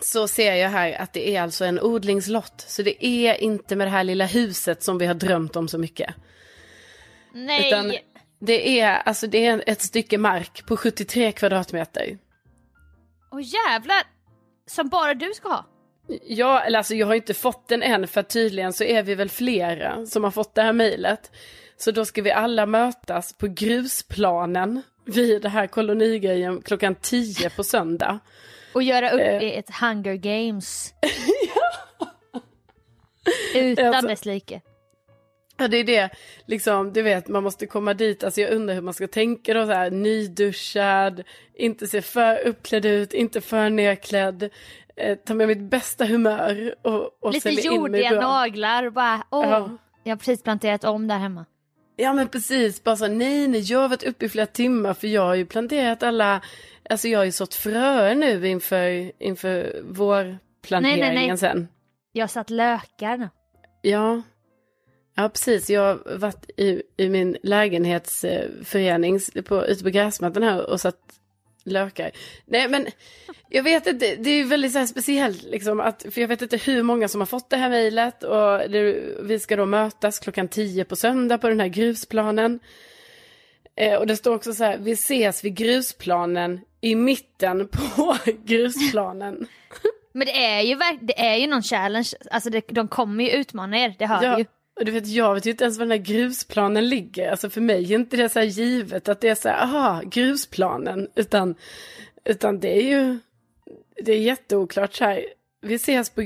så 0.00 0.28
ser 0.28 0.54
jag 0.54 0.70
här 0.70 0.92
att 0.92 1.12
det 1.12 1.36
är 1.36 1.42
alltså 1.42 1.64
en 1.64 1.80
odlingslott. 1.80 2.64
Så 2.68 2.82
det 2.82 3.06
är 3.06 3.42
inte 3.42 3.76
med 3.76 3.86
det 3.86 3.90
här 3.90 4.04
lilla 4.04 4.26
huset 4.26 4.82
som 4.82 4.98
vi 4.98 5.06
har 5.06 5.14
drömt 5.14 5.56
om 5.56 5.68
så 5.68 5.78
mycket. 5.78 6.14
Nej! 7.34 7.68
Utan 7.68 7.92
det 8.40 8.80
är, 8.80 8.94
alltså 8.94 9.26
det 9.26 9.46
är 9.46 9.64
ett 9.66 9.82
stycke 9.82 10.18
mark 10.18 10.66
på 10.66 10.76
73 10.76 11.32
kvadratmeter. 11.32 12.18
Åh 13.30 13.40
jävlar! 13.42 14.11
Som 14.74 14.88
bara 14.88 15.14
du 15.14 15.32
ska 15.34 15.48
ha? 15.48 15.64
Ja, 16.22 16.60
eller 16.60 16.78
alltså 16.78 16.94
jag 16.94 17.06
har 17.06 17.14
inte 17.14 17.34
fått 17.34 17.68
den 17.68 17.82
än 17.82 18.08
för 18.08 18.22
tydligen 18.22 18.72
så 18.72 18.84
är 18.84 19.02
vi 19.02 19.14
väl 19.14 19.28
flera 19.28 20.06
som 20.06 20.24
har 20.24 20.30
fått 20.30 20.54
det 20.54 20.62
här 20.62 20.72
mejlet. 20.72 21.30
Så 21.76 21.90
då 21.90 22.04
ska 22.04 22.22
vi 22.22 22.32
alla 22.32 22.66
mötas 22.66 23.32
på 23.32 23.46
grusplanen 23.46 24.82
vid 25.04 25.42
det 25.42 25.48
här 25.48 25.66
kolonigrejen 25.66 26.62
klockan 26.62 26.94
10 26.94 27.50
på 27.50 27.64
söndag. 27.64 28.18
Och 28.74 28.82
göra 28.82 29.10
upp 29.10 29.20
Eh. 29.20 29.58
ett 29.58 29.70
Hunger 29.80 30.14
Games. 30.14 30.94
Utan 33.54 33.86
Alltså- 33.94 34.08
dess 34.08 34.24
like. 34.24 34.60
Ja 35.62 35.68
det 35.68 35.76
är 35.76 35.84
det, 35.84 36.10
liksom 36.46 36.92
du 36.92 37.02
vet 37.02 37.28
man 37.28 37.42
måste 37.42 37.66
komma 37.66 37.94
dit, 37.94 38.24
alltså 38.24 38.40
jag 38.40 38.50
undrar 38.50 38.74
hur 38.74 38.82
man 38.82 38.94
ska 38.94 39.08
tänka 39.08 39.54
då 39.54 39.66
så 39.66 39.72
här 39.72 39.90
nyduschad, 39.90 41.22
inte 41.54 41.86
se 41.86 42.02
för 42.02 42.46
uppklädd 42.46 42.86
ut, 42.86 43.12
inte 43.14 43.40
för 43.40 43.70
nerklädd, 43.70 44.50
eh, 44.96 45.18
ta 45.18 45.34
med 45.34 45.48
mitt 45.48 45.60
bästa 45.70 46.04
humör 46.04 46.74
och, 46.82 47.18
och 47.20 47.32
Lite 47.32 47.40
sälja 47.40 47.62
in 47.62 47.68
mig 47.68 47.76
jordiga 47.76 48.20
naglar 48.20 48.86
och 48.86 48.92
bara 48.92 49.22
åh. 49.30 49.46
Ja. 49.50 49.70
Jag 50.04 50.12
har 50.12 50.16
precis 50.16 50.42
planterat 50.42 50.84
om 50.84 51.08
där 51.08 51.18
hemma. 51.18 51.44
Ja 51.96 52.12
men 52.12 52.28
precis, 52.28 52.84
bara 52.84 52.96
så 52.96 53.08
nej 53.08 53.48
nej 53.48 53.60
jag 53.60 53.78
har 53.78 53.88
varit 53.88 54.02
uppe 54.02 54.24
i 54.24 54.28
flera 54.28 54.46
timmar 54.46 54.94
för 54.94 55.08
jag 55.08 55.22
har 55.22 55.34
ju 55.34 55.46
planterat 55.46 56.02
alla, 56.02 56.40
alltså 56.90 57.08
jag 57.08 57.18
har 57.18 57.24
ju 57.24 57.32
sått 57.32 57.54
fröer 57.54 58.14
nu 58.14 58.48
inför, 58.48 59.12
inför 59.22 59.82
vårplanteringen 59.84 61.00
Nej, 61.00 61.14
nej, 61.14 61.28
nej. 61.28 61.38
sen. 61.38 61.68
Jag 62.12 62.22
har 62.22 62.28
satt 62.28 62.50
lökar 62.50 63.16
nu. 63.16 63.28
Ja. 63.82 64.22
Ja 65.14 65.28
precis, 65.28 65.70
jag 65.70 65.82
har 65.82 66.18
varit 66.18 66.50
i, 66.56 66.82
i 66.96 67.08
min 67.08 67.36
lägenhetsförening 67.42 69.20
på, 69.44 69.66
ute 69.66 69.84
på 69.84 69.90
gräsmattan 69.90 70.42
här 70.42 70.70
och 70.70 70.80
satt 70.80 70.98
lökar. 71.64 72.10
Nej 72.46 72.68
men 72.68 72.86
jag 73.48 73.62
vet 73.62 73.86
inte, 73.86 74.16
det 74.16 74.30
är 74.30 74.34
ju 74.34 74.44
väldigt 74.44 74.72
så 74.72 74.86
speciellt 74.86 75.42
liksom 75.42 75.80
att, 75.80 76.06
för 76.10 76.20
jag 76.20 76.28
vet 76.28 76.42
inte 76.42 76.56
hur 76.56 76.82
många 76.82 77.08
som 77.08 77.20
har 77.20 77.26
fått 77.26 77.50
det 77.50 77.56
här 77.56 77.70
mejlet 77.70 78.22
och 78.22 78.70
det, 78.70 79.02
vi 79.22 79.38
ska 79.38 79.56
då 79.56 79.66
mötas 79.66 80.18
klockan 80.18 80.48
10 80.48 80.84
på 80.84 80.96
söndag 80.96 81.38
på 81.38 81.48
den 81.48 81.60
här 81.60 81.68
grusplanen. 81.68 82.60
Eh, 83.76 83.94
och 83.94 84.06
det 84.06 84.16
står 84.16 84.34
också 84.34 84.54
så 84.54 84.64
här, 84.64 84.78
vi 84.78 84.92
ses 84.92 85.44
vid 85.44 85.54
grusplanen 85.54 86.60
i 86.80 86.94
mitten 86.94 87.68
på 87.68 88.16
grusplanen. 88.44 89.46
Men 90.12 90.26
det 90.26 90.44
är 90.44 90.60
ju, 90.60 90.78
det 91.00 91.20
är 91.20 91.36
ju 91.36 91.46
någon 91.46 91.62
challenge, 91.62 92.08
alltså 92.30 92.50
det, 92.50 92.64
de 92.68 92.88
kommer 92.88 93.24
ju 93.24 93.30
utmana 93.30 93.78
er, 93.78 93.94
det 93.98 94.06
hör 94.06 94.24
Ja, 94.24 94.38
ju. 94.38 94.44
Och 94.82 94.86
du 94.86 94.92
vet, 94.92 95.06
jag 95.06 95.34
vet 95.34 95.46
ju 95.46 95.50
inte 95.50 95.64
ens 95.64 95.78
var 95.78 95.86
den 95.86 95.98
här 95.98 96.04
grusplanen 96.04 96.88
ligger. 96.88 97.30
Alltså 97.30 97.50
för 97.50 97.60
mig 97.60 97.92
är 97.92 97.98
inte 97.98 98.16
det 98.16 98.28
så 98.28 98.38
här 98.38 98.46
givet 98.46 99.08
att 99.08 99.20
det 99.20 99.28
är 99.28 99.34
så 99.34 99.48
här, 99.48 99.62
aha, 99.62 100.02
grusplanen. 100.04 101.08
Utan, 101.14 101.54
utan 102.24 102.60
det 102.60 102.78
är 102.78 102.82
ju, 102.82 103.18
det 103.96 104.12
är 104.12 104.18
jätteoklart 104.18 104.94
så 104.94 105.04
här. 105.04 105.26
Vi 105.60 105.74
ses, 105.74 106.10
på, 106.10 106.20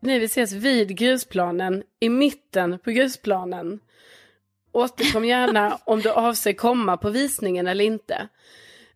nej, 0.00 0.18
vi 0.18 0.24
ses 0.24 0.52
vid 0.52 0.96
grusplanen, 0.96 1.82
i 2.00 2.08
mitten 2.08 2.78
på 2.78 2.90
grusplanen. 2.90 3.80
Återkom 4.72 5.24
gärna 5.24 5.78
om 5.84 6.00
du 6.00 6.10
avser 6.10 6.52
komma 6.52 6.96
på 6.96 7.10
visningen 7.10 7.66
eller 7.66 7.84
inte. 7.84 8.28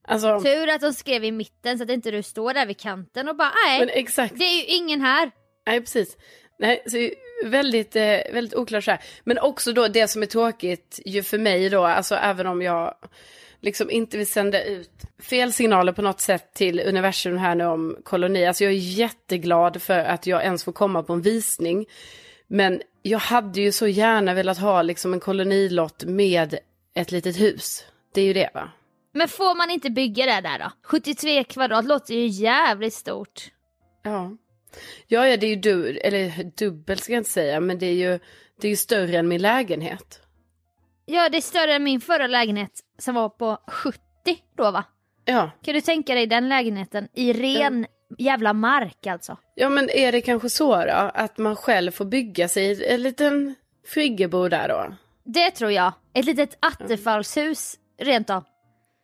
Alltså, 0.03 0.41
Tur 0.41 0.69
att 0.69 0.81
de 0.81 0.93
skrev 0.93 1.25
i 1.25 1.33
mitten 1.33 1.79
så 1.79 1.85
att 1.85 1.91
inte 1.91 2.11
du 2.11 2.23
står 2.23 2.55
där 2.55 2.67
vid 2.67 2.81
kanten 2.81 3.29
och 3.29 3.37
bara 3.37 3.53
men 3.79 3.87
nej, 3.87 3.99
exakt. 3.99 4.39
det 4.39 4.45
är 4.45 4.57
ju 4.57 4.65
ingen 4.65 5.01
här. 5.01 5.31
Nej, 5.67 5.81
precis. 5.81 6.17
Nej, 6.59 6.83
så 6.87 6.97
väldigt, 7.45 7.97
eh, 7.97 8.19
väldigt 8.33 8.55
oklart 8.55 8.85
så 8.85 8.91
här. 8.91 9.01
Men 9.25 9.39
också 9.39 9.73
då 9.73 9.89
det 9.89 10.09
som 10.09 10.23
är 10.23 10.27
tråkigt 10.27 11.01
ju 11.05 11.23
för 11.23 11.39
mig 11.39 11.69
då, 11.69 11.85
alltså 11.85 12.15
även 12.15 12.47
om 12.47 12.63
jag 12.63 12.95
liksom 13.61 13.91
inte 13.91 14.19
vill 14.19 14.27
sända 14.27 14.65
ut 14.65 14.91
fel 15.19 15.53
signaler 15.53 15.93
på 15.93 16.03
något 16.03 16.21
sätt 16.21 16.55
till 16.55 16.81
universum 16.81 17.39
här 17.39 17.55
nu 17.55 17.65
om 17.65 17.97
koloni. 18.05 18.47
Alltså 18.47 18.65
jag 18.65 18.73
är 18.73 18.77
jätteglad 18.77 19.83
för 19.83 19.99
att 19.99 20.27
jag 20.27 20.45
ens 20.45 20.65
får 20.65 20.73
komma 20.73 21.03
på 21.03 21.13
en 21.13 21.23
visning. 21.23 21.87
Men 22.47 22.83
jag 23.03 23.19
hade 23.19 23.61
ju 23.61 23.73
så 23.73 23.87
gärna 23.87 24.35
velat 24.35 24.59
ha 24.59 24.83
liksom 24.83 25.13
en 25.13 25.21
kolonilott 25.21 26.05
med 26.05 26.59
ett 26.95 27.13
litet 27.13 27.41
hus. 27.41 27.85
Det 28.15 28.21
är 28.21 28.25
ju 28.25 28.33
det 28.33 28.51
va? 28.55 28.71
Men 29.13 29.29
får 29.29 29.57
man 29.57 29.71
inte 29.71 29.91
bygga 29.91 30.27
det 30.27 30.41
där 30.41 30.59
då? 30.59 30.71
73 30.83 31.45
kvadrat 31.45 31.85
låter 31.85 32.15
ju 32.15 32.27
jävligt 32.27 32.95
stort. 32.95 33.51
Ja. 34.03 34.37
Ja, 35.07 35.29
ja, 35.29 35.37
det 35.37 35.47
är 35.47 35.51
ju 35.51 35.57
du, 35.57 35.99
eller 35.99 36.45
dubbelt 36.57 37.03
ska 37.03 37.13
jag 37.13 37.21
inte 37.21 37.31
säga, 37.31 37.61
men 37.61 37.79
det 37.79 37.87
är 37.87 37.95
ju, 37.95 38.19
det 38.61 38.69
är 38.69 38.71
ju 38.71 38.77
större 38.77 39.19
än 39.19 39.29
min 39.29 39.43
lägenhet. 39.43 40.21
Ja, 41.07 41.29
det 41.29 41.37
är 41.37 41.41
större 41.41 41.75
än 41.75 41.85
min 41.85 42.01
förra 42.01 42.27
lägenhet 42.27 42.81
som 42.99 43.15
var 43.15 43.29
på 43.29 43.59
70 43.67 44.01
då 44.57 44.71
va? 44.71 44.85
Ja. 45.25 45.51
Kan 45.63 45.75
du 45.75 45.81
tänka 45.81 46.15
dig 46.15 46.27
den 46.27 46.49
lägenheten 46.49 47.09
i 47.15 47.33
ren 47.33 47.87
jävla 48.19 48.53
mark 48.53 49.07
alltså? 49.07 49.37
Ja, 49.55 49.69
men 49.69 49.91
är 49.91 50.13
det 50.13 50.21
kanske 50.21 50.51
så 50.51 50.85
då, 50.85 51.11
att 51.15 51.39
man 51.39 51.57
själv 51.57 51.91
får 51.91 52.05
bygga 52.05 52.49
sig 52.49 52.95
en 52.95 53.03
liten 53.03 53.55
friggebo 53.87 54.49
där 54.49 54.69
då? 54.69 54.97
Det 55.25 55.51
tror 55.51 55.73
jag. 55.73 55.93
Ett 56.15 56.25
litet 56.25 56.59
attefallshus 56.61 57.77
rent 57.99 58.31
av. 58.31 58.45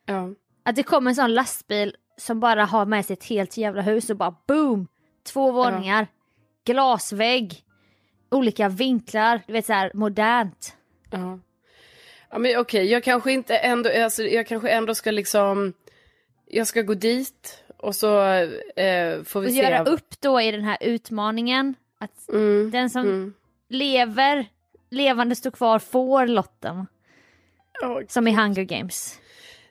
Ja. 0.07 0.29
Att 0.65 0.77
det 0.77 0.83
kommer 0.83 1.11
en 1.11 1.15
sån 1.15 1.35
lastbil 1.35 1.97
som 2.17 2.41
bara 2.41 2.65
har 2.65 2.87
med 2.87 3.07
sig 3.07 3.15
ett 3.15 3.25
helt 3.25 3.57
jävla 3.57 3.83
hus 3.83 4.11
och 4.11 4.17
bara 4.17 4.37
boom! 4.49 4.89
Två 5.25 5.53
våningar, 5.53 6.07
glasvägg, 6.65 7.65
olika 8.31 8.69
vinklar, 8.69 9.41
du 9.47 9.53
vet 9.53 9.67
så 9.67 9.73
här 9.73 9.91
modernt. 9.95 10.77
Ja. 11.11 11.39
Ja 12.31 12.39
men 12.39 12.59
okej, 12.59 12.87
jag 12.87 13.05
kanske 13.05 13.33
inte 13.33 13.57
ändå, 13.57 13.91
alltså, 14.03 14.23
jag 14.23 14.47
kanske 14.47 14.69
ändå 14.71 14.95
ska 14.95 15.11
liksom, 15.11 15.73
jag 16.47 16.67
ska 16.67 16.83
gå 16.83 16.95
dit 16.95 17.65
och 17.77 17.95
så 17.95 18.23
eh, 18.77 19.23
får 19.25 19.41
vi 19.41 19.47
Och 19.49 19.53
se. 19.53 19.63
göra 19.63 19.85
upp 19.85 20.21
då 20.21 20.41
i 20.41 20.51
den 20.53 20.65
här 20.65 20.79
utmaningen. 20.81 21.75
Att 21.99 22.29
Mm, 22.29 22.71
den 22.71 22.91
som 22.91 23.03
mm. 23.03 23.35
lever, 23.69 24.47
levande 24.91 25.37
står 25.37 25.51
kvar 25.51 25.79
får 25.79 26.27
lotten. 26.27 26.87
Åh, 27.83 28.01
Som 28.09 28.29
i 28.29 28.35
Hunger 28.35 28.63
Games. 28.63 29.19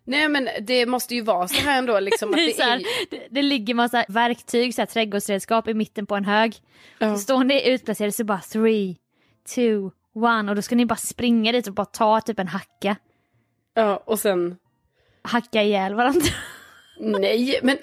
Nej 0.04 0.30
men 0.30 0.50
det 0.62 0.86
måste 0.86 1.16
ju 1.16 1.22
vara 1.22 1.48
så 1.48 1.62
här 1.62 1.78
ändå 1.80 2.00
liksom 2.00 2.32
Det, 2.36 2.56
så 2.56 2.62
här, 2.64 2.78
är, 2.78 2.84
det, 3.10 3.28
det 3.30 3.42
ligger 3.42 3.74
massa 3.74 4.06
verktyg, 4.08 4.76
så 4.76 4.82
här, 4.82 4.86
trädgårdsredskap 4.86 5.68
i 5.68 5.74
mitten 5.74 6.06
på 6.06 6.16
en 6.16 6.26
hög. 6.26 6.56
Ja. 7.00 7.16
Så 7.16 7.22
står 7.22 7.44
ni 7.44 7.70
utplacerade 7.70 8.12
så 8.12 8.24
bara 8.24 8.42
three, 8.42 8.98
two, 9.56 9.90
one 10.16 10.52
och 10.52 10.56
då 10.56 10.62
ska 10.62 10.76
ni 10.76 10.86
bara 10.86 10.96
springa 10.96 11.52
dit 11.52 11.68
och 11.68 11.74
bara 11.74 11.86
ta 11.86 12.22
typ 12.22 12.40
en 12.40 12.48
hacka. 12.48 12.96
ja 13.74 14.04
och 14.06 14.20
sen 14.20 14.58
Hacka 15.24 15.64
ihjäl 15.64 15.96
varandra. 15.96 16.28
Nej, 17.00 17.60
men 17.64 17.78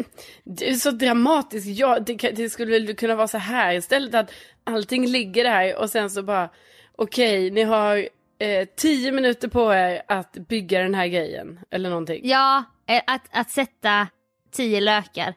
det 0.44 0.70
är 0.70 0.74
så 0.74 0.90
dramatiskt. 0.90 1.78
Ja, 1.78 1.98
det, 2.00 2.14
det 2.14 2.50
skulle 2.50 2.72
väl 2.72 2.96
kunna 2.96 3.14
vara 3.14 3.28
så 3.28 3.38
här 3.38 3.74
istället 3.74 4.14
att 4.14 4.30
allting 4.64 5.06
ligger 5.06 5.44
där 5.44 5.76
och 5.76 5.90
sen 5.90 6.10
så 6.10 6.22
bara 6.22 6.48
okej, 6.96 7.50
ni 7.50 7.62
har 7.62 8.08
eh, 8.38 8.68
tio 8.76 9.12
minuter 9.12 9.48
på 9.48 9.74
er 9.74 10.02
att 10.08 10.32
bygga 10.32 10.82
den 10.82 10.94
här 10.94 11.06
grejen 11.06 11.60
eller 11.70 11.90
någonting. 11.90 12.20
Ja, 12.24 12.64
eh, 12.86 13.02
att, 13.06 13.28
att 13.30 13.50
sätta 13.50 14.08
tio 14.50 14.80
lökar. 14.80 15.34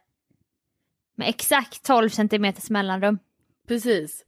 Med 1.16 1.30
exakt 1.30 1.84
12 1.84 2.10
centimeters 2.10 2.70
mellanrum. 2.70 3.20
Precis. 3.68 4.26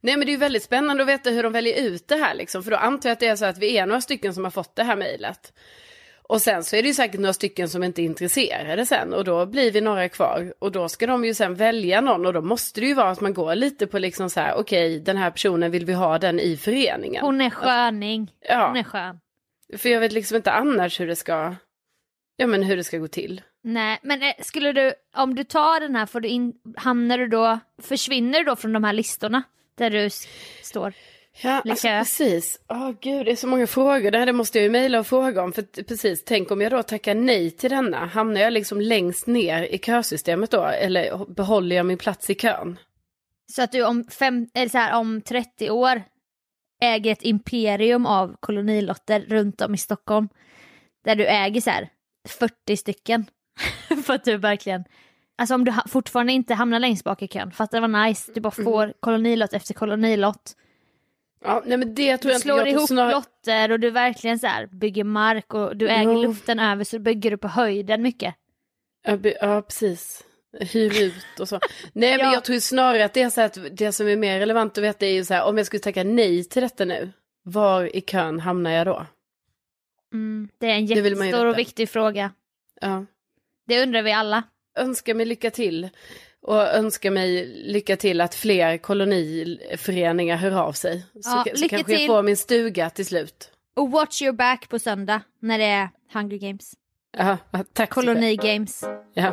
Nej, 0.00 0.16
men 0.16 0.26
det 0.26 0.30
är 0.30 0.32
ju 0.32 0.38
väldigt 0.38 0.62
spännande 0.62 1.02
att 1.02 1.08
veta 1.08 1.30
hur 1.30 1.42
de 1.42 1.52
väljer 1.52 1.82
ut 1.82 2.08
det 2.08 2.16
här 2.16 2.34
liksom, 2.34 2.62
för 2.62 2.70
då 2.70 2.76
antar 2.76 3.08
jag 3.08 3.12
att 3.12 3.20
det 3.20 3.26
är 3.26 3.36
så 3.36 3.44
att 3.44 3.58
vi 3.58 3.78
är 3.78 3.86
några 3.86 4.00
stycken 4.00 4.34
som 4.34 4.44
har 4.44 4.50
fått 4.50 4.76
det 4.76 4.84
här 4.84 4.96
mejlet. 4.96 5.52
Och 6.28 6.42
sen 6.42 6.64
så 6.64 6.76
är 6.76 6.82
det 6.82 6.88
ju 6.88 6.94
säkert 6.94 7.20
några 7.20 7.32
stycken 7.32 7.68
som 7.68 7.82
inte 7.82 8.02
är 8.02 8.04
intresserade 8.04 8.86
sen 8.86 9.14
och 9.14 9.24
då 9.24 9.46
blir 9.46 9.72
vi 9.72 9.80
några 9.80 10.08
kvar 10.08 10.54
och 10.58 10.72
då 10.72 10.88
ska 10.88 11.06
de 11.06 11.24
ju 11.24 11.34
sen 11.34 11.54
välja 11.54 12.00
någon 12.00 12.26
och 12.26 12.32
då 12.32 12.40
måste 12.40 12.80
det 12.80 12.86
ju 12.86 12.94
vara 12.94 13.10
att 13.10 13.20
man 13.20 13.34
går 13.34 13.54
lite 13.54 13.86
på 13.86 13.98
liksom 13.98 14.30
så 14.30 14.40
här 14.40 14.54
okej 14.54 15.00
den 15.00 15.16
här 15.16 15.30
personen 15.30 15.70
vill 15.70 15.84
vi 15.84 15.92
ha 15.92 16.18
den 16.18 16.40
i 16.40 16.56
föreningen. 16.56 17.24
Hon 17.24 17.40
är 17.40 17.50
sköning. 17.50 18.32
Ja. 18.40 18.66
Hon 18.66 18.76
är 18.76 18.82
skön. 18.82 19.20
För 19.78 19.88
jag 19.88 20.00
vet 20.00 20.12
liksom 20.12 20.36
inte 20.36 20.52
annars 20.52 21.00
hur 21.00 21.06
det 21.06 21.16
ska, 21.16 21.54
ja 22.36 22.46
men 22.46 22.62
hur 22.62 22.76
det 22.76 22.84
ska 22.84 22.98
gå 22.98 23.08
till. 23.08 23.42
Nej, 23.62 23.98
men 24.02 24.22
eh, 24.22 24.34
skulle 24.42 24.72
du, 24.72 24.94
om 25.16 25.34
du 25.34 25.44
tar 25.44 25.80
den 25.80 25.96
här, 25.96 26.06
får 26.06 26.20
du 26.20 26.28
in, 26.28 26.52
hamnar 26.76 27.18
du 27.18 27.28
då, 27.28 27.58
försvinner 27.82 28.38
du 28.38 28.44
då 28.44 28.56
från 28.56 28.72
de 28.72 28.84
här 28.84 28.92
listorna? 28.92 29.42
Där 29.78 29.90
du 29.90 30.10
står? 30.62 30.92
Ja, 31.42 31.62
alltså, 31.64 31.88
precis. 31.88 32.60
Åh 32.68 32.90
gud, 33.00 33.26
det 33.26 33.32
är 33.32 33.36
så 33.36 33.46
många 33.46 33.66
frågor. 33.66 34.10
Det 34.10 34.18
här 34.18 34.26
det 34.26 34.32
måste 34.32 34.58
jag 34.58 34.62
ju 34.62 34.70
mejla 34.70 34.98
och 34.98 35.06
fråga 35.06 35.42
om. 35.42 35.52
För 35.52 35.82
precis, 35.82 36.24
tänk 36.24 36.50
om 36.50 36.60
jag 36.60 36.72
då 36.72 36.82
tackar 36.82 37.14
nej 37.14 37.50
till 37.50 37.70
denna. 37.70 38.06
Hamnar 38.06 38.40
jag 38.40 38.52
liksom 38.52 38.80
längst 38.80 39.26
ner 39.26 39.62
i 39.62 39.78
kösystemet 39.78 40.50
då? 40.50 40.64
Eller 40.64 41.34
behåller 41.34 41.76
jag 41.76 41.86
min 41.86 41.98
plats 41.98 42.30
i 42.30 42.34
kön? 42.34 42.78
Så 43.52 43.62
att 43.62 43.72
du 43.72 43.84
om, 43.84 44.04
fem, 44.10 44.46
eller 44.54 44.68
så 44.68 44.78
här, 44.78 44.98
om 44.98 45.20
30 45.20 45.70
år 45.70 46.02
äger 46.82 47.12
ett 47.12 47.22
imperium 47.22 48.06
av 48.06 48.36
kolonilotter 48.40 49.20
runt 49.20 49.60
om 49.60 49.74
i 49.74 49.78
Stockholm. 49.78 50.28
Där 51.04 51.16
du 51.16 51.26
äger 51.26 51.60
så 51.60 51.70
här 51.70 51.88
40 52.28 52.76
stycken. 52.76 53.26
För 54.04 54.14
att 54.14 54.24
du 54.24 54.36
verkligen, 54.36 54.84
alltså 55.38 55.54
om 55.54 55.64
du 55.64 55.72
fortfarande 55.88 56.32
inte 56.32 56.54
hamnar 56.54 56.80
längst 56.80 57.04
bak 57.04 57.22
i 57.22 57.28
kön, 57.28 57.50
fattar 57.50 57.80
vad 57.80 57.90
nice, 57.90 58.32
du 58.34 58.40
bara 58.40 58.50
får 58.50 58.92
kolonilott 59.00 59.52
efter 59.52 59.74
kolonilott. 59.74 60.56
Ja, 61.44 61.62
nej 61.66 61.78
men 61.78 61.94
det 61.94 62.18
tror 62.18 62.28
Du 62.30 62.34
jag 62.34 62.40
slår 62.42 62.58
Jag 62.58 62.68
ihop 62.68 62.88
snar- 62.90 63.12
lotter 63.12 63.70
och 63.70 63.80
du 63.80 63.90
verkligen 63.90 64.38
så 64.38 64.46
här 64.46 64.66
bygger 64.66 65.04
mark 65.04 65.54
och 65.54 65.76
du 65.76 65.88
äger 65.88 66.12
Ja. 66.12 66.22
luften 66.22 66.60
över 66.60 66.84
så 66.84 66.98
bygger 66.98 67.30
du 67.30 67.36
på 67.36 67.48
höjden 67.48 68.02
mycket. 68.02 68.34
Ja, 69.06 69.16
be- 69.16 69.36
Ja, 69.40 69.62
precis. 69.62 70.24
Hyr 70.60 71.02
ut 71.02 71.40
och 71.40 71.48
så. 71.48 71.60
Nej, 71.92 72.16
men 72.16 72.26
Ja. 72.26 72.32
jag 72.32 72.44
tror 72.44 72.58
snarare 72.58 73.04
att 73.04 73.12
det 73.14 73.22
är 73.22 73.30
så 73.30 73.40
att 73.40 73.58
det 73.72 73.92
som 73.92 74.08
är 74.08 74.16
mer 74.16 74.38
relevant 74.38 74.78
att 74.78 74.84
veta 74.84 75.06
är 75.06 75.10
ju 75.10 75.24
så 75.24 75.34
här, 75.34 75.44
om 75.44 75.56
jag 75.58 75.66
skulle 75.66 75.80
tacka 75.80 76.04
nej 76.04 76.44
till 76.44 76.62
detta 76.62 76.84
nu, 76.84 77.12
var 77.42 77.96
i 77.96 78.00
kön 78.00 78.40
hamnar 78.40 78.70
jag 78.70 78.86
då? 78.86 79.06
Mm, 80.12 80.48
det 80.58 80.66
är 80.66 80.70
en 80.74 80.86
jättestor 80.86 81.46
och 81.46 81.58
viktig 81.58 81.88
fråga. 81.88 82.30
Ja. 82.80 83.06
Det 83.66 83.82
undrar 83.82 84.02
vi 84.02 84.12
alla. 84.12 84.42
önskar 84.78 85.14
mig 85.14 85.26
lycka 85.26 85.50
till. 85.50 85.88
Och 86.46 86.74
önskar 86.74 87.10
mig 87.10 87.46
lycka 87.66 87.96
till 87.96 88.20
att 88.20 88.34
fler 88.34 88.78
koloniföreningar 88.78 90.36
hör 90.36 90.52
av 90.62 90.72
sig. 90.72 91.06
Så, 91.14 91.20
Ja, 91.24 91.44
så 91.54 91.68
kanske 91.68 91.92
jag 91.92 91.98
till. 91.98 92.06
får 92.06 92.22
min 92.22 92.36
stuga 92.36 92.90
till 92.90 93.06
slut. 93.06 93.50
Och 93.76 93.90
watch 93.90 94.22
your 94.22 94.32
back 94.32 94.68
på 94.68 94.78
söndag 94.78 95.20
när 95.40 95.58
det 95.58 95.64
är 95.64 95.88
Hunger 96.12 96.36
Games. 96.36 96.74
Ja, 97.18 97.36
tack. 97.72 97.90
Koloni 97.90 98.36
Games. 98.36 98.84
Ja. 99.14 99.32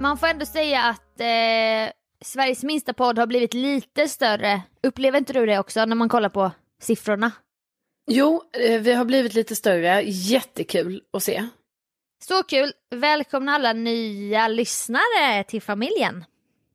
Man 0.00 0.18
får 0.18 0.26
ändå 0.26 0.46
säga 0.46 0.82
att 0.82 1.20
eh, 1.20 1.92
Sveriges 2.24 2.62
minsta 2.62 2.92
podd 2.92 3.18
har 3.18 3.26
blivit 3.26 3.54
lite 3.54 4.08
större. 4.08 4.62
Upplever 4.82 5.18
inte 5.18 5.32
du 5.32 5.46
det 5.46 5.58
också 5.58 5.84
när 5.84 5.96
man 5.96 6.08
kollar 6.08 6.28
på 6.28 6.50
siffrorna? 6.82 7.32
Jo, 8.06 8.42
eh, 8.52 8.80
vi 8.80 8.92
har 8.92 9.04
blivit 9.04 9.34
lite 9.34 9.56
större. 9.56 10.02
Jättekul 10.02 11.02
att 11.12 11.22
se. 11.22 11.46
Så 12.24 12.42
kul! 12.42 12.72
Välkomna 12.90 13.52
alla 13.52 13.72
nya 13.72 14.48
lyssnare 14.48 15.44
till 15.48 15.62
familjen. 15.62 16.24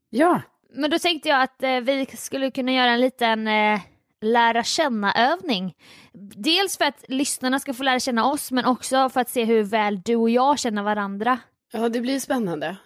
Ja. 0.10 0.42
Men 0.74 0.90
då 0.90 1.00
tänkte 1.00 1.30
jag 1.30 1.42
att 1.42 1.64
eh, 1.64 1.80
vi 1.80 2.06
skulle 2.06 2.52
kunna 2.52 2.72
göra 2.72 2.92
en 2.92 3.02
liten 3.02 3.48
eh, 3.48 3.80
lära 4.22 4.64
känna-övning. 4.64 5.76
Dels 6.36 6.78
för 6.78 6.86
att 6.86 7.06
lyssnarna 7.08 7.60
ska 7.60 7.74
få 7.74 7.84
lära 7.84 8.00
känna 8.00 8.26
oss 8.26 8.52
men 8.52 8.66
också 8.66 9.10
för 9.10 9.22
att 9.22 9.30
se 9.30 9.44
hur 9.44 9.64
väl 9.64 10.02
du 10.02 10.16
och 10.16 10.30
jag 10.30 10.60
känner 10.60 10.84
varandra. 10.84 11.40
Ja, 11.72 11.90
det 11.90 12.02
blir 12.02 12.20
spännande. 12.20 12.78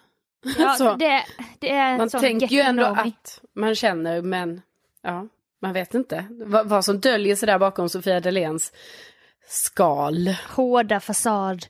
Ja, 0.58 0.96
det, 0.98 1.24
det 1.58 1.96
man 1.98 2.10
tänker 2.10 2.46
ju 2.46 2.60
ändå 2.60 2.84
att 2.84 3.40
man 3.54 3.74
känner, 3.74 4.22
men 4.22 4.62
ja, 5.02 5.28
man 5.62 5.72
vet 5.72 5.94
inte. 5.94 6.24
Vad, 6.30 6.68
vad 6.68 6.84
som 6.84 7.00
döljer 7.00 7.36
sig 7.36 7.46
där 7.46 7.58
bakom 7.58 7.88
Sofia 7.88 8.20
Dalens 8.20 8.72
skal. 9.48 10.34
hårda 10.48 11.00
fasad. 11.00 11.66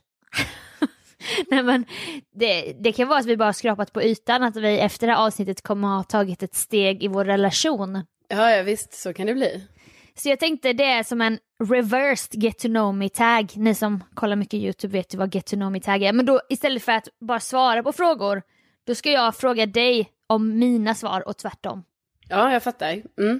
Nej 1.51 1.63
men 1.63 1.85
det, 2.31 2.75
det 2.79 2.91
kan 2.91 3.07
vara 3.07 3.19
att 3.19 3.25
vi 3.25 3.37
bara 3.37 3.53
skrapat 3.53 3.93
på 3.93 4.03
ytan, 4.03 4.43
att 4.43 4.55
vi 4.55 4.79
efter 4.79 5.07
det 5.07 5.13
här 5.13 5.25
avsnittet 5.25 5.61
kommer 5.61 5.87
ha 5.87 6.03
tagit 6.03 6.43
ett 6.43 6.55
steg 6.55 7.03
i 7.03 7.07
vår 7.07 7.25
relation. 7.25 8.03
Ja, 8.27 8.51
ja, 8.51 8.63
visst, 8.63 8.93
så 8.93 9.13
kan 9.13 9.27
det 9.27 9.33
bli. 9.33 9.67
Så 10.15 10.29
jag 10.29 10.39
tänkte 10.39 10.73
det 10.73 10.83
är 10.83 11.03
som 11.03 11.21
en 11.21 11.39
reversed 11.63 12.43
get 12.43 12.59
to 12.59 12.67
know 12.67 12.95
me 12.95 13.09
tag. 13.09 13.51
Ni 13.55 13.75
som 13.75 14.03
kollar 14.13 14.35
mycket 14.35 14.59
YouTube 14.59 14.91
vet 14.91 15.13
ju 15.13 15.17
vad 15.17 15.35
get 15.35 15.45
to 15.45 15.55
know 15.55 15.71
me 15.71 15.79
tag 15.79 16.03
är. 16.03 16.13
Men 16.13 16.25
då 16.25 16.41
istället 16.49 16.83
för 16.83 16.91
att 16.91 17.07
bara 17.19 17.39
svara 17.39 17.83
på 17.83 17.91
frågor, 17.91 18.41
då 18.87 18.95
ska 18.95 19.11
jag 19.11 19.35
fråga 19.35 19.65
dig 19.65 20.09
om 20.27 20.59
mina 20.59 20.95
svar 20.95 21.27
och 21.27 21.37
tvärtom. 21.37 21.83
Ja, 22.29 22.53
jag 22.53 22.63
fattar. 22.63 23.01
Mm. 23.19 23.39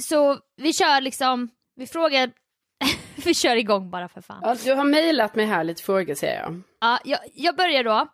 Så 0.00 0.38
vi 0.56 0.72
kör 0.72 1.00
liksom, 1.00 1.48
vi 1.76 1.86
frågar, 1.86 2.30
vi 3.24 3.34
kör 3.34 3.56
igång 3.56 3.90
bara 3.90 4.08
för 4.08 4.20
fan. 4.20 4.40
Ja, 4.42 4.56
du 4.64 4.72
har 4.72 4.84
mejlat 4.84 5.34
mig 5.34 5.46
här 5.46 5.64
lite 5.64 5.82
frågor 5.82 6.14
ser 6.14 6.34
jag. 6.34 6.62
Ja, 6.80 6.98
jag, 7.04 7.20
jag 7.34 7.56
börjar 7.56 7.84
då. 7.84 8.08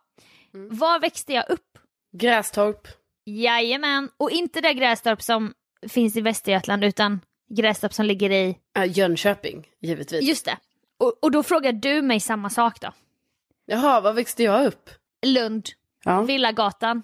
Var 0.53 1.01
växte 1.01 1.33
jag 1.33 1.51
upp? 1.51 1.79
Grästorp. 2.13 2.89
Jajamän, 3.25 4.11
och 4.17 4.31
inte 4.31 4.61
det 4.61 4.75
Grästorp 4.75 5.23
som 5.23 5.55
finns 5.89 6.17
i 6.17 6.21
Västergötland 6.21 6.85
utan 6.85 7.21
Grästorp 7.51 7.93
som 7.93 8.07
ligger 8.07 8.31
i... 8.31 8.59
Ja, 8.73 8.85
Jönköping, 8.85 9.67
givetvis. 9.81 10.23
Just 10.29 10.45
det. 10.45 10.57
Och, 10.99 11.19
och 11.25 11.31
då 11.31 11.43
frågar 11.43 11.73
du 11.73 12.03
mig 12.03 12.21
samma 12.21 12.51
sak 12.51 12.81
då. 12.81 12.93
Jaha, 13.67 14.01
var 14.01 14.13
växte 14.13 14.43
jag 14.43 14.67
upp? 14.67 14.91
Lund, 15.27 15.67
Ja. 16.05 16.23
Villagatan. 16.23 17.03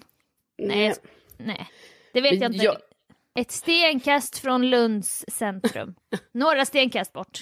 Nej, 0.57 0.77
Nej. 0.87 0.95
nej. 1.37 1.69
Det 2.13 2.21
vet 2.21 2.41
jag 2.41 2.53
inte. 2.53 2.65
Jag- 2.65 2.77
Ett 3.35 3.51
stenkast 3.51 4.37
från 4.39 4.69
Lunds 4.69 5.25
centrum. 5.27 5.95
Några 6.33 6.65
stenkast 6.65 7.13
bort. 7.13 7.39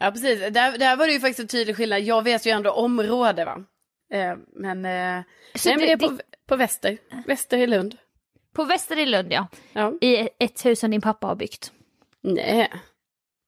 Ja, 0.00 0.10
precis. 0.10 0.40
Där, 0.40 0.78
där 0.78 0.96
var 0.96 1.06
det 1.06 1.12
ju 1.12 1.20
faktiskt 1.20 1.40
en 1.40 1.48
tydlig 1.48 1.76
skillnad. 1.76 2.00
Jag 2.00 2.22
vet 2.22 2.46
ju 2.46 2.50
ändå 2.50 2.70
område, 2.70 3.44
va. 3.44 3.64
Eh, 4.12 4.36
men, 4.54 4.84
eh, 4.84 5.22
Så 5.54 5.68
nej, 5.68 5.76
men 5.78 5.86
det 5.86 5.92
är 5.92 5.96
det- 5.96 6.08
på, 6.08 6.18
på 6.46 6.56
väster. 6.56 6.98
Väster 7.26 7.58
i 7.58 7.66
Lund. 7.66 7.96
På 8.54 8.64
Väster 8.64 8.98
i 8.98 9.06
Lund 9.06 9.32
ja. 9.32 9.46
Ja. 9.72 9.92
I 10.00 10.28
ett 10.38 10.64
hus 10.66 10.80
som 10.80 10.90
din 10.90 11.00
pappa 11.00 11.26
har 11.26 11.34
byggt. 11.36 11.72
Nej, 12.20 12.68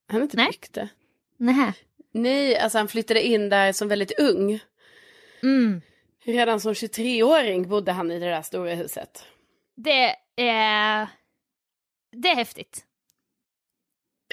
han 0.08 0.16
har 0.16 0.22
inte 0.22 0.36
Nej. 0.36 0.46
byggt 0.46 0.72
det. 0.72 0.88
Nähä. 1.36 1.72
Nej, 2.12 2.58
alltså 2.58 2.78
han 2.78 2.88
flyttade 2.88 3.22
in 3.22 3.48
där 3.48 3.72
som 3.72 3.88
väldigt 3.88 4.18
ung. 4.20 4.60
Mm. 5.42 5.80
Redan 6.24 6.60
som 6.60 6.72
23-åring 6.74 7.68
bodde 7.68 7.92
han 7.92 8.10
i 8.10 8.18
det 8.18 8.26
där 8.30 8.42
stora 8.42 8.74
huset. 8.74 9.24
Det 9.76 10.16
är... 10.36 11.06
Det 12.12 12.28
är 12.28 12.34
häftigt. 12.36 12.84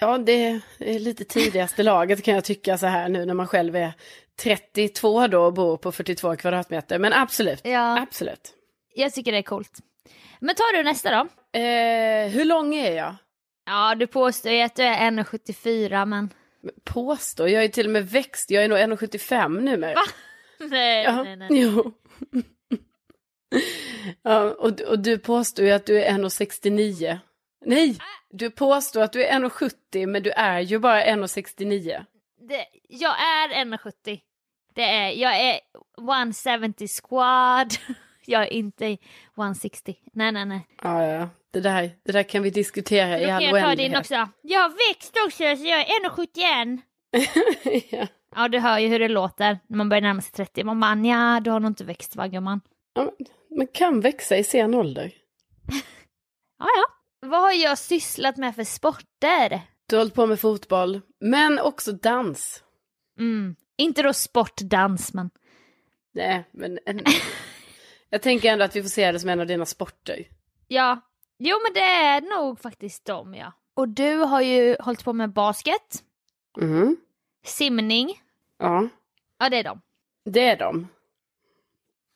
Ja, 0.02 0.18
det 0.18 0.34
är 0.80 1.00
lite 1.00 1.26
tidigaste 1.26 1.84
laget 1.84 2.24
kan 2.24 2.34
jag 2.36 2.44
tycka 2.44 2.78
så 2.78 2.86
här 2.88 3.10
nu 3.10 3.26
när 3.26 3.34
man 3.34 3.48
själv 3.48 3.76
är 3.76 3.94
32 4.40 5.28
då 5.28 5.42
och 5.46 5.54
bor 5.54 5.78
på 5.78 5.92
42 5.92 6.36
kvadratmeter. 6.36 7.00
Men 7.00 7.14
absolut, 7.14 7.62
Ja. 7.64 8.02
absolut. 8.02 8.54
Jag 8.96 9.14
tycker 9.14 9.32
det 9.32 9.38
är 9.38 9.42
coolt. 9.44 9.78
Men 10.40 10.56
tar 10.56 10.78
du 10.78 10.84
nästa 10.84 11.12
då? 11.12 11.28
Eh, 11.60 12.28
hur 12.28 12.46
lång 12.46 12.76
är 12.76 12.92
jag? 12.92 13.16
Ja, 13.66 13.96
du 13.96 14.08
påstår 14.08 14.52
ju 14.52 14.62
att 14.62 14.76
du 14.76 14.84
är 14.84 15.12
1,74 15.12 16.06
men... 16.06 16.30
Påstår, 16.84 17.50
jag 17.50 17.64
är 17.64 17.68
till 17.68 17.86
och 17.86 17.92
med 17.92 18.10
växt, 18.10 18.52
jag 18.52 18.64
är 18.64 18.68
nog 18.68 18.78
1,75 18.78 19.62
numera. 19.62 19.94
Va? 19.94 20.02
Nej, 20.70 21.04
Ja, 21.04 21.24
nej, 21.24 21.36
nej. 21.36 21.48
jo. 21.52 21.92
ja, 24.24 24.42
och, 24.52 24.82
och 24.82 25.00
du 25.00 25.18
påstår 25.20 25.66
ju 25.66 25.72
att 25.72 25.86
du 25.86 26.04
är 26.04 26.12
1,69. 26.12 27.18
Nej, 27.66 27.98
du 28.30 28.52
påstår 28.52 29.02
att 29.02 29.14
du 29.14 29.24
är 29.26 29.40
1,70 29.40 30.06
men 30.08 30.24
du 30.24 30.32
är 30.32 30.60
ju 30.60 30.80
bara 30.80 31.04
1,69. 31.04 32.06
Det, 32.50 32.66
jag 32.90 33.16
är 33.22 33.66
1,70. 33.66 34.20
Det 34.76 34.84
är, 34.84 35.12
jag 35.12 35.42
är 35.42 35.60
170 35.98 36.88
squad. 36.88 37.74
Jag 38.30 38.42
är 38.42 38.54
inte 38.54 38.98
160. 39.38 39.96
Nej, 40.14 40.32
nej, 40.32 40.46
nej. 40.46 40.68
Ja, 40.84 41.04
ja, 41.08 41.30
det 41.52 41.60
där, 41.60 41.90
det 42.06 42.12
där 42.12 42.24
kan 42.24 42.44
vi 42.44 42.50
diskutera 42.50 43.18
Då 43.18 43.24
i 43.24 43.32
all 43.32 43.44
jag 43.44 43.52
ta 43.52 43.58
din 43.58 43.66
oändlighet. 43.66 44.00
också. 44.00 44.28
Jag 44.42 44.60
har 44.60 44.70
växt 44.70 45.14
också 45.26 45.56
så 45.58 45.66
jag 45.66 45.80
är 45.80 46.10
1,71. 46.10 46.80
ja. 48.00 48.08
Ja, 48.36 48.48
du 48.48 48.60
hör 48.60 48.80
ju 48.80 48.88
hur 48.88 49.00
det 49.00 49.08
låter 49.08 49.60
när 49.68 49.78
man 49.78 49.90
börjar 49.90 50.02
närma 50.02 50.22
sig 50.22 50.32
30. 50.32 50.64
Man 50.64 50.80
bara, 50.80 50.96
nja, 50.96 51.40
du 51.44 51.52
har 51.52 51.60
nog 51.60 51.70
inte 51.70 51.84
växt 51.84 52.16
va 52.16 52.28
gumman? 52.28 52.62
Ja, 52.94 53.12
Man 53.58 53.68
kan 53.68 54.02
växa 54.02 54.38
i 54.38 54.44
sen 54.44 54.74
ålder. 54.74 55.12
Vad 57.28 57.42
har 57.42 57.52
jag 57.52 57.78
sysslat 57.78 58.38
med 58.38 58.56
för 58.56 58.64
sporter? 58.64 59.62
Du 59.86 59.96
har 59.96 60.02
hållit 60.02 60.14
på 60.14 60.26
med 60.26 60.40
fotboll, 60.40 61.02
men 61.20 61.60
också 61.60 61.92
dans. 61.92 62.64
Mm. 63.20 63.56
Inte 63.78 64.02
då 64.02 64.14
sportdans, 64.14 65.14
men... 65.14 65.30
Nej, 66.14 66.44
men 66.52 66.80
en... 66.86 67.02
jag 68.10 68.22
tänker 68.22 68.52
ändå 68.52 68.66
att 68.66 68.76
vi 68.76 68.82
får 68.82 68.90
se 68.90 69.12
det 69.12 69.20
som 69.20 69.30
en 69.30 69.40
av 69.40 69.48
dina 69.48 69.66
sporter. 69.66 70.28
Ja. 70.68 71.02
Jo, 71.40 71.58
men 71.64 71.74
det 71.74 71.80
är 71.80 72.22
nog 72.22 72.60
faktiskt 72.60 73.06
dem, 73.06 73.34
ja. 73.36 73.52
Och 73.74 73.88
du 73.90 74.18
har 74.18 74.42
ju 74.42 74.76
hållit 74.80 75.04
på 75.04 75.14
med 75.14 75.34
basket, 75.34 76.04
Mhm. 76.58 76.98
simning. 77.46 78.22
Ja, 78.60 78.88
Ja, 79.40 79.50
det 79.50 79.58
är 79.58 79.64
dem. 79.64 79.82
det 80.26 80.42
är 80.48 80.58
de. 80.58 80.88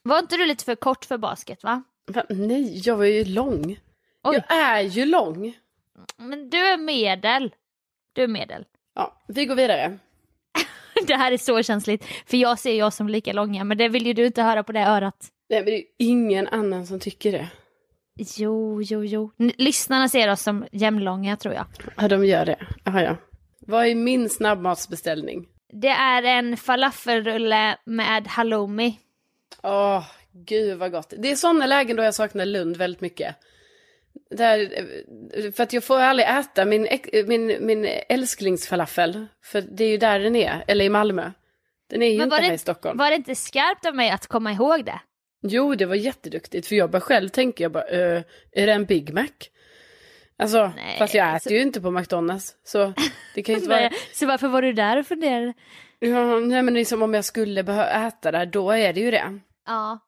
Var 0.03 0.19
inte 0.19 0.37
du 0.37 0.45
lite 0.45 0.65
för 0.65 0.75
kort 0.75 1.05
för 1.05 1.17
basket, 1.17 1.63
va? 1.63 1.83
Va? 2.07 2.23
Nej, 2.29 2.81
jag 2.87 2.97
var 2.97 3.05
ju 3.05 3.25
lång. 3.25 3.79
Oj. 4.23 4.43
Jag 4.49 4.57
är 4.57 4.81
ju 4.81 5.05
lång. 5.05 5.57
Men 6.17 6.49
du 6.49 6.57
är 6.57 6.77
medel. 6.77 7.53
Du 8.13 8.23
är 8.23 8.27
medel. 8.27 8.65
Ja, 8.95 9.21
vi 9.27 9.45
går 9.45 9.55
vidare. 9.55 9.97
Det 11.07 11.15
här 11.15 11.31
är 11.31 11.37
så 11.37 11.63
känsligt, 11.63 12.05
för 12.25 12.37
jag 12.37 12.59
ser 12.59 12.73
jag 12.77 12.93
som 12.93 13.09
lika 13.09 13.33
långa, 13.33 13.63
men 13.63 13.77
det 13.77 13.89
vill 13.89 14.05
ju 14.05 14.13
du 14.13 14.25
inte 14.25 14.41
höra 14.41 14.63
på 14.63 14.71
det 14.71 14.79
örat. 14.79 15.27
Nej, 15.49 15.59
men 15.59 15.65
det 15.65 15.71
är 15.71 15.77
ju 15.77 15.85
ingen 15.97 16.47
annan 16.47 16.87
som 16.87 16.99
tycker 16.99 17.31
det. 17.31 17.47
Jo, 18.37 18.81
jo, 18.81 19.05
jo. 19.05 19.31
Lyssnarna 19.37 20.09
ser 20.09 20.31
oss 20.31 20.41
som 20.41 20.65
jämnlånga, 20.71 21.37
tror 21.37 21.53
jag. 21.53 21.65
Ja, 21.97 22.07
de 22.07 22.25
gör 22.25 22.45
det. 22.45 22.57
Aha, 22.85 23.01
ja. 23.01 23.15
Vad 23.59 23.85
är 23.85 23.95
min 23.95 24.29
snabbmatsbeställning? 24.29 25.47
Det 25.73 25.87
är 25.87 26.23
en 26.23 26.57
falafelrulle 26.57 27.77
med 27.85 28.27
halloumi. 28.27 28.99
Åh, 29.63 30.03
gud 30.33 30.77
vad 30.77 30.91
gott. 30.91 31.13
Det 31.17 31.31
är 31.31 31.35
sådana 31.35 31.65
lägen 31.65 31.97
då 31.97 32.03
jag 32.03 32.15
saknar 32.15 32.45
Lund 32.45 32.77
väldigt 32.77 33.01
mycket. 33.01 33.35
Där, 34.29 34.59
eh, 35.33 35.51
för 35.51 35.63
att 35.63 35.73
jag 35.73 35.83
får 35.83 35.99
aldrig 35.99 36.27
äta 36.29 36.65
min, 36.65 36.87
äck- 36.87 37.25
min, 37.27 37.65
min 37.65 37.87
älsklingsfalafel. 38.09 39.25
För 39.43 39.61
det 39.61 39.83
är 39.83 39.89
ju 39.89 39.97
där 39.97 40.19
den 40.19 40.35
är, 40.35 40.63
eller 40.67 40.85
i 40.85 40.89
Malmö. 40.89 41.31
Den 41.89 42.01
är 42.01 42.07
ju 42.11 42.17
Men 42.17 42.23
inte 42.23 42.35
här 42.35 42.49
det, 42.49 42.55
i 42.55 42.57
Stockholm. 42.57 42.97
var 42.97 43.09
det 43.09 43.15
inte 43.15 43.35
skarpt 43.35 43.85
av 43.85 43.95
mig 43.95 44.09
att 44.09 44.27
komma 44.27 44.51
ihåg 44.51 44.85
det? 44.85 44.99
Jo, 45.43 45.75
det 45.75 45.85
var 45.85 45.95
jätteduktigt. 45.95 46.67
För 46.67 46.75
jag 46.75 46.89
bara 46.91 47.01
själv 47.01 47.29
tänker, 47.29 47.63
jag 47.63 47.71
bara, 47.71 47.83
"Eh, 47.87 48.21
är 48.51 48.67
det 48.67 48.73
en 48.73 48.85
Big 48.85 49.13
Mac? 49.13 49.27
Alltså, 50.37 50.71
Nej, 50.75 50.97
fast 50.97 51.13
jag 51.13 51.29
äter 51.35 51.39
så- 51.49 51.53
ju 51.53 51.61
inte 51.61 51.81
på 51.81 51.91
McDonalds. 51.91 52.55
Så 52.63 52.93
det 53.35 53.43
kan 53.43 53.55
inte 53.55 53.69
vara... 53.69 53.89
Så 54.13 54.25
varför 54.25 54.47
var 54.47 54.61
du 54.61 54.73
där 54.73 54.97
och 54.97 55.07
funderade? 55.07 55.53
Ja, 55.99 56.39
nej 56.39 56.61
men 56.61 56.73
liksom 56.73 57.01
om 57.01 57.13
jag 57.13 57.25
skulle 57.25 57.63
behöva 57.63 58.07
äta 58.07 58.31
där, 58.31 58.45
då 58.45 58.71
är 58.71 58.93
det 58.93 58.99
ju 58.99 59.11
det. 59.11 59.39
Ja. 59.67 59.99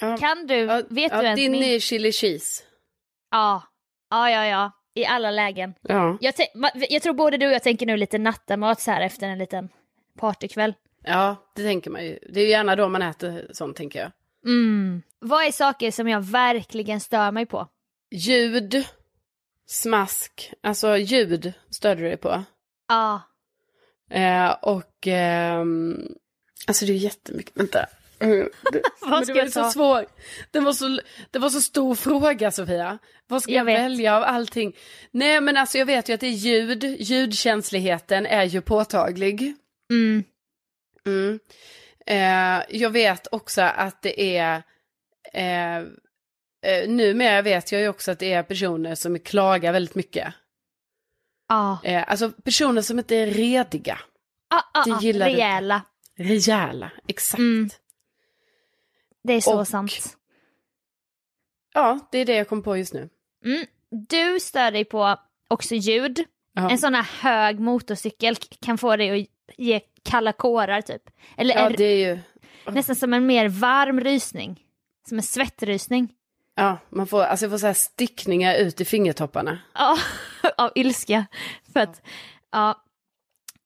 Ja. 0.00 0.16
Kan 0.16 0.46
du, 0.46 0.64
vet 0.66 1.12
ja, 1.12 1.18
du 1.20 1.24
ens 1.24 1.36
din 1.40 1.52
min... 1.52 1.62
är 1.62 1.78
chili 1.78 2.12
cheese. 2.12 2.62
Ja. 3.30 3.62
Ja, 4.10 4.30
ja, 4.30 4.46
ja. 4.46 4.72
I 4.94 5.06
alla 5.06 5.30
lägen. 5.30 5.74
Ja. 5.82 6.18
Jag, 6.20 6.34
jag 6.90 7.02
tror 7.02 7.14
både 7.14 7.36
du 7.36 7.46
och 7.46 7.52
jag 7.52 7.62
tänker 7.62 7.86
nu 7.86 7.96
lite 7.96 8.18
nattamat 8.18 8.80
så 8.80 8.90
här 8.90 9.00
efter 9.00 9.28
en 9.28 9.38
liten 9.38 9.68
partykväll. 10.18 10.74
ja, 11.04 11.36
det 11.54 11.62
tänker 11.62 11.90
man 11.90 12.04
ju. 12.04 12.18
Det 12.32 12.40
är 12.40 12.44
ju 12.44 12.50
gärna 12.50 12.76
då 12.76 12.88
man 12.88 13.02
äter 13.02 13.46
sånt 13.52 13.76
tänker 13.76 13.98
jag. 14.00 14.10
Mm. 14.46 15.02
Vad 15.18 15.44
är 15.46 15.52
saker 15.52 15.90
som 15.90 16.08
jag 16.08 16.20
verkligen 16.20 17.00
stör 17.00 17.30
mig 17.30 17.46
på? 17.46 17.68
Ljud, 18.10 18.84
smask, 19.66 20.52
alltså 20.62 20.96
ljud 20.96 21.52
stör 21.70 21.96
du 21.96 22.02
dig 22.02 22.16
på. 22.16 22.44
Ja. 22.88 23.22
Eh, 24.10 24.50
och, 24.62 25.06
ehm, 25.06 26.08
alltså 26.66 26.86
det 26.86 26.92
är 26.92 26.96
jättemycket, 26.96 27.56
vänta. 27.56 27.86
Mm, 28.20 28.38
det- 28.72 28.82
Vad 29.00 29.10
men 29.10 29.24
ska 29.24 29.34
det 29.34 29.40
var 29.40 29.46
så 29.48 29.62
ta? 29.62 29.70
svår. 29.70 30.06
Det 30.50 30.60
var 30.60 30.72
så, 30.72 31.00
det 31.30 31.38
var 31.38 31.50
så 31.50 31.60
stor 31.60 31.94
fråga 31.94 32.50
Sofia. 32.50 32.98
Vad 33.26 33.42
ska 33.42 33.52
Jag 33.52 33.58
jag, 33.60 33.64
välja 33.64 34.16
av 34.16 34.22
allting? 34.22 34.76
Nej 35.10 35.40
men 35.40 35.56
alltså 35.56 35.78
jag 35.78 35.86
vet 35.86 36.08
ju 36.08 36.12
att 36.14 36.20
det 36.20 36.26
är 36.26 36.30
ljud, 36.30 36.84
ljudkänsligheten 36.84 38.26
är 38.26 38.44
ju 38.44 38.60
påtaglig. 38.60 39.54
Mm. 39.92 40.24
Mm. 41.06 41.38
Eh, 42.06 42.64
jag 42.80 42.90
vet 42.90 43.26
också 43.32 43.62
att 43.62 44.02
det 44.02 44.36
är, 44.36 44.62
eh, 45.32 45.76
eh, 46.66 46.88
numera 46.88 47.42
vet 47.42 47.72
jag 47.72 47.80
ju 47.80 47.88
också 47.88 48.10
att 48.10 48.18
det 48.18 48.32
är 48.32 48.42
personer 48.42 48.94
som 48.94 49.18
klagar 49.18 49.72
väldigt 49.72 49.94
mycket. 49.94 50.34
Ja. 51.48 51.78
Eh, 51.84 52.04
alltså 52.10 52.30
personer 52.30 52.82
som 52.82 52.98
inte 52.98 53.16
är 53.16 53.26
rediga. 53.26 53.98
Ah, 54.50 54.62
ah, 54.74 54.84
Det 54.84 54.92
ah. 54.92 55.00
gillar 55.00 55.26
du 55.26 55.32
inte. 55.32 55.42
Rejäla. 55.44 55.82
Rejäla, 56.18 56.90
exakt. 57.08 57.38
Mm. 57.38 57.70
Det 59.28 59.34
är 59.34 59.40
så 59.40 59.58
Och- 59.60 59.68
sant. 59.68 60.16
Ja, 61.74 61.98
det 62.12 62.18
är 62.18 62.24
det 62.26 62.34
jag 62.34 62.48
kom 62.48 62.62
på 62.62 62.76
just 62.76 62.94
nu. 62.94 63.08
Mm. 63.44 63.66
Du 63.90 64.40
stör 64.40 64.70
dig 64.70 64.84
på 64.84 65.16
också 65.48 65.74
ljud. 65.74 66.24
Ja. 66.52 66.70
En 66.70 66.78
sån 66.78 66.94
här 66.94 67.02
hög 67.20 67.60
motorcykel 67.60 68.36
kan 68.36 68.78
få 68.78 68.96
dig 68.96 69.20
att 69.22 69.28
ge 69.58 69.80
kalla 70.02 70.32
kårar 70.32 70.80
typ. 70.80 71.02
Eller 71.36 71.54
Ja, 71.54 71.70
det 71.70 71.84
är 71.84 72.08
ju, 72.08 72.18
nästan 72.72 72.96
som 72.96 73.12
en 73.14 73.26
mer 73.26 73.48
varm 73.48 74.00
rysning. 74.00 74.64
Som 75.08 75.18
en 75.18 75.22
svettrysning. 75.22 76.14
ja, 76.54 76.78
man 76.88 77.06
får, 77.06 77.22
alltså 77.22 77.44
jag 77.44 77.50
får 77.50 77.58
så 77.58 77.66
här 77.66 77.74
stickningar 77.74 78.54
ut 78.54 78.80
i 78.80 78.84
fingertopparna. 78.84 79.58
Ja, 79.74 79.98
av 80.56 80.70
ilska. 80.74 81.26
För 81.72 81.80
att, 81.80 82.02
ja. 82.50 82.84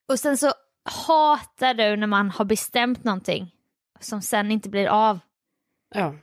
Och 0.08 0.18
sen 0.18 0.36
så 0.36 0.52
hatar 1.06 1.74
du 1.74 1.96
när 1.96 2.06
man 2.06 2.30
har 2.30 2.44
bestämt 2.44 3.04
någonting 3.04 3.54
som 4.00 4.22
sen 4.22 4.50
inte 4.50 4.68
blir 4.68 4.86
av. 4.86 5.18
Ja. 5.94 6.14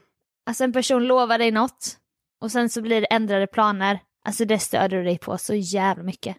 Alltså 0.46 0.64
en 0.64 0.72
person 0.72 1.06
lovar 1.06 1.38
dig 1.38 1.50
något 1.50 1.96
och 2.40 2.52
sen 2.52 2.68
så 2.70 2.82
blir 2.82 3.00
det 3.00 3.06
ändrade 3.06 3.46
planer. 3.46 3.98
Alltså 4.24 4.44
det 4.44 4.58
stör 4.58 4.88
du 4.88 5.04
dig 5.04 5.18
på 5.18 5.38
så 5.38 5.54
jävla 5.54 6.02
mycket. 6.02 6.36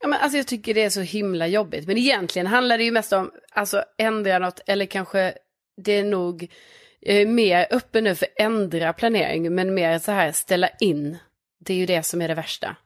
Ja, 0.00 0.08
men 0.08 0.20
alltså 0.20 0.36
jag 0.36 0.46
tycker 0.46 0.74
det 0.74 0.82
är 0.82 0.90
så 0.90 1.00
himla 1.00 1.46
jobbigt. 1.46 1.86
Men 1.86 1.98
egentligen 1.98 2.46
handlar 2.46 2.78
det 2.78 2.84
ju 2.84 2.92
mest 2.92 3.12
om, 3.12 3.30
alltså 3.52 3.84
ändra 3.98 4.38
något, 4.38 4.60
eller 4.66 4.86
kanske 4.86 5.34
det 5.76 5.92
är 5.92 6.04
nog 6.04 6.52
eh, 7.02 7.28
mer 7.28 7.66
öppen 7.70 8.04
nu 8.04 8.14
för 8.14 8.28
ändra 8.36 8.92
planering, 8.92 9.54
men 9.54 9.74
mer 9.74 9.98
så 9.98 10.12
här 10.12 10.32
ställa 10.32 10.68
in. 10.80 11.18
Det 11.58 11.72
är 11.72 11.76
ju 11.76 11.86
det 11.86 12.02
som 12.02 12.22
är 12.22 12.28
det 12.28 12.34
värsta. 12.34 12.76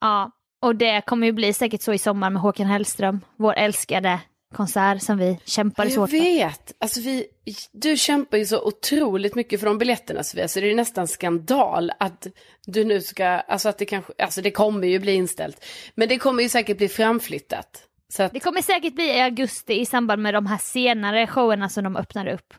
Ja, 0.00 0.30
och 0.62 0.76
det 0.76 1.00
kommer 1.06 1.26
ju 1.26 1.32
bli 1.32 1.52
säkert 1.52 1.82
så 1.82 1.92
i 1.92 1.98
sommar 1.98 2.30
med 2.30 2.42
Håkan 2.42 2.66
Hellström, 2.66 3.20
vår 3.36 3.54
älskade 3.54 4.20
konsert 4.54 5.02
som 5.02 5.18
vi 5.18 5.38
kämpade 5.44 5.90
så 5.90 5.94
Jag 5.94 6.00
hårt 6.00 6.10
för. 6.10 6.18
vet, 6.18 6.72
alltså 6.78 7.00
vi, 7.00 7.26
du 7.72 7.96
kämpar 7.96 8.38
ju 8.38 8.46
så 8.46 8.62
otroligt 8.66 9.34
mycket 9.34 9.60
för 9.60 9.66
de 9.66 9.78
biljetterna 9.78 10.22
Sofia, 10.22 10.48
så 10.48 10.60
det 10.60 10.70
är 10.70 10.74
nästan 10.74 11.08
skandal 11.08 11.92
att 11.98 12.26
du 12.66 12.84
nu 12.84 13.00
ska, 13.00 13.26
alltså 13.26 13.68
att 13.68 13.78
det 13.78 13.84
kanske, 13.84 14.12
alltså 14.18 14.42
det 14.42 14.50
kommer 14.50 14.88
ju 14.88 14.98
bli 14.98 15.12
inställt. 15.12 15.64
Men 15.94 16.08
det 16.08 16.18
kommer 16.18 16.42
ju 16.42 16.48
säkert 16.48 16.78
bli 16.78 16.88
framflyttat. 16.88 17.82
Att, 18.18 18.32
Det 18.32 18.40
kommer 18.40 18.62
säkert 18.62 18.94
bli 18.94 19.04
i 19.16 19.20
augusti 19.20 19.80
i 19.80 19.86
samband 19.86 20.22
med 20.22 20.34
de 20.34 20.46
här 20.46 20.58
senare 20.58 21.26
showerna 21.26 21.68
som 21.68 21.84
de 21.84 21.96
öppnar 21.96 22.26
upp. 22.28 22.54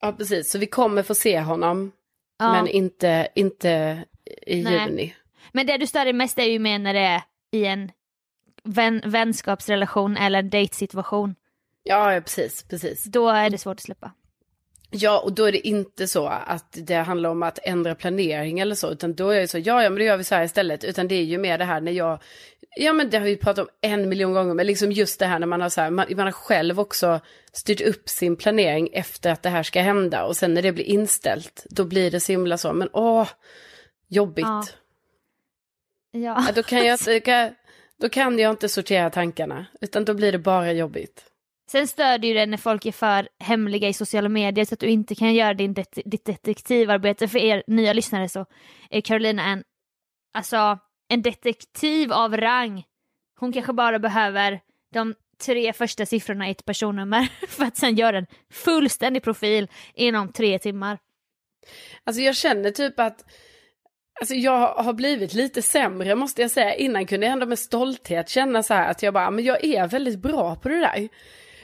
ja 0.00 0.12
precis, 0.12 0.50
så 0.50 0.58
vi 0.58 0.66
kommer 0.66 1.02
få 1.02 1.14
se 1.14 1.40
honom, 1.40 1.92
Ja. 2.38 2.52
men 2.52 2.68
inte, 2.68 3.28
inte 3.34 4.04
i 4.46 4.62
Nej. 4.62 4.72
juni. 4.88 5.14
Men 5.52 5.66
det 5.66 5.76
du 5.76 5.86
stör 5.86 6.04
dig 6.04 6.12
mest 6.12 6.38
är 6.38 6.44
ju 6.44 6.58
mer 6.58 6.78
när 6.78 6.94
det 6.94 7.00
är 7.00 7.22
i 7.52 7.66
en 7.66 7.90
vän, 8.66 9.02
vänskapsrelation 9.04 10.16
eller 10.16 10.42
dejtsituation. 10.42 11.34
Ja, 11.82 12.20
precis, 12.24 12.62
precis. 12.62 13.04
Då 13.04 13.28
är 13.28 13.50
det 13.50 13.58
svårt 13.58 13.74
att 13.74 13.80
släppa. 13.80 14.12
Ja, 14.90 15.20
och 15.20 15.32
då 15.32 15.44
är 15.44 15.52
det 15.52 15.68
inte 15.68 16.08
så 16.08 16.26
att 16.26 16.78
det 16.82 16.94
handlar 16.94 17.30
om 17.30 17.42
att 17.42 17.58
ändra 17.62 17.94
planering 17.94 18.60
eller 18.60 18.74
så, 18.74 18.90
utan 18.90 19.14
då 19.14 19.30
är 19.30 19.40
det 19.40 19.48
så, 19.48 19.58
ja, 19.58 19.82
ja, 19.82 19.90
men 19.90 19.98
då 19.98 20.04
gör 20.04 20.16
vi 20.16 20.24
så 20.24 20.34
här 20.34 20.44
istället, 20.44 20.84
utan 20.84 21.08
det 21.08 21.14
är 21.14 21.22
ju 21.22 21.38
mer 21.38 21.58
det 21.58 21.64
här 21.64 21.80
när 21.80 21.92
jag 21.92 22.22
Ja 22.78 22.92
men 22.92 23.10
det 23.10 23.18
har 23.18 23.24
vi 23.24 23.36
pratat 23.36 23.68
om 23.68 23.68
en 23.80 24.08
miljon 24.08 24.32
gånger, 24.32 24.54
men 24.54 24.66
liksom 24.66 24.92
just 24.92 25.18
det 25.18 25.26
här 25.26 25.38
när 25.38 25.46
man 25.46 25.60
har 25.60 25.68
så 25.68 25.80
här, 25.80 25.90
man, 25.90 26.06
man 26.16 26.26
har 26.26 26.32
själv 26.32 26.80
också 26.80 27.20
styrt 27.52 27.80
upp 27.80 28.08
sin 28.08 28.36
planering 28.36 28.88
efter 28.92 29.30
att 29.30 29.42
det 29.42 29.48
här 29.48 29.62
ska 29.62 29.80
hända 29.80 30.24
och 30.24 30.36
sen 30.36 30.54
när 30.54 30.62
det 30.62 30.72
blir 30.72 30.84
inställt, 30.84 31.66
då 31.70 31.84
blir 31.84 32.10
det 32.10 32.20
så 32.20 32.32
himla 32.32 32.58
så, 32.58 32.72
men 32.72 32.88
åh, 32.92 33.28
jobbigt. 34.08 34.46
Ja. 34.46 34.64
Ja. 36.10 36.44
Ja. 36.46 36.52
då, 36.54 36.62
kan 36.62 36.86
jag, 36.86 36.98
kan- 37.24 37.54
då 38.00 38.08
kan 38.08 38.38
jag 38.38 38.50
inte 38.50 38.68
sortera 38.68 39.10
tankarna, 39.10 39.66
utan 39.80 40.04
då 40.04 40.14
blir 40.14 40.32
det 40.32 40.38
bara 40.38 40.72
jobbigt. 40.72 41.24
Sen 41.70 41.88
stör 41.88 42.18
det 42.18 42.26
ju 42.26 42.34
det 42.34 42.46
när 42.46 42.56
folk 42.56 42.86
är 42.86 42.92
för 42.92 43.28
hemliga 43.38 43.88
i 43.88 43.92
sociala 43.92 44.28
medier 44.28 44.64
så 44.64 44.74
att 44.74 44.80
du 44.80 44.86
inte 44.86 45.14
kan 45.14 45.34
göra 45.34 45.54
din 45.54 45.74
det 45.74 45.98
ditt 46.04 46.24
detektivarbete. 46.24 47.28
För 47.28 47.38
er 47.38 47.62
nya 47.66 47.92
lyssnare 47.92 48.28
så 48.28 48.46
är 48.90 49.00
Carolina 49.00 49.44
en, 49.44 49.64
alltså, 50.34 50.78
en 51.08 51.22
detektiv 51.22 52.12
av 52.12 52.36
rang. 52.36 52.84
Hon 53.38 53.52
kanske 53.52 53.72
bara 53.72 53.98
behöver 53.98 54.60
de 54.92 55.14
tre 55.44 55.72
första 55.72 56.06
siffrorna 56.06 56.48
i 56.48 56.50
ett 56.50 56.64
personnummer 56.64 57.28
för 57.48 57.64
att 57.64 57.76
sen 57.76 57.94
göra 57.94 58.18
en 58.18 58.26
fullständig 58.50 59.22
profil 59.22 59.68
inom 59.94 60.32
tre 60.32 60.58
timmar. 60.58 60.98
Alltså 62.04 62.22
jag 62.22 62.36
känner 62.36 62.70
typ 62.70 63.00
att 63.00 63.24
Alltså 64.20 64.34
jag 64.34 64.74
har 64.74 64.92
blivit 64.92 65.34
lite 65.34 65.62
sämre 65.62 66.14
måste 66.14 66.42
jag 66.42 66.50
säga. 66.50 66.74
Innan 66.74 67.06
kunde 67.06 67.26
jag 67.26 67.32
ändå 67.32 67.46
med 67.46 67.58
stolthet 67.58 68.28
känna 68.28 68.62
så 68.62 68.74
här 68.74 68.90
att 68.90 69.02
jag 69.02 69.14
bara, 69.14 69.30
men 69.30 69.44
jag 69.44 69.64
är 69.64 69.88
väldigt 69.88 70.18
bra 70.18 70.56
på 70.56 70.68
det 70.68 70.80
där. 70.80 71.08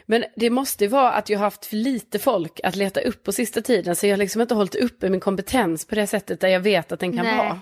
Men 0.06 0.24
det 0.36 0.50
måste 0.50 0.88
vara 0.88 1.12
att 1.12 1.28
jag 1.28 1.38
har 1.38 1.44
haft 1.44 1.66
för 1.66 1.76
lite 1.76 2.18
folk 2.18 2.60
att 2.64 2.76
leta 2.76 3.00
upp 3.00 3.22
på 3.22 3.32
sista 3.32 3.60
tiden. 3.60 3.96
Så 3.96 4.06
jag 4.06 4.12
har 4.12 4.18
liksom 4.18 4.42
inte 4.42 4.54
hållit 4.54 4.74
uppe 4.74 5.10
min 5.10 5.20
kompetens 5.20 5.86
på 5.86 5.94
det 5.94 6.06
sättet 6.06 6.40
där 6.40 6.48
jag 6.48 6.60
vet 6.60 6.92
att 6.92 7.00
den 7.00 7.16
kan 7.16 7.26
Nej. 7.26 7.36
vara. 7.36 7.60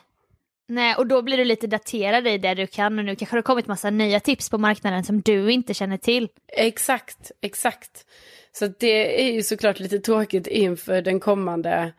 Nej, 0.68 0.94
och 0.94 1.06
då 1.06 1.22
blir 1.22 1.36
du 1.36 1.44
lite 1.44 1.66
daterad 1.66 2.26
i 2.26 2.38
det 2.38 2.54
du 2.54 2.66
kan 2.66 2.98
och 2.98 3.04
nu 3.04 3.16
kanske 3.16 3.36
det 3.36 3.38
har 3.38 3.42
kommit 3.42 3.66
massa 3.66 3.90
nya 3.90 4.20
tips 4.20 4.50
på 4.50 4.58
marknaden 4.58 5.04
som 5.04 5.20
du 5.20 5.52
inte 5.52 5.74
känner 5.74 5.96
till. 5.96 6.28
Exakt, 6.48 7.30
exakt. 7.40 8.06
Så 8.52 8.66
det 8.66 9.22
är 9.28 9.32
ju 9.32 9.42
såklart 9.42 9.80
lite 9.80 9.98
tråkigt 9.98 10.46
inför 10.46 11.02
den 11.02 11.20
kommande, 11.20 11.92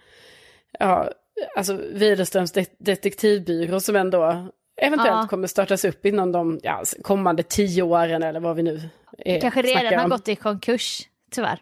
ja, 0.80 1.12
alltså 1.56 1.74
Widerströms 1.74 2.52
de- 2.52 2.66
detektivbyrå 2.78 3.80
som 3.80 3.96
ändå 3.96 4.48
eventuellt 4.78 5.12
Ja. 5.22 5.28
kommer 5.30 5.48
startas 5.48 5.86
upp 5.86 6.06
inom 6.06 6.32
de 6.32 6.60
ja, 6.64 6.84
kommande 7.02 7.44
tio 7.44 7.84
åren 7.84 8.24
eller 8.24 8.40
vad 8.40 8.56
vi 8.56 8.64
nu 8.64 8.90
är, 9.18 9.42
Kanske 9.42 9.62
redan 9.62 10.00
har 10.00 10.10
gått 10.10 10.28
i 10.28 10.36
konkurs, 10.36 11.02
tyvärr. 11.32 11.60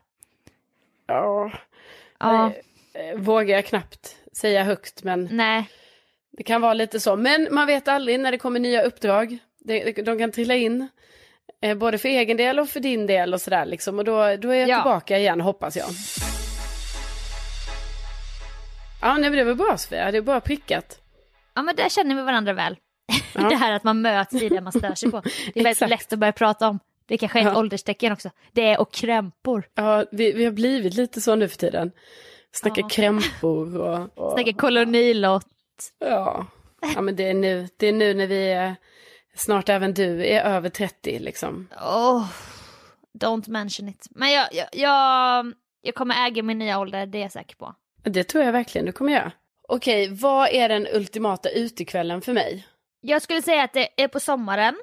Ja, 1.08 1.52
Ja, 2.20 2.52
eh, 2.94 3.18
vågar 3.20 3.56
jag 3.56 3.66
knappt 3.66 4.16
säga 4.34 4.64
högt 4.64 5.04
men 5.04 5.30
nej. 5.32 5.70
det 6.32 6.44
kan 6.44 6.62
vara 6.62 6.74
lite 6.74 7.00
så. 7.00 7.16
Men 7.16 7.48
man 7.52 7.68
vet 7.68 7.88
aldrig 7.88 8.20
när 8.20 8.32
det 8.32 8.38
kommer 8.38 8.60
nya 8.60 8.82
uppdrag. 8.84 9.38
De, 9.60 9.92
de 9.92 10.18
kan 10.20 10.32
trilla 10.32 10.56
in. 10.56 10.88
Eh, 11.62 11.78
både 11.78 11.98
för 11.98 12.10
egen 12.10 12.38
del 12.38 12.60
och 12.60 12.70
för 12.70 12.80
din 12.80 13.08
del 13.08 13.34
och 13.34 13.42
sådär 13.42 13.66
liksom. 13.66 14.00
Och 14.00 14.06
då, 14.06 14.14
då 14.36 14.50
är 14.50 14.60
jag 14.60 14.70
Ja. 14.70 14.76
tillbaka 14.82 15.18
igen 15.18 15.42
hoppas 15.42 15.78
jag. 15.78 15.88
Ja, 19.02 19.18
nej, 19.18 19.30
men 19.30 19.38
det 19.38 19.44
var 19.44 19.54
bra 19.54 19.78
Sofia. 19.78 20.12
Det 20.12 20.18
är 20.18 20.22
bara 20.22 20.42
prickat. 20.42 21.02
Ja 21.54 21.62
men 21.62 21.76
där 21.76 21.90
känner 21.90 22.16
vi 22.16 22.22
varandra 22.22 22.54
väl. 22.54 22.78
Ja. 23.36 23.50
det 23.50 23.56
här 23.56 23.72
att 23.72 23.84
man 23.84 24.02
möts 24.02 24.34
i 24.34 24.50
det 24.50 24.62
man 24.62 24.72
stör 24.74 24.96
sig 24.96 25.12
på. 25.12 25.22
Det 25.54 25.60
är 25.60 25.64
väldigt 25.64 25.90
lätt 25.90 26.14
att 26.14 26.20
börja 26.20 26.34
prata 26.34 26.68
om. 26.68 26.80
Det 27.06 27.18
kanske 27.18 27.40
är 27.40 27.42
ett 27.48 27.54
Ja. 27.54 27.60
ålderstecken 27.60 28.14
också. 28.14 28.30
Det 28.52 28.62
är 28.70 28.80
och 28.82 28.92
krämpor. 28.94 29.64
Ja, 29.76 30.06
vi, 30.12 30.32
vi 30.32 30.46
har 30.46 30.52
blivit 30.52 30.94
lite 30.94 31.22
så 31.22 31.36
nu 31.36 31.48
för 31.48 31.58
tiden. 31.58 31.92
Snackar 32.52 32.82
Ja. 32.82 32.88
krämpor 32.90 33.78
och... 33.78 34.18
och 34.18 34.34
Snackar 34.34 34.52
kolonilott. 34.52 35.48
ja. 36.00 36.46
ja, 36.96 37.02
men 37.02 37.16
det 37.16 37.30
är, 37.30 37.34
nu, 37.34 37.68
det 37.78 37.88
är 37.88 37.94
nu 37.94 38.14
när 38.14 38.28
vi 38.28 38.52
är... 38.52 38.76
Snart 39.36 39.70
även 39.70 39.94
du 39.94 40.26
är 40.26 40.42
över 40.44 40.70
30 40.70 41.20
liksom. 41.20 41.68
Oh, 41.82 42.26
don't 43.20 43.50
mention 43.50 43.90
it. 43.90 44.08
Men 44.10 44.32
jag, 44.32 44.48
jag, 44.52 44.68
jag, 44.74 45.54
jag 45.82 45.96
kommer 45.96 46.28
äga 46.28 46.44
min 46.44 46.60
nya 46.60 46.80
ålder, 46.80 47.06
det 47.06 47.18
är 47.18 47.22
jag 47.22 47.32
säker 47.32 47.56
på. 47.56 47.76
Det 48.04 48.24
tror 48.24 48.44
jag 48.44 48.52
verkligen 48.52 48.86
du 48.86 48.92
kommer 48.92 49.14
göra. 49.14 49.32
Okej, 49.68 50.10
vad 50.14 50.50
är 50.50 50.70
den 50.70 50.88
ultimata 50.94 51.50
utekvällen 51.50 52.22
för 52.22 52.34
mig? 52.34 52.68
Jag 53.02 53.22
skulle 53.22 53.42
säga 53.42 53.64
att 53.64 53.74
det 53.74 53.88
är 54.04 54.08
på 54.08 54.20
sommaren. 54.20 54.76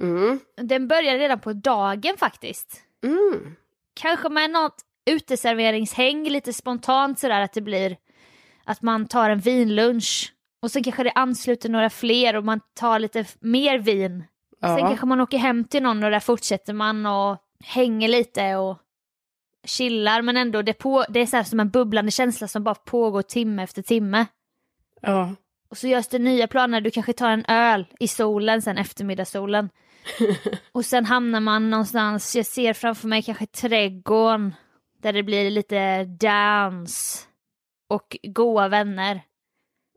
Mm. 0.00 0.40
Den 0.56 0.88
börjar 0.88 1.18
redan 1.18 1.40
på 1.40 1.52
dagen 1.52 2.16
faktiskt. 2.18 2.82
Mm. 3.04 3.56
Kanske 3.94 4.28
med 4.28 4.50
något 4.50 4.74
uteserveringshäng 5.10 6.28
lite 6.28 6.52
spontant 6.52 7.18
sådär 7.18 7.40
att 7.40 7.52
det 7.52 7.60
blir 7.60 7.96
att 8.64 8.82
man 8.82 9.06
tar 9.06 9.30
en 9.30 9.38
vinlunch 9.38 10.32
och 10.62 10.70
sen 10.70 10.82
kanske 10.82 11.02
det 11.02 11.10
ansluter 11.14 11.68
några 11.68 11.90
fler 11.90 12.36
och 12.36 12.44
man 12.44 12.60
tar 12.74 12.98
lite 12.98 13.24
mer 13.40 13.78
vin. 13.78 14.24
Sen 14.60 14.78
Ja. 14.78 14.86
kanske 14.88 15.06
man 15.06 15.20
åker 15.20 15.38
hem 15.38 15.64
till 15.64 15.82
någon 15.82 16.04
och 16.04 16.10
där 16.10 16.20
fortsätter 16.20 16.72
man 16.72 17.06
och 17.06 17.36
hänger 17.64 18.08
lite 18.08 18.56
och 18.56 18.78
chillar 19.66 20.22
men 20.22 20.36
ändå 20.36 20.62
det, 20.62 20.72
på, 20.74 21.04
det 21.08 21.20
är 21.20 21.26
så 21.26 21.44
som 21.44 21.60
en 21.60 21.70
bubblande 21.70 22.10
känsla 22.10 22.48
som 22.48 22.64
bara 22.64 22.74
pågår 22.74 23.22
timme 23.22 23.62
efter 23.62 23.82
timme. 23.82 24.26
ja. 25.00 25.34
Och 25.70 25.78
så 25.78 25.88
görs 25.88 26.08
det 26.08 26.18
nya 26.18 26.46
planer, 26.48 26.80
du 26.80 26.90
kanske 26.90 27.12
tar 27.12 27.30
en 27.30 27.44
öl 27.48 27.86
i 28.00 28.08
solen 28.08 28.62
sen 28.62 28.78
eftermiddagssolen. 28.78 29.70
och 30.72 30.84
sen 30.84 31.04
hamnar 31.04 31.40
man 31.40 31.70
någonstans, 31.70 32.36
jag 32.36 32.46
ser 32.46 32.72
framför 32.72 33.08
mig 33.08 33.22
kanske 33.22 33.46
trädgården 33.46 34.54
där 35.02 35.12
det 35.12 35.22
blir 35.22 35.50
lite 35.50 36.04
dans 36.04 37.26
och 37.88 38.16
goa 38.22 38.68
vänner. 38.68 39.22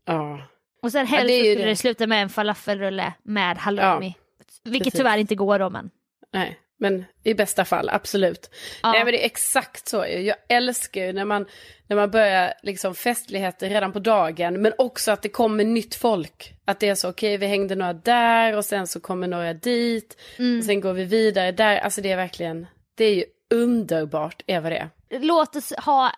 Ja. 0.05 0.41
Och 0.81 0.91
sen 0.91 1.05
Ja, 1.11 1.17
helst 1.17 1.27
det 1.27 1.33
ju 1.37 1.51
skulle 1.51 1.65
det. 1.65 1.69
det 1.71 1.75
sluta 1.75 2.07
med 2.07 2.21
en 2.21 2.29
falafelrulle 2.29 3.13
med 3.23 3.57
halloumi. 3.57 4.15
Vilket 4.63 4.83
precis. 4.85 4.99
tyvärr 4.99 5.17
inte 5.17 5.35
går 5.35 5.59
då 5.59 5.69
men. 5.69 5.89
Nej, 6.33 6.59
men 6.79 7.05
i 7.23 7.33
bästa 7.33 7.65
fall, 7.65 7.89
absolut. 7.89 8.49
Ja. 8.83 8.91
Nej, 8.91 9.03
men 9.03 9.13
det 9.13 9.21
är 9.23 9.25
exakt 9.25 9.87
så. 9.87 10.05
Jag 10.07 10.35
älskar 10.49 11.01
ju 11.05 11.13
när 11.13 11.25
man, 11.25 11.45
när 11.87 11.95
man 11.95 12.11
börjar 12.11 12.53
liksom 12.63 12.95
festligheter 12.95 13.69
redan 13.69 13.91
på 13.93 13.99
dagen, 13.99 14.61
men 14.61 14.73
också 14.77 15.11
att 15.11 15.21
det 15.21 15.29
kommer 15.29 15.63
nytt 15.63 15.95
folk. 15.95 16.53
Att 16.65 16.79
det 16.79 16.89
är 16.89 16.95
så, 16.95 17.09
okej, 17.09 17.37
vi 17.37 17.47
hängde 17.47 17.75
några 17.75 17.93
där 17.93 18.57
och 18.57 18.65
sen 18.65 18.87
så 18.87 18.99
kommer 18.99 19.27
några 19.27 19.53
dit. 19.53 20.17
Mm. 20.37 20.59
Och 20.59 20.65
sen 20.65 20.81
går 20.81 20.93
vi 20.93 21.03
vidare 21.03 21.51
där. 21.51 21.77
Alltså 21.77 22.01
det 22.01 22.11
är 22.11 22.17
verkligen, 22.17 22.67
det 22.95 23.05
är 23.05 23.15
ju 23.15 23.23
underbart, 23.53 24.41
är 24.47 24.59
vad 24.61 24.71
det 24.71 24.77
är. 24.77 24.89
Låt 25.19 25.55
oss 25.55 25.73
ha 25.85 26.11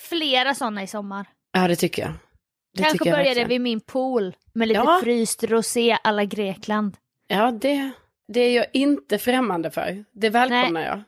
flera 0.00 0.54
sådana 0.54 0.82
i 0.82 0.86
sommar. 0.86 1.26
Ja, 1.52 1.68
det 1.68 1.76
tycker 1.76 2.02
jag. 2.02 2.12
Det 2.74 2.82
Kanske 2.82 2.98
tycker 2.98 3.10
jag 3.10 3.18
börjar 3.18 3.34
det 3.34 3.44
vid 3.44 3.60
min 3.60 3.80
pool 3.80 4.36
med 4.52 4.68
lite 4.68 4.80
Ja. 4.80 5.00
fryst 5.02 5.44
rosé 5.44 5.98
alla 6.04 6.24
Grekland. 6.24 6.96
Ja, 7.28 7.50
det, 7.50 7.90
det 8.28 8.40
är 8.40 8.56
jag 8.56 8.66
inte 8.72 9.18
främmande 9.18 9.70
för. 9.70 10.04
Det 10.12 10.30
välkomnar 10.30 10.84
jag. 10.86 11.02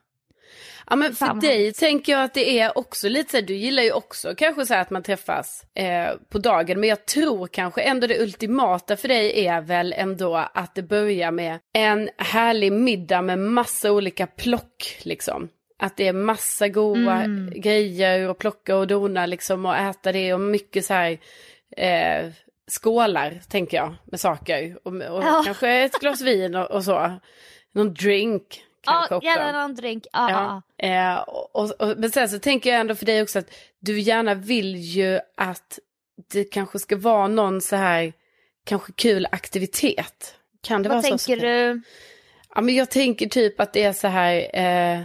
Ja, 0.90 0.96
men 0.96 1.14
för 1.14 1.26
vad 1.26 1.40
dig 1.40 1.72
tänker 1.72 2.12
jag 2.12 2.22
att 2.22 2.34
det 2.34 2.60
är 2.60 2.78
också 2.78 3.08
lite 3.08 3.30
så 3.30 3.36
här, 3.36 3.44
du 3.44 3.54
gillar 3.54 3.82
ju 3.82 3.92
också 3.92 4.34
kanske 4.36 4.66
så 4.66 4.74
här 4.74 4.80
att 4.80 4.90
man 4.90 5.02
träffas 5.02 5.64
eh, 5.74 6.10
på 6.28 6.38
dagen, 6.38 6.80
men 6.80 6.88
jag 6.88 7.06
tror 7.06 7.46
kanske 7.46 7.80
ändå 7.80 8.06
det 8.06 8.22
ultimata 8.22 8.96
för 8.96 9.08
dig 9.08 9.46
är 9.46 9.60
väl 9.60 9.94
ändå 9.96 10.36
att 10.54 10.74
det 10.74 10.82
börjar 10.82 11.30
med 11.30 11.58
en 11.72 12.10
härlig 12.18 12.72
middag 12.72 13.22
med 13.22 13.38
massa 13.38 13.92
olika 13.92 14.26
plock 14.26 14.98
liksom. 15.02 15.48
Att 15.78 15.96
det 15.96 16.08
är 16.08 16.12
massa 16.12 16.68
goda 16.68 17.22
Mm. 17.22 17.52
grejer 17.60 18.28
och 18.28 18.38
plocka 18.38 18.76
och 18.76 18.86
dona 18.86 19.26
liksom 19.26 19.66
och 19.66 19.76
äta 19.76 20.12
det 20.12 20.34
och 20.34 20.40
mycket 20.40 20.84
så 20.84 20.94
här 20.94 21.18
eh, 21.76 22.30
skålar 22.68 23.40
tänker 23.48 23.76
jag 23.76 23.94
med 24.04 24.20
saker 24.20 24.78
och, 24.82 24.92
och 24.92 25.22
Ja. 25.24 25.42
kanske 25.44 25.68
ett 25.70 25.92
glas 26.00 26.20
vin 26.20 26.54
och, 26.54 26.70
och 26.70 26.84
så. 26.84 27.18
Någon 27.72 27.94
drink 27.94 28.62
kanske 28.84 29.14
Ja, 29.14 29.16
också. 29.16 29.26
gärna 29.28 29.60
någon 29.62 29.74
drink. 29.74 30.06
Ja, 30.12 30.62
ja. 30.78 30.86
Eh, 30.88 31.18
och, 31.18 31.56
och, 31.56 31.70
och, 31.80 31.98
men 31.98 32.10
sen 32.10 32.28
så 32.28 32.38
tänker 32.38 32.70
jag 32.70 32.80
ändå 32.80 32.94
för 32.94 33.06
dig 33.06 33.22
också 33.22 33.38
att 33.38 33.50
du 33.80 34.00
gärna 34.00 34.34
vill 34.34 34.76
ju 34.76 35.20
att 35.36 35.78
det 36.32 36.44
kanske 36.44 36.78
ska 36.78 36.96
vara 36.96 37.28
någon 37.28 37.60
så 37.60 37.76
här 37.76 38.12
kanske 38.66 38.92
kul 38.92 39.26
aktivitet. 39.32 40.34
Kan 40.62 40.82
det 40.82 40.88
Vad 40.88 40.96
vara 40.96 41.02
så? 41.02 41.08
tänker 41.08 41.36
Sofia? 41.36 41.72
du? 41.74 41.82
Ja 42.54 42.60
men 42.60 42.74
jag 42.74 42.90
tänker 42.90 43.26
typ 43.28 43.60
att 43.60 43.72
det 43.72 43.82
är 43.84 43.92
så 43.92 44.08
här, 44.08 44.34
eh, 44.36 45.02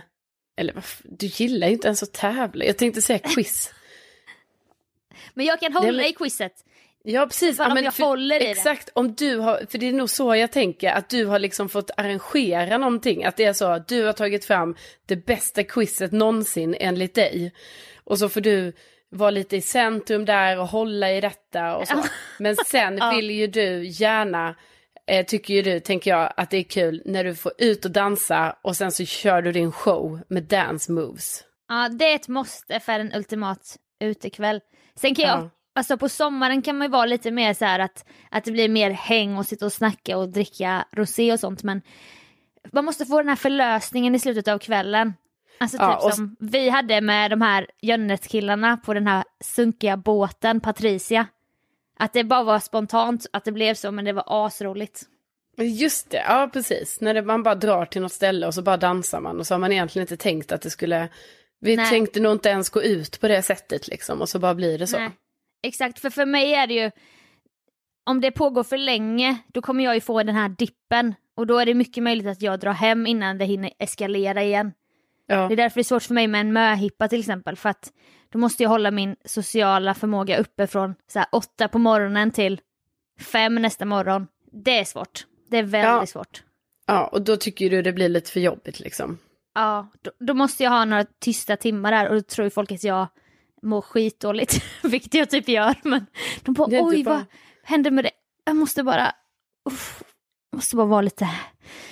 eller 0.55 0.74
vad 0.74 0.84
du 1.03 1.26
gillar 1.26 1.68
ju 1.68 1.74
inte 1.74 1.88
ens 1.88 2.03
att 2.03 2.14
tävla. 2.14 2.66
Jag 2.66 2.78
tänkte 2.78 3.01
säga 3.01 3.20
quiz. 3.20 3.74
Men 5.34 5.45
jag 5.45 5.59
kan 5.59 5.72
Nej, 5.72 5.82
hålla 5.82 5.97
men- 5.97 6.05
i 6.05 6.14
quizet. 6.14 6.53
Ja 7.06 7.26
precis. 7.26 7.60
Ja, 7.60 7.74
men 7.74 7.84
jag 7.84 7.93
för- 7.93 8.04
håller 8.04 8.36
i 8.36 8.39
det. 8.39 8.51
Exakt, 8.51 8.89
om 8.93 9.16
du 9.16 9.38
har, 9.38 9.66
för 9.70 9.78
det 9.78 9.89
är 9.89 9.93
nog 9.93 10.10
så 10.10 10.36
jag 10.36 10.51
tänker, 10.51 10.91
att 10.91 11.10
du 11.10 11.26
har 11.26 11.39
liksom 11.39 11.70
fått 11.70 11.91
arrangera 11.97 12.78
någonting. 12.78 13.24
Att 13.26 13.38
det 13.38 13.43
är 13.43 13.54
så 13.54 13.66
att 13.66 13.88
du 13.88 14.06
har 14.06 14.14
tagit 14.14 14.45
fram 14.45 14.76
det 15.06 15.16
bästa 15.16 15.64
quizet 15.64 16.12
någonsin 16.12 16.76
enligt 16.80 17.16
dig. 17.16 17.54
Och 18.04 18.20
så 18.20 18.30
får 18.30 18.41
du 18.41 18.74
vara 19.10 19.30
lite 19.30 19.58
i 19.58 19.62
centrum 19.62 20.26
där 20.26 20.60
och 20.60 20.68
hålla 20.68 21.12
i 21.12 21.22
detta 21.22 21.76
och 21.76 21.88
så. 21.88 22.04
Men 22.39 22.56
sen 22.56 22.99
vill 23.16 23.30
ju 23.32 23.47
du 23.47 23.86
gärna, 23.88 24.56
eh, 25.08 25.26
tycker 25.26 25.54
ju 25.54 25.62
du, 25.62 25.80
tänker 25.80 26.12
jag, 26.12 26.34
att 26.38 26.49
det 26.49 26.58
är 26.58 26.64
kul 26.64 27.01
när 27.06 27.24
du 27.24 27.36
får 27.36 27.51
ut 27.58 27.86
och 27.86 27.91
dansa 27.91 28.56
och 28.62 28.78
sen 28.78 28.91
så 28.91 29.06
kör 29.06 29.41
du 29.41 29.51
din 29.51 29.72
show 29.72 30.20
med 30.28 30.43
dance 30.43 30.91
moves. 30.91 31.43
Ja, 31.70 31.89
det 31.89 32.06
är 32.12 32.16
ett 32.16 32.28
måste 32.28 32.80
för 32.80 32.99
en 32.99 33.14
ultimat 33.14 33.78
utekväll. 33.99 34.62
Sen 34.95 35.16
kan 35.16 35.26
jag 35.26 35.39
Ja. 35.39 35.49
Alltså 35.76 35.97
på 35.97 36.09
sommaren 36.09 36.61
kan 36.61 36.78
man 36.78 36.86
ju 36.88 36.91
vara 36.91 37.05
lite 37.05 37.32
mer 37.32 37.53
så 37.53 37.65
här 37.65 37.80
att, 37.80 38.05
att 38.32 38.43
det 38.43 38.51
blir 38.51 38.69
mer 38.69 38.89
häng 38.91 39.38
och 39.38 39.45
sitta 39.45 39.65
och 39.65 39.74
snacka 39.74 40.17
och 40.17 40.30
dricka 40.30 40.86
rosé 40.91 41.34
och 41.34 41.39
sånt 41.39 41.63
men 41.63 41.82
man 42.71 42.86
måste 42.86 43.05
få 43.05 43.17
den 43.17 43.30
här 43.30 43.36
förlösningen 43.36 44.15
i 44.15 44.19
slutet 44.19 44.47
av 44.47 44.59
kvällen. 44.59 45.13
Alltså 45.59 45.78
typ 45.78 45.82
Ja, 45.82 45.95
och- 46.05 46.13
som 46.13 46.36
vi 46.39 46.69
hade 46.69 47.01
med 47.01 47.32
de 47.32 47.41
här 47.41 47.67
Jönnet-killarna 47.82 48.78
på 48.78 48.93
den 48.93 49.07
här 49.07 49.24
sunkiga 49.43 49.97
båten 49.97 50.59
Patricia. 50.59 51.28
Att 51.99 52.13
det 52.13 52.24
bara 52.24 52.43
var 52.43 52.59
spontant, 52.59 53.26
att 53.34 53.45
det 53.45 53.51
blev 53.51 53.74
så 53.74 53.91
men 53.91 54.05
det 54.05 54.13
var 54.13 54.24
asroligt. 54.28 55.01
Just 55.57 56.09
det, 56.09 56.24
ja 56.28 56.49
precis. 56.53 57.01
När 57.01 57.13
det, 57.13 57.21
man 57.21 57.43
bara 57.43 57.55
drar 57.55 57.86
till 57.86 58.01
något 58.01 58.11
ställe 58.11 58.47
och 58.47 58.53
så 58.53 58.61
bara 58.61 58.78
dansar 58.78 59.21
man 59.21 59.39
och 59.39 59.47
så 59.47 59.53
har 59.53 59.59
man 59.59 59.71
egentligen 59.71 60.03
inte 60.03 60.17
tänkt 60.17 60.51
att 60.51 60.61
det 60.61 60.69
skulle... 60.69 61.09
Vi 61.59 61.76
Nej. 61.76 61.89
tänkte 61.89 62.19
nog 62.19 62.32
inte 62.32 62.49
ens 62.49 62.69
gå 62.69 62.84
ut 62.84 63.19
på 63.21 63.28
det 63.28 63.41
sättet 63.41 63.88
liksom 63.88 64.21
och 64.21 64.30
så 64.30 64.39
bara 64.39 64.55
blir 64.55 64.80
det 64.80 64.88
så. 64.88 64.97
Nej, 64.97 65.09
exakt, 65.64 65.99
för 65.99 66.09
för 66.09 66.26
mig 66.26 66.53
är 66.53 66.68
det 66.68 66.74
ju, 66.74 66.91
om 68.05 68.22
det 68.22 68.32
pågår 68.32 68.64
för 68.64 68.78
länge, 68.78 69.38
då 69.47 69.61
kommer 69.61 69.84
jag 69.84 69.95
ju 69.95 70.01
få 70.01 70.24
den 70.24 70.36
här 70.36 70.49
dippen. 70.49 71.16
Och 71.36 71.47
då 71.47 71.57
är 71.57 71.66
det 71.66 71.74
mycket 71.74 72.03
möjligt 72.03 72.28
att 72.28 72.41
jag 72.41 72.59
drar 72.59 72.72
hem 72.74 73.07
innan 73.07 73.38
det 73.38 73.45
hinner 73.45 73.72
eskalera 73.80 74.43
igen. 74.43 74.74
Ja. 75.28 75.47
Det 75.47 75.53
är 75.53 75.57
därför 75.57 75.76
det 75.76 75.82
är 75.82 75.84
svårt 75.84 76.03
för 76.03 76.14
mig 76.14 76.28
med 76.28 76.41
en 76.41 76.53
möhippa 76.53 77.07
till 77.07 77.20
exempel, 77.20 77.55
för 77.55 77.70
att 77.70 77.91
då 78.30 78.39
måste 78.39 78.64
jag 78.64 78.70
hålla 78.70 78.91
min 78.91 79.16
sociala 79.26 79.93
förmåga 79.93 80.38
uppe 80.38 80.68
från 80.68 80.95
så 81.07 81.20
här, 81.20 81.28
åtta 81.32 81.68
på 81.68 81.80
morgonen 81.80 82.32
till 82.32 82.61
fem 83.20 83.55
nästa 83.55 83.86
morgon. 83.86 84.28
Det 84.51 84.80
är 84.80 84.84
svårt. 84.86 85.26
Det 85.49 85.57
är 85.57 85.64
väldigt 85.64 85.89
Ja. 85.89 86.05
svårt. 86.05 86.43
ja, 86.88 87.07
och 87.07 87.22
då 87.22 87.38
tycker 87.38 87.70
du 87.70 87.82
det 87.82 87.93
blir 87.93 88.09
lite 88.09 88.32
för 88.32 88.39
jobbigt 88.39 88.80
liksom. 88.80 89.18
Ja, 89.55 89.88
då, 90.01 90.11
då 90.20 90.34
måste 90.34 90.64
jag 90.64 90.72
ha 90.72 90.86
några 90.86 91.05
tysta 91.20 91.55
timmar 91.57 91.91
där 91.91 92.09
och 92.09 92.16
då 92.16 92.22
tror 92.22 92.49
folk 92.49 92.72
att 92.72 92.84
jag 92.84 93.07
mår 93.64 93.82
skitdåligt, 93.82 94.64
vilket 94.84 95.14
jag 95.14 95.30
typ 95.30 95.47
gör. 95.49 95.76
Men 95.84 96.05
de 96.41 96.53
bara, 96.53 96.68
oj 96.84 97.03
bara- 97.03 97.14
vad 97.16 97.24
hände 97.64 97.91
med 97.91 98.03
det? 98.05 98.11
Jag 98.45 98.55
måste 98.55 98.84
bara, 98.84 99.11
uff, 99.70 100.03
måste 100.55 100.76
bara 100.76 100.88
vara 100.88 101.01
lite... 101.01 101.30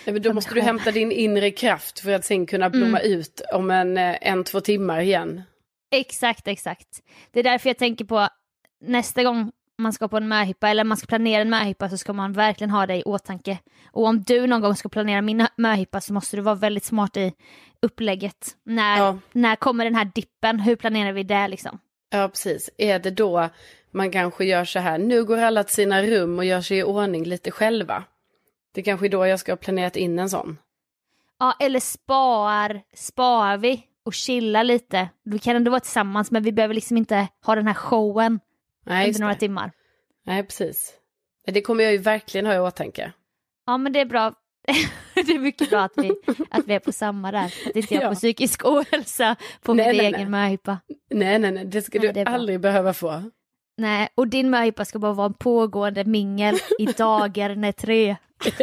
Ja, 0.05 0.11
men 0.13 0.21
då 0.21 0.33
måste 0.33 0.53
du 0.53 0.61
hämta 0.61 0.91
din 0.91 1.11
inre 1.11 1.51
kraft 1.51 1.99
för 1.99 2.11
att 2.11 2.25
sen 2.25 2.45
kunna 2.45 2.69
blomma 2.69 2.99
Mm. 2.99 3.19
ut 3.19 3.41
om 3.53 3.71
en, 3.71 3.97
eh, 3.97 4.17
en, 4.21 4.43
två 4.43 4.59
timmar 4.61 4.99
igen. 5.01 5.41
Exakt, 5.95 6.47
exakt. 6.47 7.01
Det 7.31 7.39
är 7.39 7.43
därför 7.43 7.69
jag 7.69 7.77
tänker 7.77 8.05
på 8.05 8.27
nästa 8.85 9.23
gång 9.23 9.51
man 9.81 9.93
ska 9.93 10.07
på 10.07 10.17
en 10.17 10.27
möhippa 10.27 10.69
eller 10.69 10.83
man 10.83 10.97
ska 10.97 11.07
planera 11.07 11.41
en 11.41 11.49
möhippa 11.49 11.89
så 11.89 11.97
ska 11.97 12.13
man 12.13 12.33
verkligen 12.33 12.71
ha 12.71 12.85
det 12.87 12.95
i 12.95 13.03
åtanke. 13.03 13.57
Och 13.91 14.05
om 14.05 14.21
du 14.23 14.47
någon 14.47 14.61
gång 14.61 14.75
ska 14.75 14.89
planera 14.89 15.21
min 15.21 15.47
möhippa 15.57 16.01
så 16.01 16.13
måste 16.13 16.35
du 16.37 16.41
vara 16.41 16.55
väldigt 16.55 16.83
smart 16.85 17.17
i 17.17 17.33
upplägget. 17.81 18.47
När, 18.65 18.97
Ja. 18.97 19.17
när 19.31 19.55
kommer 19.55 19.83
den 19.83 19.95
här 19.95 20.05
dippen? 20.15 20.59
Hur 20.59 20.75
planerar 20.75 21.11
vi 21.11 21.23
det 21.23 21.47
liksom? 21.47 21.79
Ja, 22.09 22.27
precis. 22.27 22.69
Är 22.77 22.99
det 22.99 23.11
då 23.11 23.49
man 23.91 24.11
kanske 24.11 24.45
gör 24.45 24.65
så 24.65 24.79
här, 24.79 24.97
nu 24.97 25.23
går 25.25 25.37
alla 25.37 25.63
till 25.63 25.75
sina 25.75 26.03
rum 26.03 26.37
och 26.37 26.45
gör 26.45 26.61
sig 26.61 26.77
i 26.77 26.83
ordning 26.83 27.23
lite 27.23 27.51
själva. 27.51 28.03
Det 28.73 28.81
kanske 28.81 29.07
är 29.07 29.09
då 29.09 29.25
jag 29.27 29.39
ska 29.39 29.51
ha 29.51 29.57
planerat 29.57 29.95
in 29.95 30.19
en 30.19 30.29
sån. 30.29 30.57
Ja, 31.39 31.55
eller 31.59 31.79
spar, 31.79 32.81
spar 32.95 33.57
vi 33.57 33.83
och 34.05 34.13
chillar 34.13 34.63
lite. 34.63 35.09
Vi 35.23 35.39
kan 35.39 35.55
ändå 35.55 35.71
vara 35.71 35.79
tillsammans 35.79 36.31
men 36.31 36.43
vi 36.43 36.51
behöver 36.51 36.73
liksom 36.75 36.97
inte 36.97 37.27
ha 37.45 37.55
den 37.55 37.67
här 37.67 37.73
showen 37.73 38.39
Nej, 38.85 39.07
under 39.07 39.19
några 39.19 39.33
det. 39.33 39.39
timmar. 39.39 39.71
Nej, 40.25 40.43
precis. 40.43 40.93
Det 41.47 41.61
kommer 41.61 41.83
jag 41.83 41.91
ju 41.93 41.97
verkligen 41.97 42.45
ha 42.45 42.55
i 42.55 42.59
åtanke. 42.59 43.11
Ja 43.65 43.77
men 43.77 43.93
det 43.93 43.99
är 43.99 44.05
bra. 44.05 44.33
det 45.13 45.31
är 45.31 45.39
mycket 45.39 45.69
bra 45.69 45.79
att 45.81 45.91
vi, 45.97 46.11
att 46.49 46.67
vi 46.67 46.73
är 46.73 46.79
på 46.79 46.91
samma 46.91 47.31
där. 47.31 47.45
Att 47.45 47.75
inte 47.75 47.93
jag 47.93 48.03
Ja. 48.03 48.09
får 48.09 48.15
psykisk 48.15 48.65
ohälsa 48.65 49.35
på 49.61 49.73
Nej, 49.73 49.87
min 49.87 49.97
nej, 49.97 50.05
egen 50.05 50.19
nej. 50.21 50.29
möhippa. 50.29 50.77
Nej, 51.13 51.39
nej, 51.39 51.51
nej, 51.51 51.65
det 51.65 51.81
ska 51.81 51.99
Nej, 51.99 52.07
du 52.07 52.13
det 52.13 52.19
är 52.21 52.25
bra. 52.25 52.33
aldrig 52.33 52.59
behöva 52.59 52.93
få. 52.93 53.23
Nej, 53.77 54.09
och 54.15 54.27
din 54.27 54.49
möhippa 54.49 54.85
ska 54.85 54.99
bara 54.99 55.13
vara 55.13 55.25
en 55.27 55.33
pågående 55.33 56.05
mingel 56.05 56.55
i 56.79 56.85
dagar 56.85 57.55
när 57.55 57.71
tre. 57.71 58.15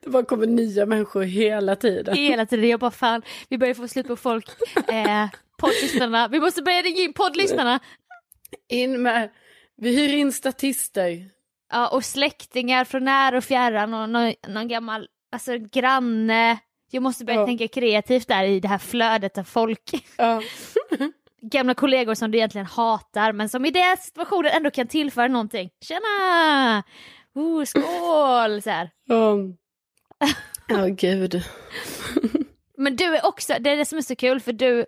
Det 0.00 0.10
bara 0.10 0.24
kommer 0.24 0.46
nya 0.46 0.86
människor 0.86 1.22
hela 1.22 1.76
tiden. 1.76 2.16
Hela 2.16 2.46
tiden. 2.46 2.68
Jag 2.68 2.80
bara 2.80 2.90
fan, 2.90 3.22
vi 3.48 3.58
börjar 3.58 3.74
få 3.74 3.88
slut 3.88 4.06
på 4.06 4.16
folk. 4.16 4.46
Eh, 4.88 5.26
poddlyssnarna, 5.58 6.28
vi 6.28 6.40
måste 6.40 6.62
börja 6.62 6.82
ringa 6.82 7.00
in 7.00 7.12
poddlyssnarna. 7.12 7.80
In 8.72 9.02
med, 9.02 9.30
vi 9.76 9.96
hyr 9.96 10.14
in 10.14 10.32
statister. 10.32 11.30
Ja, 11.72 11.88
och 11.88 12.04
släktingar 12.04 12.84
från 12.84 13.04
nära 13.04 13.36
och 13.36 13.44
fjärran 13.44 13.94
och 13.94 14.08
någon, 14.08 14.34
någon 14.48 14.68
gammal 14.68 15.08
alltså, 15.32 15.58
granne. 15.58 16.58
Jag 16.90 17.02
måste 17.02 17.24
börja 17.24 17.40
Ja. 17.40 17.46
tänka 17.46 17.68
kreativt 17.68 18.28
där 18.28 18.44
i 18.44 18.60
det 18.60 18.68
här 18.68 18.78
flödet 18.78 19.38
av 19.38 19.44
folk. 19.44 19.90
Ja. 20.16 20.42
Gamla 21.44 21.74
kollegor 21.74 22.14
som 22.14 22.30
du 22.30 22.38
egentligen 22.38 22.66
hatar 22.66 23.32
men 23.32 23.48
som 23.48 23.64
i 23.64 23.70
den 23.70 23.96
situationen 23.96 24.52
ändå 24.52 24.70
kan 24.70 24.86
tillföra 24.86 25.28
någonting. 25.28 25.70
Tjena! 25.84 26.82
Oh, 27.34 27.64
skål! 27.64 28.62
Så 28.62 28.70
här. 28.70 28.90
Ja, 29.04 29.36
Ja, 30.68 30.86
gud. 30.86 31.42
Men 32.76 32.96
du 32.96 33.04
är 33.16 33.26
också, 33.26 33.54
det 33.60 33.70
är 33.70 33.76
det 33.76 33.84
som 33.84 33.98
är 33.98 34.02
så 34.02 34.16
kul 34.16 34.40
för 34.40 34.52
du, 34.52 34.86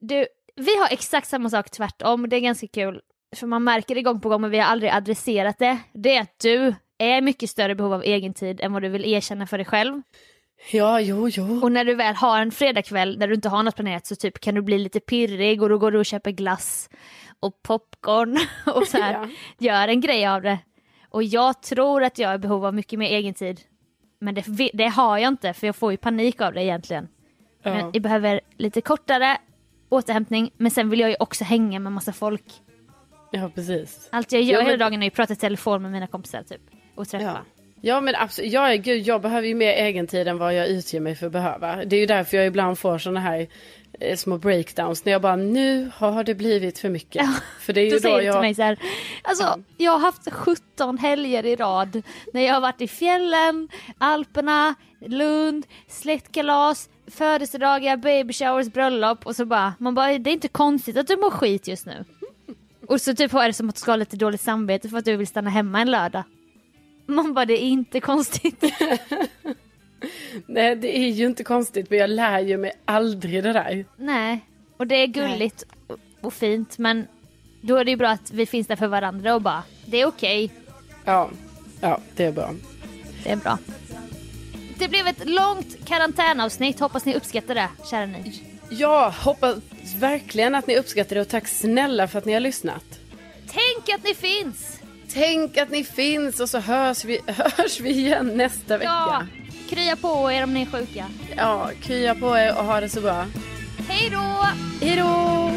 du, 0.00 0.26
vi 0.56 0.76
har 0.78 0.88
exakt 0.90 1.28
samma 1.28 1.50
sak 1.50 1.70
tvärtom, 1.70 2.28
det 2.28 2.36
är 2.36 2.40
ganska 2.40 2.66
kul. 2.66 3.00
För 3.36 3.46
man 3.46 3.64
märker 3.64 3.94
det 3.94 4.02
gång 4.02 4.20
på 4.20 4.28
gång 4.28 4.40
men 4.40 4.50
vi 4.50 4.58
har 4.58 4.66
aldrig 4.66 4.90
adresserat 4.92 5.58
det. 5.58 5.78
Det 5.92 6.16
är 6.16 6.20
att 6.20 6.38
du 6.42 6.74
är 6.98 7.20
mycket 7.20 7.50
större 7.50 7.74
behov 7.74 7.92
av 7.92 8.02
egen 8.02 8.34
tid 8.34 8.60
än 8.60 8.72
vad 8.72 8.82
du 8.82 8.88
vill 8.88 9.04
erkänna 9.04 9.46
för 9.46 9.58
dig 9.58 9.64
själv. 9.66 10.02
Ja, 10.72 11.00
jo, 11.00 11.28
jo. 11.28 11.60
Och 11.62 11.72
när 11.72 11.84
du 11.84 11.94
väl 11.94 12.14
har 12.14 12.40
en 12.40 12.50
fredagkväll 12.50 13.18
där 13.18 13.28
du 13.28 13.34
inte 13.34 13.48
har 13.48 13.62
något 13.62 13.74
planerat 13.76 14.06
så 14.06 14.16
typ 14.16 14.40
kan 14.40 14.54
du 14.54 14.62
bli 14.62 14.78
lite 14.78 15.00
pirrig 15.00 15.62
och 15.62 15.68
då 15.68 15.78
går 15.78 15.90
du 15.90 15.98
och 15.98 16.06
köper 16.06 16.30
glass 16.30 16.90
och 17.40 17.62
popcorn 17.62 18.38
och 18.74 18.86
så 18.86 18.98
här, 18.98 19.12
Ja. 19.12 19.28
gör 19.58 19.88
en 19.88 20.00
grej 20.00 20.26
av 20.26 20.42
det. 20.42 20.58
Och 21.10 21.22
jag 21.22 21.62
tror 21.62 22.02
att 22.04 22.18
jag 22.18 22.30
är 22.30 22.34
i 22.34 22.38
behov 22.38 22.66
av 22.66 22.74
mycket 22.74 22.98
mer 22.98 23.10
egen 23.10 23.34
tid. 23.34 23.60
Men 24.20 24.34
det, 24.34 24.70
det 24.74 24.88
har 24.88 25.18
jag 25.18 25.28
inte 25.28 25.52
för 25.52 25.66
jag 25.66 25.76
får 25.76 25.90
ju 25.92 25.96
panik 25.96 26.40
av 26.40 26.52
det 26.52 26.62
egentligen. 26.62 27.08
Men 27.64 27.78
Ja. 27.78 27.90
jag 27.92 28.02
behöver 28.02 28.40
lite 28.58 28.80
kortare 28.80 29.36
återhämtning 29.88 30.50
men 30.56 30.70
sen 30.70 30.90
vill 30.90 31.00
jag 31.00 31.10
ju 31.10 31.16
också 31.20 31.44
hänga 31.44 31.78
med 31.78 31.92
massa 31.92 32.12
folk. 32.12 32.44
ja, 33.30 33.50
precis. 33.54 34.08
Allt 34.12 34.32
jag 34.32 34.42
gör 34.42 34.52
Ja, 34.52 34.60
hela 34.60 34.70
men- 34.70 34.78
dagen 34.78 35.02
är 35.02 35.06
ju 35.06 35.10
prata 35.10 35.32
i 35.32 35.36
telefon 35.36 35.82
med 35.82 35.92
mina 35.92 36.06
kompisar 36.06 36.42
typ. 36.42 36.60
Och 36.94 37.08
träffa. 37.08 37.24
Ja. 37.24 37.38
Ja 37.80 38.00
men 38.00 38.14
absolut, 38.16 38.52
jag, 38.52 38.82
gud, 38.82 39.02
jag 39.06 39.22
behöver 39.22 39.48
ju 39.48 39.54
mer 39.54 39.72
egen 39.72 40.06
tid 40.06 40.28
än 40.28 40.38
vad 40.38 40.54
jag 40.54 40.68
utger 40.68 41.00
mig 41.00 41.14
för 41.14 41.26
att 41.26 41.32
behöva. 41.32 41.84
Det 41.84 41.96
är 41.96 42.00
ju 42.00 42.06
därför 42.06 42.36
jag 42.36 42.46
ibland 42.46 42.78
får 42.78 42.98
sådana 42.98 43.20
här 43.20 43.46
små 44.16 44.38
breakdowns 44.38 45.04
när 45.04 45.12
jag 45.12 45.22
bara 45.22 45.36
nu 45.36 45.90
har 45.96 46.24
det 46.24 46.34
blivit 46.34 46.78
för 46.78 46.88
mycket. 46.88 47.22
Ja, 47.22 47.34
För 47.60 47.72
det 47.72 47.80
är 47.80 47.84
ju 47.84 47.90
Då 47.90 47.96
då, 47.96 48.00
säger 48.00 48.16
du 48.16 48.20
till 48.20 48.26
jag... 48.26 48.40
mig 48.40 48.54
så 48.54 48.62
här, 48.62 48.78
alltså 49.22 49.58
jag 49.76 49.92
har 49.92 49.98
haft 49.98 50.32
17 50.32 50.98
helger 50.98 51.46
i 51.46 51.56
rad 51.56 52.02
när 52.32 52.40
jag 52.40 52.54
har 52.54 52.60
varit 52.60 52.80
i 52.80 52.88
fjällen, 52.88 53.68
Alperna, 53.98 54.74
Lund, 55.06 55.66
släktkalas, 55.88 56.88
födelsedagar, 57.06 57.96
baby 57.96 58.32
showers, 58.32 58.72
bröllop 58.72 59.26
och 59.26 59.36
så 59.36 59.44
bara, 59.44 59.74
man 59.78 59.94
bara, 59.94 60.18
det 60.18 60.30
är 60.30 60.34
inte 60.34 60.48
konstigt 60.48 60.96
att 60.96 61.06
du 61.06 61.16
mår 61.16 61.30
skit 61.30 61.68
just 61.68 61.86
nu. 61.86 62.04
Och 62.88 63.00
så 63.00 63.14
typ 63.14 63.34
är 63.34 63.46
det 63.46 63.52
som 63.52 63.68
att 63.68 63.74
du 63.74 63.78
ska 63.78 63.92
ha 63.92 63.96
lite 63.96 64.16
dåligt 64.16 64.40
samvete 64.40 64.88
för 64.88 64.98
att 64.98 65.04
du 65.04 65.16
vill 65.16 65.26
stanna 65.26 65.50
hemma 65.50 65.80
en 65.80 65.90
lördag. 65.90 66.22
Man 67.06 67.34
bara, 67.34 67.44
det 67.44 67.62
är 67.64 67.66
inte 67.66 68.00
konstigt. 68.00 68.64
Nej 70.46 70.76
det 70.76 70.98
är 70.98 71.08
ju 71.08 71.26
inte 71.26 71.44
konstigt 71.44 71.90
men 71.90 71.98
jag 71.98 72.10
lär 72.10 72.40
ju 72.40 72.56
mig 72.56 72.72
aldrig 72.84 73.42
det 73.42 73.52
där. 73.52 73.84
Nej, 73.96 74.40
och 74.76 74.86
det 74.86 74.94
är 74.94 75.06
gulligt 75.06 75.64
och- 75.86 75.98
och 76.20 76.32
fint 76.34 76.78
men 76.78 77.06
då 77.60 77.76
är 77.76 77.84
det 77.84 77.90
ju 77.90 77.96
bra 77.96 78.08
att 78.08 78.30
vi 78.32 78.46
finns 78.46 78.66
där 78.66 78.76
för 78.76 78.86
varandra 78.86 79.34
och 79.34 79.42
bara, 79.42 79.62
det 79.86 80.00
är 80.00 80.06
okej. 80.06 80.50
Ja, 81.04 81.30
ja 81.80 82.00
det 82.16 82.24
är 82.24 82.32
bra. 82.32 82.54
Det 83.24 83.30
är 83.30 83.36
bra. 83.36 83.58
Det 84.78 84.88
blev 84.88 85.06
ett 85.06 85.28
långt 85.28 85.76
karantänavsnitt. 85.84 86.80
Hoppas 86.80 87.04
ni 87.04 87.14
uppskattar 87.14 87.54
det, 87.54 87.68
kära 87.90 88.06
ni. 88.06 88.42
Jag 88.70 89.10
hoppas 89.10 89.56
verkligen 89.98 90.54
att 90.54 90.66
ni 90.66 90.76
uppskattar 90.76 91.14
det 91.14 91.20
och 91.20 91.28
tack 91.28 91.48
snälla 91.48 92.08
för 92.08 92.18
att 92.18 92.24
ni 92.24 92.32
har 92.32 92.40
lyssnat. 92.40 92.84
Tänk 93.46 93.98
att 93.98 94.04
ni 94.04 94.14
finns! 94.14 94.80
Tänk 95.12 95.56
att 95.56 95.70
ni 95.70 95.84
finns 95.84 96.40
och 96.40 96.48
så 96.50 96.58
hörs 96.58 97.04
vi, 97.04 97.20
hörs 97.26 97.80
vi 97.80 97.90
igen 97.90 98.26
nästa 98.36 98.78
vecka. 98.78 98.90
Ja, 98.90 99.26
krya 99.68 99.96
på 99.96 100.32
er 100.32 100.44
om 100.44 100.54
ni 100.54 100.62
är 100.62 100.66
sjuka. 100.66 101.06
Ja, 101.36 101.70
krya 101.82 102.14
på 102.14 102.36
er 102.36 102.58
och 102.58 102.64
ha 102.64 102.80
det 102.80 102.88
så 102.88 103.00
bra. 103.00 103.26
Hej 103.88 104.10
då! 104.10 104.46
Hej 104.80 104.96
då! 104.96 105.50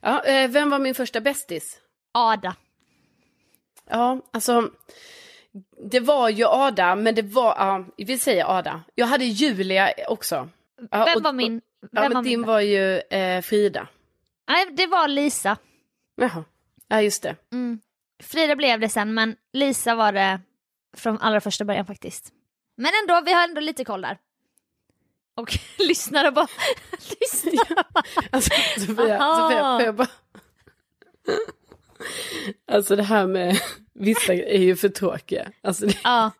Ja, 0.00 0.24
eh, 0.24 0.50
vem 0.50 0.70
var 0.70 0.78
min 0.78 0.94
första 0.94 1.20
bästis? 1.20 1.80
Ada. 2.12 2.54
Ja, 3.90 4.20
alltså. 4.30 4.70
Det 5.90 6.00
var 6.00 6.28
ju 6.28 6.44
Ada, 6.46 6.94
men 6.94 7.14
det 7.14 7.22
var, 7.22 7.54
ja, 7.58 7.84
vi 7.96 8.18
säger 8.18 8.58
Ada. 8.58 8.82
Jag 8.94 9.06
hade 9.06 9.24
Julia 9.24 9.92
också. 10.08 10.48
Ja, 10.90 11.04
Vem 11.04 11.16
och- 11.16 11.22
var 11.22 11.32
min? 11.32 11.60
Ja, 11.80 11.88
Vem 11.92 12.02
men 12.02 12.12
var 12.14 12.22
din 12.22 12.40
min? 12.40 12.46
var 12.48 12.60
ju 12.60 12.98
eh, 12.98 13.42
Frida. 13.42 13.88
Nej, 14.48 14.66
det 14.72 14.86
var 14.86 15.08
Lisa. 15.08 15.56
Jaha, 16.16 16.44
ja 16.88 17.02
just 17.02 17.22
det. 17.22 17.36
Mm. 17.52 17.80
Frida 18.22 18.56
blev 18.56 18.80
det 18.80 18.88
sen, 18.88 19.14
men 19.14 19.36
Lisa 19.52 19.94
var 19.94 20.12
det 20.12 20.40
från 20.96 21.18
allra 21.18 21.40
första 21.40 21.64
början 21.64 21.86
faktiskt. 21.86 22.32
Men 22.76 22.92
ändå, 23.02 23.20
vi 23.26 23.32
har 23.32 23.44
ändå 23.44 23.60
lite 23.60 23.84
koll 23.84 24.00
där. 24.02 24.18
Och 25.36 25.56
lyssnare 25.78 26.30
bara... 26.32 26.48
lyssnare 27.20 27.84
bara... 27.94 28.04
Alltså 28.32 28.50
Sofia, 28.86 29.18
Aha. 29.22 29.48
Sofia, 29.50 29.78
får 29.78 29.82
jag 29.86 29.94
bara... 29.94 30.08
Alltså 32.72 32.96
det 32.96 33.02
här 33.02 33.26
med 33.26 33.58
vissa 33.94 34.34
är 34.34 34.58
ju 34.58 34.76
för 34.76 34.88
tråkiga. 34.88 35.48
Alltså, 35.62 35.86
det, 35.86 35.98
Ja, 36.04 36.30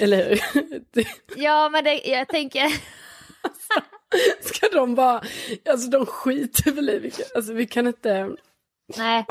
eller 0.00 0.28
hur? 0.28 0.40
Det, 0.90 1.08
ja 1.36 1.68
men 1.68 1.84
det, 1.84 1.94
jag 2.04 2.28
tänker... 2.28 2.72
ska 4.40 4.68
de 4.68 4.94
bara, 4.94 5.22
alltså 5.70 5.90
de 5.90 6.06
skiter 6.06 6.72
väl 6.72 6.90
i 6.90 6.98
vilka, 6.98 7.22
alltså 7.34 7.52
vi 7.52 7.66
kan 7.66 7.86
inte, 7.86 8.36
Nej. 8.96 9.24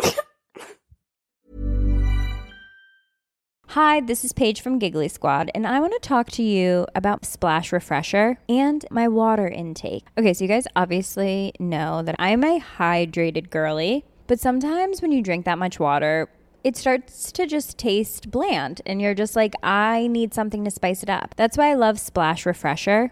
Hi, 3.70 3.99
this 3.99 4.24
is 4.24 4.32
Paige 4.34 4.61
from 4.61 4.80
Giggly 4.80 5.09
Squad, 5.09 5.51
and 5.53 5.68
I 5.68 5.80
want 5.80 5.93
to 5.93 5.99
talk 5.99 6.32
to 6.32 6.41
you 6.41 6.88
about 6.95 7.26
Splash 7.26 7.74
Refresher 7.74 8.38
and 8.47 8.86
my 8.89 9.07
water 9.07 9.47
intake. 9.47 10.05
Okay, 10.18 10.34
so 10.34 10.45
you 10.45 10.47
guys 10.47 10.68
obviously 10.76 11.51
know 11.59 12.01
that 12.01 12.15
I'm 12.18 12.43
a 12.43 12.59
hydrated 12.78 13.49
girly, 13.49 14.05
but 14.28 14.39
sometimes 14.39 15.01
when 15.01 15.11
you 15.11 15.22
drink 15.22 15.45
that 15.45 15.59
much 15.59 15.80
water, 15.80 16.30
it 16.63 16.78
starts 16.78 17.32
to 17.34 17.45
just 17.45 17.78
taste 17.78 18.32
bland, 18.32 18.82
and 18.86 19.01
you're 19.01 19.13
just 19.13 19.36
like, 19.36 19.53
I 19.61 20.07
need 20.07 20.34
something 20.34 20.63
to 20.63 20.72
spice 20.72 21.03
it 21.03 21.09
up. 21.09 21.36
That's 21.36 21.57
why 21.57 21.70
I 21.70 21.74
love 21.74 21.99
Splash 21.99 22.45
Refresher. 22.45 23.11